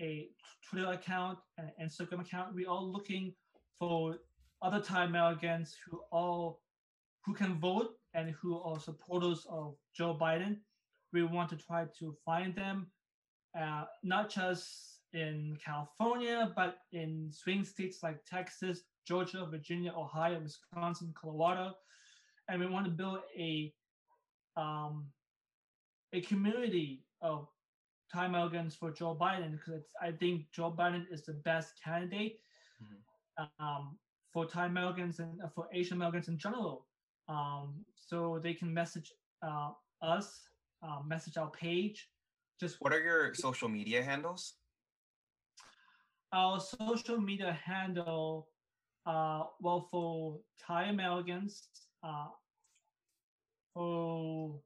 a 0.00 0.28
Twitter 0.68 0.92
account, 0.92 1.38
and 1.58 1.70
an 1.76 1.88
Instagram 1.88 2.20
account. 2.20 2.54
We 2.54 2.66
are 2.66 2.80
looking 2.80 3.34
for 3.78 4.18
other 4.62 4.80
Thai 4.80 5.04
Americans 5.04 5.74
who 5.84 6.00
all 6.12 6.60
who 7.24 7.34
can 7.34 7.58
vote 7.58 7.94
and 8.14 8.30
who 8.40 8.60
are 8.60 8.78
supporters 8.78 9.46
of 9.48 9.74
Joe 9.94 10.16
Biden. 10.20 10.56
We 11.12 11.22
want 11.24 11.50
to 11.50 11.56
try 11.56 11.86
to 11.98 12.14
find 12.24 12.54
them, 12.54 12.86
uh, 13.58 13.84
not 14.02 14.30
just 14.30 15.00
in 15.12 15.56
California, 15.64 16.52
but 16.54 16.78
in 16.92 17.30
swing 17.32 17.64
states 17.64 18.02
like 18.02 18.24
Texas, 18.24 18.82
Georgia, 19.06 19.46
Virginia, 19.50 19.92
Ohio, 19.96 20.40
Wisconsin, 20.40 21.12
Colorado, 21.20 21.74
and 22.48 22.60
we 22.60 22.66
want 22.66 22.84
to 22.84 22.90
build 22.90 23.18
a 23.36 23.72
um, 24.56 25.06
a 26.12 26.20
community 26.20 27.04
of 27.22 27.46
Thai 28.12 28.26
Americans 28.26 28.74
for 28.74 28.90
Joe 28.90 29.16
Biden 29.20 29.52
because 29.52 29.84
I 30.00 30.10
think 30.10 30.46
Joe 30.52 30.74
Biden 30.76 31.06
is 31.10 31.24
the 31.24 31.34
best 31.34 31.74
candidate 31.82 32.40
mm-hmm. 32.82 33.64
um, 33.64 33.96
for 34.32 34.46
Thai 34.46 34.66
Americans 34.66 35.20
and 35.20 35.40
uh, 35.42 35.48
for 35.54 35.68
Asian 35.72 35.96
Americans 35.96 36.28
in 36.28 36.38
general. 36.38 36.86
Um, 37.30 37.84
so 37.94 38.40
they 38.42 38.54
can 38.54 38.74
message 38.74 39.12
uh, 39.46 39.70
us, 40.02 40.40
uh, 40.82 40.98
message 41.06 41.36
our 41.36 41.50
page. 41.50 42.08
Just 42.58 42.76
what 42.80 42.92
are 42.92 43.00
your 43.00 43.32
social 43.34 43.68
media 43.68 44.02
handles? 44.02 44.54
Our 46.32 46.60
social 46.60 47.18
media 47.18 47.58
handle 47.64 48.48
uh, 49.06 49.44
well, 49.60 49.86
for 49.90 50.38
Thai 50.64 50.84
Americans, 50.84 51.68
uh, 52.02 52.26
for 53.74 54.60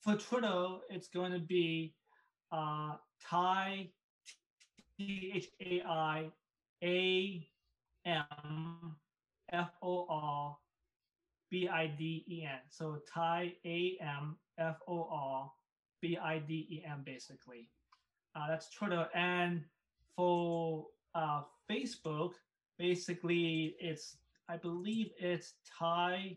for 0.00 0.14
Twitter, 0.14 0.66
it's 0.90 1.08
going 1.08 1.32
to 1.32 1.38
be 1.38 1.94
uh, 2.50 2.94
Thai 3.28 3.90
T 4.96 5.32
H 5.34 5.48
A 5.60 5.82
I 5.86 6.30
A 6.82 7.48
M 8.06 8.96
F 9.52 9.70
O 9.82 10.06
R 10.08 10.56
B 11.50 11.68
I 11.68 11.86
D 11.86 12.24
E 12.28 12.44
N. 12.44 12.60
So 12.68 12.98
Thai 13.12 13.54
A 13.64 13.98
M 14.00 14.36
F 14.58 14.76
O 14.86 15.08
R 15.10 15.50
B 16.00 16.18
I 16.22 16.38
D 16.38 16.66
E 16.70 16.84
N 16.86 17.02
basically. 17.04 17.68
Uh, 18.34 18.48
that's 18.48 18.70
Twitter. 18.70 19.08
And 19.14 19.64
for 20.14 20.86
uh, 21.14 21.42
Facebook, 21.70 22.32
basically, 22.78 23.76
it's 23.80 24.16
I 24.48 24.56
believe 24.56 25.10
it's 25.18 25.54
Thai 25.78 26.36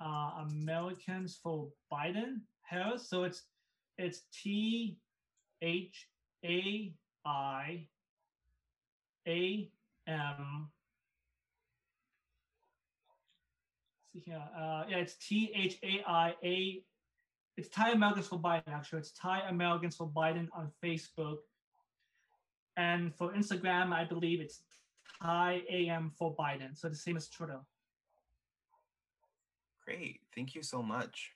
uh, 0.00 0.30
Americans 0.50 1.38
for 1.42 1.68
Biden 1.92 2.40
Harris. 2.62 3.08
So 3.08 3.24
it's 3.24 3.42
it's 3.98 4.22
T 4.32 4.96
H 5.60 6.08
A 6.44 6.92
I 7.24 7.86
A 9.28 9.70
M. 10.06 10.68
See 14.12 14.22
here. 14.26 14.42
Uh, 14.56 14.84
yeah, 14.88 14.98
it's 14.98 15.14
T 15.16 15.50
H 15.54 15.78
A 15.82 16.02
I 16.06 16.34
A. 16.44 16.82
It's 17.56 17.68
Thai 17.68 17.92
Americans 17.92 18.28
for 18.28 18.38
Biden. 18.38 18.68
Actually, 18.68 19.00
it's 19.00 19.12
Thai 19.12 19.42
Americans 19.48 19.96
for 19.96 20.08
Biden 20.08 20.48
on 20.54 20.70
Facebook. 20.82 21.38
And 22.76 23.14
for 23.14 23.32
Instagram, 23.32 23.92
I 23.92 24.04
believe 24.04 24.40
it's 24.40 24.62
Thai 25.22 25.62
AM 25.70 26.12
for 26.18 26.34
Biden. 26.34 26.76
So 26.76 26.88
the 26.88 26.94
same 26.94 27.16
as 27.16 27.28
Twitter. 27.28 27.60
Great. 29.84 30.20
Thank 30.34 30.54
you 30.54 30.62
so 30.62 30.82
much. 30.82 31.32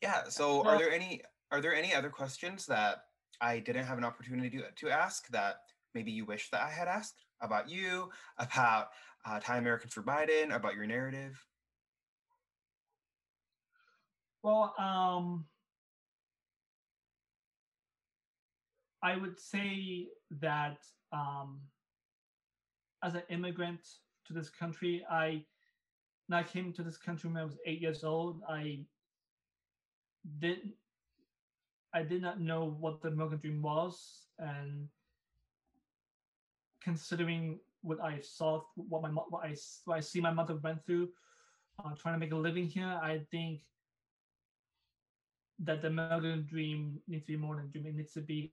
Yeah. 0.00 0.24
So, 0.28 0.66
are 0.66 0.78
there 0.78 0.90
any 0.90 1.22
are 1.52 1.60
there 1.60 1.74
any 1.74 1.94
other 1.94 2.10
questions 2.10 2.66
that 2.66 3.04
I 3.40 3.60
didn't 3.60 3.84
have 3.84 3.98
an 3.98 4.04
opportunity 4.04 4.58
to, 4.58 4.64
to 4.76 4.90
ask 4.90 5.28
that 5.28 5.56
maybe 5.94 6.10
you 6.10 6.24
wish 6.24 6.50
that 6.50 6.62
I 6.62 6.70
had 6.70 6.88
asked 6.88 7.24
about 7.40 7.68
you, 7.68 8.10
about 8.38 8.88
uh, 9.24 9.40
Thai 9.40 9.58
Americans 9.58 9.92
for 9.92 10.02
Biden, 10.02 10.54
about 10.54 10.74
your 10.74 10.86
narrative? 10.86 11.38
Well, 14.42 14.74
um, 14.78 15.44
I 19.02 19.16
would 19.16 19.38
say 19.38 20.08
that 20.40 20.78
um, 21.12 21.60
as 23.04 23.14
an 23.14 23.22
immigrant 23.30 23.80
to 24.26 24.32
this 24.32 24.50
country, 24.50 25.04
I 25.10 25.44
when 26.28 26.38
I 26.38 26.42
came 26.42 26.72
to 26.72 26.82
this 26.82 26.96
country 26.96 27.28
when 27.28 27.36
I 27.36 27.44
was 27.44 27.58
eight 27.66 27.80
years 27.80 28.04
old, 28.04 28.40
I 28.48 28.84
didn't 30.38 30.72
I 31.94 32.02
did 32.02 32.22
not 32.22 32.40
know 32.40 32.76
what 32.80 33.02
the 33.02 33.08
American 33.08 33.38
dream 33.38 33.62
was, 33.62 34.26
and 34.38 34.88
considering 36.82 37.58
what 37.82 38.00
I 38.00 38.20
saw, 38.20 38.62
what 38.76 39.02
my 39.02 39.08
what 39.08 39.44
I 39.44 39.54
what 39.84 39.96
I 39.96 40.00
see 40.00 40.20
my 40.20 40.32
mother 40.32 40.56
went 40.56 40.84
through, 40.86 41.08
uh, 41.84 41.90
trying 41.96 42.14
to 42.14 42.18
make 42.18 42.32
a 42.32 42.36
living 42.36 42.66
here, 42.66 42.98
I 43.02 43.20
think 43.30 43.60
that 45.60 45.82
the 45.82 45.88
American 45.88 46.46
dream 46.48 47.00
needs 47.06 47.26
to 47.26 47.32
be 47.32 47.36
more 47.36 47.56
than 47.56 47.70
dream. 47.70 47.86
It 47.86 47.96
needs 47.96 48.12
to 48.12 48.20
be 48.20 48.52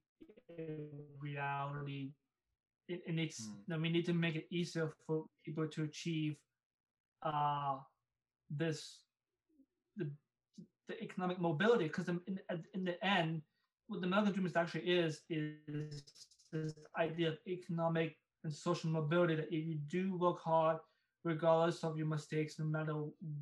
a 0.58 0.78
reality. 1.20 2.12
It, 2.88 3.02
it 3.08 3.14
needs. 3.14 3.50
Mm. 3.70 3.82
we 3.82 3.90
need 3.90 4.06
to 4.06 4.14
make 4.14 4.36
it 4.36 4.48
easier 4.52 4.94
for 5.06 5.26
people 5.46 5.68
to 5.68 5.84
achieve 5.84 6.36
uh, 7.24 7.78
this 8.50 9.04
the 9.96 10.10
the 10.88 11.02
economic 11.04 11.40
mobility 11.40 11.86
because 11.86 12.10
in, 12.10 12.20
in 12.74 12.84
the 12.84 13.06
end 13.06 13.44
what 13.88 14.02
the 14.02 14.08
American 14.08 14.34
dream 14.34 14.46
is 14.48 14.56
actually 14.56 14.82
is 14.82 15.22
is 15.30 16.02
this 16.52 16.74
idea 16.98 17.30
of 17.30 17.38
economic 17.48 18.16
and 18.44 18.54
social 18.54 18.90
mobility 18.90 19.36
that 19.36 19.48
if 19.52 19.66
you 19.66 19.76
do 19.88 20.18
work 20.18 20.40
hard 20.42 20.78
regardless 21.24 21.84
of 21.84 21.98
your 21.98 22.08
mistakes 22.08 22.60
no 22.60 22.66
matter 22.66 22.94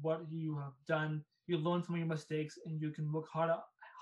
what 0.01 0.21
you 0.31 0.57
have 0.57 0.73
done. 0.87 1.23
You 1.47 1.57
learn 1.57 1.81
from 1.83 1.97
your 1.97 2.07
mistakes 2.07 2.57
and 2.65 2.81
you 2.81 2.91
can 2.91 3.11
work 3.11 3.27
hard 3.31 3.51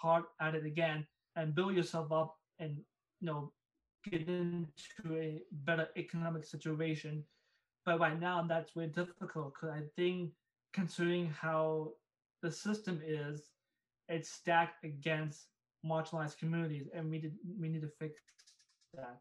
hard 0.01 0.23
at 0.41 0.55
it 0.55 0.65
again 0.65 1.05
and 1.35 1.55
build 1.55 1.75
yourself 1.75 2.11
up 2.11 2.35
and 2.59 2.77
you 3.19 3.27
know 3.27 3.51
get 4.09 4.27
into 4.27 5.13
a 5.13 5.41
better 5.51 5.87
economic 5.97 6.43
situation. 6.45 7.23
But 7.85 7.99
right 7.99 8.19
now 8.19 8.45
that's 8.47 8.71
very 8.73 8.87
difficult 8.87 9.53
because 9.53 9.69
I 9.69 9.83
think 9.95 10.31
considering 10.73 11.27
how 11.29 11.93
the 12.41 12.51
system 12.51 13.01
is, 13.05 13.51
it's 14.09 14.29
stacked 14.29 14.83
against 14.83 15.47
marginalized 15.85 16.37
communities, 16.37 16.87
and 16.93 17.09
we 17.09 17.19
did 17.19 17.33
we 17.59 17.69
need 17.69 17.81
to 17.81 17.91
fix 17.99 18.21
that 18.93 19.19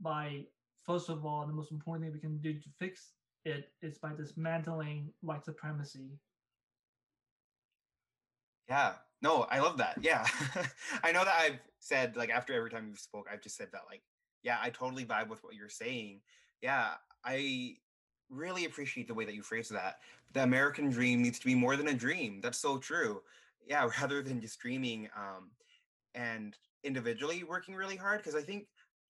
by 0.00 0.44
first 0.86 1.08
of 1.08 1.26
all, 1.26 1.46
the 1.46 1.52
most 1.52 1.72
important 1.72 2.04
thing 2.04 2.12
we 2.12 2.20
can 2.20 2.38
do 2.38 2.54
to 2.54 2.68
fix 2.78 3.12
it 3.44 3.70
is 3.82 3.98
by 3.98 4.12
dismantling 4.14 5.12
white 5.20 5.44
supremacy. 5.44 6.10
Yeah, 8.68 8.94
no, 9.22 9.46
I 9.50 9.60
love 9.60 9.78
that. 9.78 9.98
Yeah, 10.00 10.26
I 11.04 11.12
know 11.12 11.24
that 11.24 11.36
I've 11.38 11.60
said 11.78 12.16
like 12.16 12.30
after 12.30 12.52
every 12.52 12.70
time 12.70 12.86
you've 12.88 12.98
spoke, 12.98 13.28
I've 13.32 13.42
just 13.42 13.56
said 13.56 13.68
that 13.72 13.82
like, 13.88 14.02
yeah, 14.42 14.58
I 14.60 14.70
totally 14.70 15.04
vibe 15.04 15.28
with 15.28 15.42
what 15.44 15.54
you're 15.54 15.68
saying. 15.68 16.20
Yeah, 16.62 16.94
I 17.24 17.76
really 18.28 18.64
appreciate 18.64 19.06
the 19.06 19.14
way 19.14 19.24
that 19.24 19.34
you 19.34 19.42
phrase 19.42 19.68
that. 19.68 19.98
The 20.32 20.42
American 20.42 20.90
dream 20.90 21.22
needs 21.22 21.38
to 21.38 21.46
be 21.46 21.54
more 21.54 21.76
than 21.76 21.88
a 21.88 21.94
dream. 21.94 22.40
That's 22.42 22.58
so 22.58 22.78
true. 22.78 23.22
Yeah, 23.66 23.88
rather 24.00 24.22
than 24.22 24.40
just 24.40 24.58
dreaming 24.58 25.08
um, 25.16 25.50
and 26.14 26.56
individually 26.82 27.44
working 27.44 27.74
really 27.74 27.96
hard, 27.96 28.18
because 28.18 28.34
I 28.34 28.42
think 28.42 28.66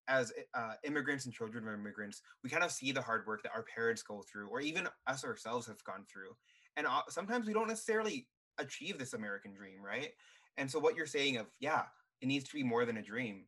as 0.09 0.33
uh, 0.55 0.75
immigrants 0.85 1.25
and 1.25 1.35
children 1.35 1.67
of 1.67 1.75
immigrants, 1.75 2.23
we 2.43 2.51
kind 2.51 2.65
of 2.65 2.71
see 2.71 2.93
the 2.93 3.03
hard 3.03 3.27
work 3.27 3.43
that 3.43 3.53
our 3.55 3.65
parents 3.65 4.03
go 4.03 4.23
through, 4.31 4.49
or 4.49 4.61
even 4.61 4.89
us 5.07 5.25
ourselves 5.25 5.67
have 5.67 5.83
gone 5.85 6.05
through. 6.11 6.37
And 6.77 6.87
uh, 6.87 7.03
sometimes 7.09 7.47
we 7.47 7.53
don't 7.53 7.69
necessarily 7.69 8.27
achieve 8.59 8.99
this 8.99 9.15
American 9.15 9.55
dream, 9.55 9.83
right? 9.85 10.11
And 10.57 10.71
so, 10.71 10.79
what 10.79 10.97
you're 10.97 11.07
saying 11.07 11.37
of, 11.37 11.47
yeah, 11.61 11.83
it 12.21 12.27
needs 12.27 12.45
to 12.49 12.55
be 12.55 12.63
more 12.63 12.85
than 12.85 12.99
a 12.99 13.03
dream, 13.03 13.45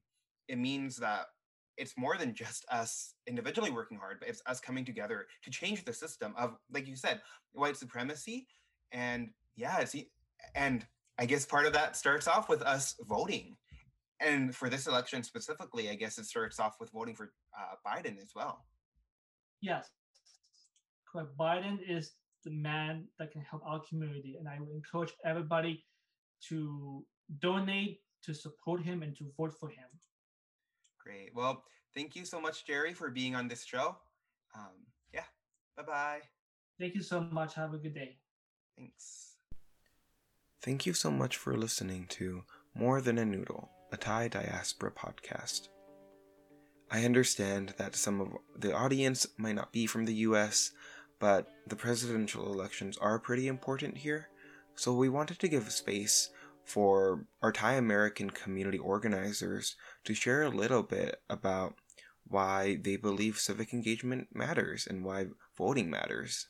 it 0.48 0.58
means 0.58 0.96
that 0.96 1.26
it's 1.76 1.96
more 1.96 2.16
than 2.16 2.34
just 2.34 2.64
us 2.70 3.14
individually 3.26 3.70
working 3.70 3.98
hard, 3.98 4.18
but 4.18 4.28
it's 4.28 4.42
us 4.46 4.60
coming 4.60 4.84
together 4.84 5.26
to 5.44 5.50
change 5.50 5.84
the 5.84 5.92
system 5.92 6.34
of, 6.36 6.56
like 6.72 6.88
you 6.88 6.96
said, 6.96 7.20
white 7.52 7.76
supremacy. 7.76 8.48
And 8.90 9.30
yeah, 9.54 9.78
it's 9.78 9.94
and 10.54 10.84
I 11.18 11.26
guess 11.26 11.46
part 11.46 11.66
of 11.66 11.72
that 11.74 11.96
starts 11.96 12.28
off 12.28 12.48
with 12.48 12.62
us 12.62 12.94
voting. 13.08 13.56
And 14.20 14.54
for 14.54 14.68
this 14.68 14.86
election 14.86 15.22
specifically, 15.22 15.90
I 15.90 15.94
guess 15.94 16.18
it 16.18 16.26
starts 16.26 16.58
off 16.58 16.76
with 16.80 16.90
voting 16.90 17.14
for 17.14 17.32
uh, 17.56 17.74
Biden 17.86 18.20
as 18.20 18.32
well. 18.34 18.64
Yes, 19.60 19.88
correct. 21.10 21.36
Biden 21.38 21.78
is 21.88 22.12
the 22.44 22.50
man 22.50 23.04
that 23.18 23.32
can 23.32 23.42
help 23.42 23.62
our 23.64 23.80
community, 23.88 24.36
and 24.38 24.48
I 24.48 24.58
would 24.58 24.70
encourage 24.70 25.12
everybody 25.24 25.84
to 26.48 27.04
donate 27.40 28.00
to 28.24 28.34
support 28.34 28.82
him 28.82 29.02
and 29.02 29.16
to 29.16 29.24
vote 29.36 29.54
for 29.58 29.68
him. 29.68 29.86
Great. 31.04 31.30
Well, 31.34 31.64
thank 31.94 32.16
you 32.16 32.24
so 32.24 32.40
much, 32.40 32.66
Jerry, 32.66 32.92
for 32.92 33.10
being 33.10 33.34
on 33.34 33.48
this 33.48 33.64
show. 33.64 33.96
Um, 34.56 34.86
yeah. 35.12 35.24
Bye 35.76 35.82
bye. 35.84 36.20
Thank 36.78 36.94
you 36.94 37.02
so 37.02 37.20
much. 37.20 37.54
Have 37.54 37.74
a 37.74 37.78
good 37.78 37.94
day. 37.94 38.18
Thanks. 38.76 39.36
Thank 40.62 40.86
you 40.86 40.92
so 40.92 41.10
much 41.10 41.36
for 41.36 41.56
listening 41.56 42.06
to 42.10 42.42
More 42.74 43.00
Than 43.00 43.18
a 43.18 43.24
Noodle, 43.24 43.70
a 43.90 43.96
Thai 43.96 44.28
diaspora 44.28 44.92
podcast. 44.92 45.68
I 46.90 47.04
understand 47.04 47.74
that 47.78 47.96
some 47.96 48.20
of 48.20 48.28
the 48.56 48.74
audience 48.74 49.26
might 49.36 49.54
not 49.54 49.72
be 49.72 49.86
from 49.86 50.04
the 50.04 50.14
US, 50.14 50.72
but 51.18 51.48
the 51.66 51.76
presidential 51.76 52.52
elections 52.52 52.96
are 52.98 53.18
pretty 53.18 53.48
important 53.48 53.98
here, 53.98 54.28
so 54.74 54.94
we 54.94 55.08
wanted 55.08 55.38
to 55.40 55.48
give 55.48 55.70
space 55.72 56.30
for 56.64 57.26
our 57.42 57.50
Thai 57.50 57.74
American 57.74 58.30
community 58.30 58.78
organizers 58.78 59.74
to 60.04 60.14
share 60.14 60.42
a 60.42 60.50
little 60.50 60.82
bit 60.82 61.22
about 61.30 61.74
why 62.24 62.78
they 62.82 62.96
believe 62.96 63.38
civic 63.38 63.72
engagement 63.72 64.28
matters 64.34 64.86
and 64.86 65.04
why 65.04 65.26
voting 65.56 65.88
matters. 65.90 66.48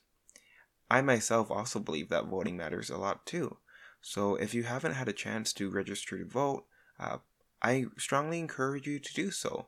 I 0.91 1.03
myself 1.03 1.51
also 1.51 1.79
believe 1.79 2.09
that 2.09 2.27
voting 2.27 2.57
matters 2.57 2.91
a 2.91 2.99
lot 2.99 3.27
too. 3.27 3.59
So 4.01 4.37
if 4.37 4.55
you 4.55 4.65
haven't 4.65 4.95
had 4.95 5.09
a 5.09 5.13
chance 5.13 5.53
to 5.55 5.71
register 5.71 6.19
to 6.19 6.25
vote, 6.25 6.65
uh, 6.99 7.19
I 7.61 7.87
strongly 7.97 8.39
encourage 8.39 8.87
you 8.87 8.99
to 8.99 9.15
do 9.15 9.31
so. 9.31 9.67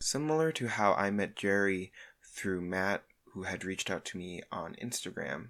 Similar 0.00 0.52
to 0.52 0.68
how 0.68 0.94
I 0.94 1.10
met 1.10 1.36
Jerry 1.36 1.92
through 2.22 2.60
Matt, 2.60 3.04
who 3.32 3.42
had 3.44 3.64
reached 3.64 3.90
out 3.90 4.04
to 4.06 4.18
me 4.18 4.42
on 4.50 4.76
Instagram, 4.82 5.48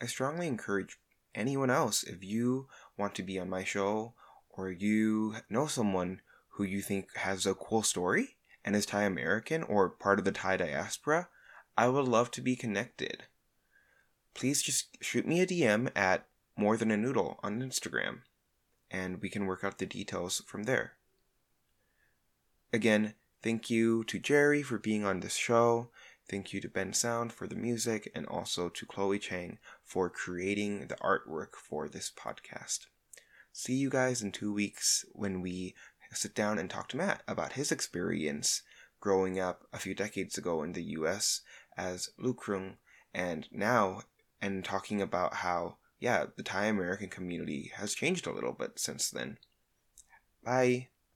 I 0.00 0.06
strongly 0.06 0.46
encourage 0.46 0.98
anyone 1.34 1.70
else, 1.70 2.02
if 2.02 2.24
you 2.24 2.68
want 2.96 3.14
to 3.16 3.22
be 3.22 3.38
on 3.38 3.48
my 3.48 3.64
show 3.64 4.14
or 4.50 4.70
you 4.70 5.36
know 5.50 5.66
someone 5.66 6.20
who 6.50 6.64
you 6.64 6.80
think 6.80 7.14
has 7.16 7.46
a 7.46 7.54
cool 7.54 7.82
story 7.82 8.36
and 8.64 8.74
is 8.74 8.86
Thai 8.86 9.02
American 9.02 9.62
or 9.62 9.88
part 9.88 10.18
of 10.18 10.24
the 10.24 10.32
Thai 10.32 10.56
diaspora, 10.56 11.28
I 11.76 11.88
would 11.88 12.08
love 12.08 12.30
to 12.32 12.40
be 12.40 12.56
connected. 12.56 13.24
Please 14.34 14.62
just 14.62 14.96
shoot 15.02 15.26
me 15.26 15.40
a 15.40 15.46
DM 15.46 15.90
at 15.94 16.26
More 16.56 16.76
Than 16.76 16.90
a 16.90 16.96
Noodle 16.96 17.38
on 17.42 17.60
Instagram, 17.60 18.20
and 18.90 19.20
we 19.20 19.28
can 19.28 19.46
work 19.46 19.64
out 19.64 19.78
the 19.78 19.86
details 19.86 20.42
from 20.46 20.64
there. 20.64 20.92
Again, 22.72 23.14
thank 23.42 23.70
you 23.70 24.04
to 24.04 24.18
Jerry 24.18 24.62
for 24.62 24.78
being 24.78 25.04
on 25.04 25.20
this 25.20 25.36
show. 25.36 25.90
Thank 26.28 26.52
you 26.52 26.60
to 26.60 26.68
Bensound 26.68 27.30
for 27.30 27.46
the 27.46 27.54
music 27.54 28.10
and 28.14 28.26
also 28.26 28.68
to 28.68 28.86
Chloe 28.86 29.18
Chang 29.18 29.58
for 29.84 30.10
creating 30.10 30.88
the 30.88 30.96
artwork 30.96 31.54
for 31.54 31.88
this 31.88 32.10
podcast. 32.10 32.86
See 33.52 33.74
you 33.74 33.88
guys 33.88 34.22
in 34.22 34.32
two 34.32 34.52
weeks 34.52 35.04
when 35.12 35.40
we 35.40 35.74
sit 36.12 36.34
down 36.34 36.58
and 36.58 36.68
talk 36.68 36.88
to 36.88 36.96
Matt 36.96 37.22
about 37.28 37.52
his 37.52 37.70
experience 37.70 38.62
growing 39.00 39.38
up 39.38 39.66
a 39.72 39.78
few 39.78 39.94
decades 39.94 40.36
ago 40.36 40.62
in 40.62 40.72
the 40.72 40.82
US 40.82 41.42
as 41.76 42.10
Lukrung 42.18 42.74
and 43.14 43.48
now 43.52 44.02
and 44.42 44.64
talking 44.64 45.00
about 45.00 45.34
how 45.34 45.76
yeah, 46.00 46.26
the 46.36 46.42
Thai 46.42 46.66
American 46.66 47.08
community 47.08 47.72
has 47.74 47.94
changed 47.94 48.26
a 48.26 48.32
little 48.32 48.52
bit 48.52 48.78
since 48.78 49.10
then. 49.10 49.38
Bye. 50.44 50.88